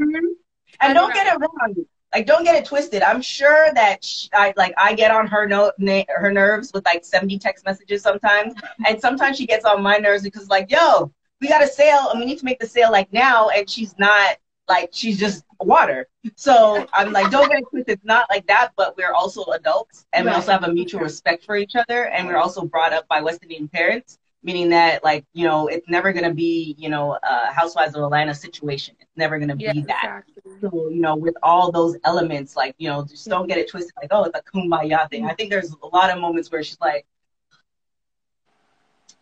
And 0.81 0.95
don't 0.95 1.13
get 1.13 1.27
it 1.27 1.39
wrong. 1.39 1.85
Like, 2.13 2.27
don't 2.27 2.43
get 2.43 2.55
it 2.55 2.65
twisted. 2.65 3.01
I'm 3.01 3.21
sure 3.21 3.73
that 3.73 4.03
sh 4.03 4.27
I 4.33 4.53
like 4.55 4.73
I 4.77 4.93
get 4.93 5.11
on 5.11 5.25
her 5.27 5.47
note, 5.47 5.73
na- 5.79 6.03
her 6.09 6.31
nerves 6.31 6.71
with 6.73 6.85
like 6.85 7.03
70 7.03 7.39
text 7.39 7.65
messages 7.65 8.01
sometimes, 8.03 8.53
and 8.87 8.99
sometimes 9.01 9.37
she 9.37 9.47
gets 9.47 9.65
on 9.65 9.81
my 9.81 9.97
nerves 9.97 10.23
because 10.23 10.47
like, 10.49 10.69
yo, 10.71 11.11
we 11.41 11.47
got 11.47 11.63
a 11.63 11.67
sale 11.67 12.09
and 12.11 12.19
we 12.19 12.25
need 12.25 12.37
to 12.39 12.45
make 12.45 12.59
the 12.59 12.67
sale 12.67 12.91
like 12.91 13.11
now, 13.13 13.49
and 13.49 13.69
she's 13.69 13.97
not 13.97 14.37
like 14.69 14.89
she's 14.93 15.19
just 15.19 15.43
water. 15.59 16.07
So 16.35 16.85
I'm 16.93 17.11
like, 17.11 17.31
don't 17.31 17.49
get 17.49 17.59
it 17.59 17.65
twisted. 17.69 17.95
It's 17.95 18.05
not 18.05 18.27
like 18.29 18.45
that, 18.47 18.71
but 18.77 18.95
we're 18.97 19.13
also 19.13 19.43
adults, 19.45 20.05
and 20.13 20.25
we 20.25 20.31
also 20.33 20.51
have 20.51 20.63
a 20.63 20.71
mutual 20.71 21.01
respect 21.01 21.43
for 21.43 21.55
each 21.57 21.75
other, 21.75 22.05
and 22.09 22.27
we're 22.27 22.37
also 22.37 22.63
brought 22.65 22.93
up 22.93 23.07
by 23.07 23.21
West 23.21 23.41
Indian 23.43 23.67
parents. 23.67 24.19
Meaning 24.43 24.69
that, 24.69 25.03
like, 25.03 25.25
you 25.33 25.47
know, 25.47 25.67
it's 25.67 25.87
never 25.87 26.11
gonna 26.11 26.33
be, 26.33 26.75
you 26.77 26.89
know, 26.89 27.17
a 27.23 27.53
Housewives 27.53 27.95
of 27.95 28.03
Atlanta 28.03 28.35
situation. 28.35 28.95
It's 28.99 29.15
never 29.15 29.39
gonna 29.39 29.55
be 29.55 29.63
Yeah, 29.63 29.73
that. 29.87 30.23
exactly. 30.25 30.33
So, 30.61 30.89
you 30.89 30.99
know, 30.99 31.15
with 31.15 31.35
all 31.41 31.71
those 31.71 31.97
elements, 32.03 32.55
like, 32.55 32.75
you 32.77 32.89
know, 32.89 33.05
just 33.05 33.27
don't 33.27 33.47
get 33.47 33.57
it 33.57 33.69
twisted, 33.69 33.93
like, 34.01 34.09
oh, 34.11 34.25
it's 34.25 34.37
a 34.37 34.41
kumbaya 34.41 35.09
thing. 35.09 35.25
I 35.25 35.33
think 35.33 35.49
there's 35.49 35.73
a 35.81 35.87
lot 35.87 36.09
of 36.09 36.19
moments 36.19 36.51
where 36.51 36.61
she's 36.63 36.79
like, 36.81 37.05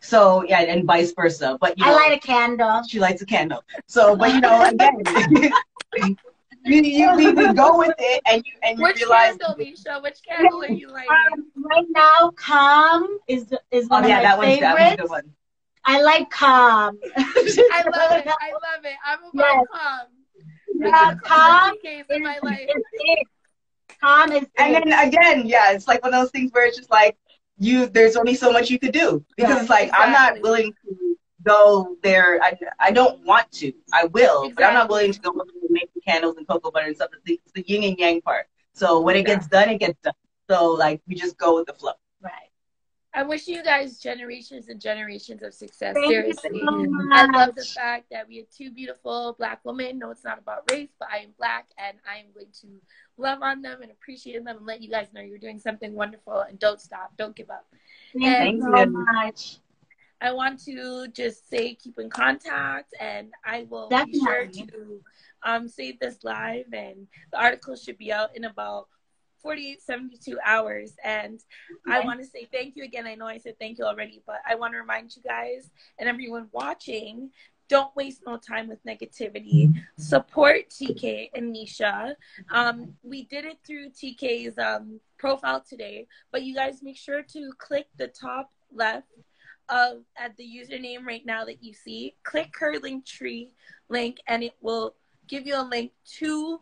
so, 0.00 0.44
yeah, 0.44 0.60
and 0.60 0.84
vice 0.84 1.12
versa. 1.12 1.56
But, 1.60 1.78
you 1.78 1.84
know, 1.84 1.92
I 1.92 2.08
light 2.08 2.12
a 2.12 2.20
candle. 2.26 2.82
she 2.82 2.98
lights 2.98 3.22
a 3.22 3.26
candle. 3.26 3.62
So, 3.86 4.16
but, 4.16 4.34
you 4.34 4.40
know, 4.40 4.64
again, 4.64 5.00
you, 6.64 6.82
you, 6.82 7.16
we, 7.16 7.32
we 7.32 7.52
go 7.54 7.78
with 7.78 7.94
it 7.98 8.22
and 8.26 8.42
you, 8.44 8.52
and 8.62 8.78
you 8.78 8.84
Which 8.84 8.96
realize, 8.96 9.36
candle, 9.38 9.54
Nisha? 9.56 10.02
Which 10.02 10.22
candle 10.22 10.62
are 10.62 10.68
you 10.68 10.88
lighting? 10.88 11.10
Um, 11.32 11.44
right 11.56 11.86
now, 11.90 12.30
calm 12.36 13.18
is 13.28 13.52
is 13.70 13.88
oh, 13.90 14.00
one 14.00 14.04
yeah, 14.04 14.18
of 14.18 14.22
that 14.22 14.38
my 14.38 14.46
one's, 14.46 14.58
that 14.60 14.78
one's 14.78 14.96
good 14.96 15.08
one. 15.10 15.34
I 15.84 16.02
like 16.02 16.30
calm. 16.30 16.98
I 17.16 17.82
love 17.84 18.12
it. 18.12 18.26
I 18.40 18.52
love 18.52 18.84
it. 18.84 18.96
I'm 19.04 19.24
about 19.24 19.34
Yes. 19.34 19.66
calm. 19.72 20.06
Yeah, 20.78 21.14
calm 21.22 21.74
is, 21.84 22.04
in 22.16 22.22
my 22.22 22.38
life. 22.38 22.68
is 22.68 22.82
it. 22.92 23.28
Calm 24.00 24.32
is 24.32 24.46
And 24.58 24.74
it. 24.74 24.84
then 24.84 24.92
again, 25.08 25.46
yeah, 25.46 25.72
it's 25.72 25.86
like 25.88 26.02
one 26.02 26.12
of 26.14 26.20
those 26.20 26.30
things 26.30 26.50
where 26.52 26.66
it's 26.66 26.76
just 26.76 26.90
like 26.90 27.16
you. 27.58 27.86
There's 27.86 28.16
only 28.16 28.34
so 28.34 28.52
much 28.52 28.70
you 28.70 28.78
could 28.78 28.92
do 28.92 29.24
because 29.36 29.56
Yeah, 29.56 29.60
it's 29.60 29.70
like 29.70 29.90
I'm 29.92 30.12
not 30.12 30.40
willing 30.42 30.72
to 30.72 31.16
go 31.44 31.96
there. 32.02 32.42
I, 32.42 32.58
I 32.78 32.90
don't 32.90 33.24
want 33.24 33.50
to. 33.52 33.72
I 33.92 34.04
will, 34.06 34.50
but 34.54 34.64
I'm 34.64 34.74
not 34.74 34.88
willing 34.88 35.12
to 35.12 35.20
go 35.20 35.30
and 35.30 35.70
make 35.70 35.92
the 35.94 36.00
candles 36.00 36.36
and 36.36 36.46
cocoa 36.46 36.70
butter 36.70 36.86
and 36.86 36.96
stuff. 36.96 37.10
It's 37.12 37.22
the, 37.24 37.40
it's 37.44 37.52
the 37.52 37.64
yin 37.66 37.84
and 37.84 37.98
yang 37.98 38.20
part. 38.20 38.46
So 38.74 39.00
when 39.00 39.16
it 39.16 39.26
gets 39.26 39.46
done, 39.46 39.68
it 39.68 39.78
gets 39.78 39.98
done. 40.02 40.14
So 40.50 40.72
like 40.72 41.00
we 41.06 41.14
just 41.14 41.38
go 41.38 41.56
with 41.56 41.66
the 41.66 41.74
flow. 41.74 41.92
Right. 42.20 42.32
I 43.14 43.22
wish 43.22 43.46
you 43.46 43.62
guys 43.62 43.98
generations 43.98 44.68
and 44.68 44.80
generations 44.80 45.42
of 45.42 45.52
success. 45.52 45.94
Thank 45.94 46.08
Seriously. 46.08 46.60
so. 46.62 46.90
I 47.12 47.26
love 47.26 47.54
the 47.54 47.64
fact 47.64 48.06
that 48.10 48.26
we 48.26 48.38
have 48.38 48.46
two 48.48 48.70
beautiful 48.70 49.34
black 49.38 49.60
women. 49.64 49.98
No, 49.98 50.10
it's 50.10 50.24
not 50.24 50.38
about 50.38 50.70
race, 50.70 50.88
but 50.98 51.08
I 51.12 51.18
am 51.18 51.30
black 51.36 51.66
and 51.76 51.98
I 52.10 52.18
am 52.20 52.26
going 52.34 52.46
to 52.62 52.68
love 53.18 53.42
on 53.42 53.60
them 53.60 53.82
and 53.82 53.90
appreciate 53.90 54.38
them 54.44 54.46
and 54.56 54.64
let 54.64 54.80
you 54.80 54.88
guys 54.88 55.08
know 55.12 55.20
you're 55.20 55.38
doing 55.38 55.58
something 55.58 55.94
wonderful 55.94 56.40
and 56.40 56.58
don't 56.58 56.80
stop. 56.80 57.12
Don't 57.18 57.36
give 57.36 57.50
up. 57.50 57.66
Thank 58.18 58.38
Thank 58.38 58.56
you 58.56 58.76
so 58.76 58.86
much. 58.86 59.58
I 60.22 60.30
want 60.32 60.62
to 60.64 61.08
just 61.08 61.50
say 61.50 61.74
keep 61.74 61.98
in 61.98 62.08
contact 62.08 62.94
and 63.00 63.28
I 63.44 63.66
will 63.68 63.88
be 63.88 64.20
sure 64.20 64.46
to 64.46 65.00
um, 65.42 65.68
save 65.68 65.98
this 65.98 66.22
live 66.22 66.66
and 66.72 67.08
the 67.32 67.40
article 67.40 67.74
should 67.74 67.98
be 67.98 68.12
out 68.12 68.36
in 68.36 68.44
about 68.44 68.86
48, 69.42 69.82
72 69.82 70.38
hours. 70.44 70.94
And 71.02 71.40
I 71.90 72.00
want 72.00 72.20
to 72.20 72.26
say 72.26 72.48
thank 72.52 72.76
you 72.76 72.84
again. 72.84 73.08
I 73.08 73.16
know 73.16 73.26
I 73.26 73.38
said 73.38 73.58
thank 73.58 73.78
you 73.78 73.84
already, 73.84 74.22
but 74.24 74.36
I 74.48 74.54
want 74.54 74.74
to 74.74 74.78
remind 74.78 75.14
you 75.16 75.22
guys 75.22 75.68
and 75.98 76.08
everyone 76.08 76.48
watching 76.52 77.30
don't 77.68 77.94
waste 77.96 78.22
no 78.24 78.36
time 78.36 78.68
with 78.68 78.84
negativity. 78.84 79.74
Support 79.96 80.70
TK 80.70 81.30
and 81.34 81.54
Nisha. 81.54 82.14
Um, 82.52 82.94
we 83.02 83.24
did 83.24 83.44
it 83.44 83.58
through 83.66 83.90
TK's 83.90 84.56
um, 84.58 85.00
profile 85.18 85.64
today, 85.68 86.06
but 86.30 86.42
you 86.42 86.54
guys 86.54 86.82
make 86.82 86.98
sure 86.98 87.22
to 87.22 87.52
click 87.58 87.86
the 87.96 88.08
top 88.08 88.52
left 88.72 89.08
of 89.68 90.02
at 90.16 90.36
the 90.36 90.44
username 90.44 91.04
right 91.06 91.24
now 91.24 91.44
that 91.44 91.62
you 91.62 91.72
see. 91.72 92.14
Click 92.24 92.52
her 92.58 92.78
link 92.78 93.04
tree 93.06 93.50
link, 93.88 94.18
and 94.26 94.42
it 94.42 94.54
will 94.60 94.94
give 95.28 95.46
you 95.46 95.56
a 95.56 95.62
link 95.62 95.92
to 96.18 96.60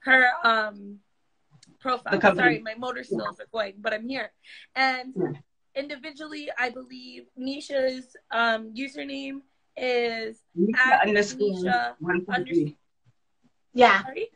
her 0.00 0.26
um 0.44 0.98
profile. 1.80 2.20
Sorry, 2.34 2.58
my 2.60 2.74
motor 2.74 3.04
skills 3.04 3.40
are 3.40 3.46
going, 3.52 3.74
but 3.78 3.92
I'm 3.92 4.08
here. 4.08 4.32
And 4.74 5.14
Yeah. 5.16 5.40
individually, 5.74 6.50
I 6.58 6.70
believe 6.70 7.26
Nisha's 7.38 8.16
um 8.30 8.74
username 8.74 9.42
is 9.76 10.42
Nisha 10.58 10.76
At 10.76 11.08
underscore 11.08 11.48
Nisha 11.48 11.94
one 11.98 12.44
two. 12.44 12.74
Yeah. 13.72 14.02
sorry. 14.02 14.28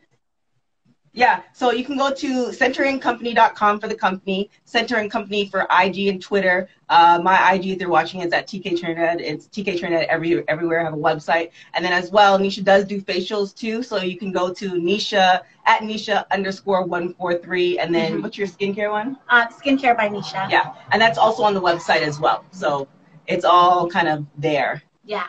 Yeah, 1.17 1.41
so 1.51 1.71
you 1.71 1.83
can 1.83 1.97
go 1.97 2.11
to 2.13 2.49
centeringcompany.com 2.49 3.79
for 3.79 3.87
the 3.87 3.95
company, 3.95 4.51
Center 4.65 4.97
and 4.97 5.09
Company 5.09 5.47
for 5.49 5.61
IG 5.81 6.09
and 6.09 6.21
Twitter. 6.21 6.69
Uh, 6.89 7.19
my 7.23 7.53
IG, 7.53 7.69
if 7.69 7.79
you're 7.81 7.89
watching, 7.89 8.21
is 8.21 8.31
at 8.33 8.45
TK 8.47 8.79
Trinidad. 8.79 9.19
It's 9.19 9.47
TK 9.47 9.79
Trinidad 9.79 10.05
every, 10.09 10.47
everywhere. 10.47 10.79
I 10.81 10.83
have 10.83 10.93
a 10.93 10.97
website. 10.97 11.49
And 11.73 11.83
then 11.83 11.91
as 11.91 12.11
well, 12.11 12.37
Nisha 12.37 12.63
does 12.63 12.85
do 12.85 13.01
facials 13.01 13.55
too. 13.55 13.81
So 13.81 13.97
you 13.97 14.15
can 14.15 14.31
go 14.31 14.53
to 14.53 14.73
Nisha, 14.73 15.41
at 15.65 15.81
Nisha 15.81 16.29
underscore 16.29 16.85
143. 16.85 17.79
And 17.79 17.95
then 17.95 18.19
Mhm. 18.19 18.21
what's 18.21 18.37
your 18.37 18.47
skincare 18.47 18.91
one? 18.91 19.17
Uh, 19.27 19.47
skincare 19.47 19.97
by 19.97 20.09
Nisha. 20.09 20.47
Yeah, 20.51 20.75
and 20.91 21.01
that's 21.01 21.17
also 21.17 21.41
on 21.41 21.55
the 21.55 21.61
website 21.61 22.01
as 22.01 22.19
well. 22.19 22.45
So 22.51 22.87
it's 23.25 23.43
all 23.43 23.89
kind 23.89 24.07
of 24.07 24.23
there. 24.37 24.83
Yeah. 25.03 25.25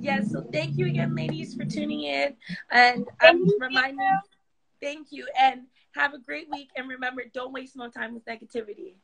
Yes, 0.00 0.32
so 0.32 0.42
thank 0.52 0.76
you 0.76 0.86
again, 0.86 1.14
ladies, 1.14 1.54
for 1.54 1.64
tuning 1.64 2.02
in. 2.02 2.34
And 2.72 3.06
Thank 3.20 3.22
I'm 3.22 3.46
you. 3.46 3.58
reminding 3.60 4.18
thank 4.80 5.08
you 5.10 5.26
and 5.38 5.62
have 5.92 6.14
a 6.14 6.18
great 6.18 6.48
week. 6.50 6.68
And 6.76 6.88
remember, 6.88 7.22
don't 7.32 7.52
waste 7.52 7.76
no 7.76 7.88
time 7.88 8.14
with 8.14 8.24
negativity. 8.24 8.94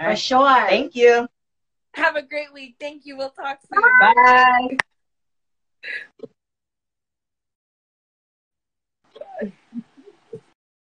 For 0.00 0.16
sure. 0.16 0.66
Thank 0.68 0.94
you. 0.94 1.28
Have 1.94 2.16
a 2.16 2.22
great 2.22 2.52
week. 2.52 2.76
Thank 2.78 3.06
you. 3.06 3.16
We'll 3.16 3.30
talk 3.30 3.58
soon. 3.72 3.82
Bye. 3.98 4.76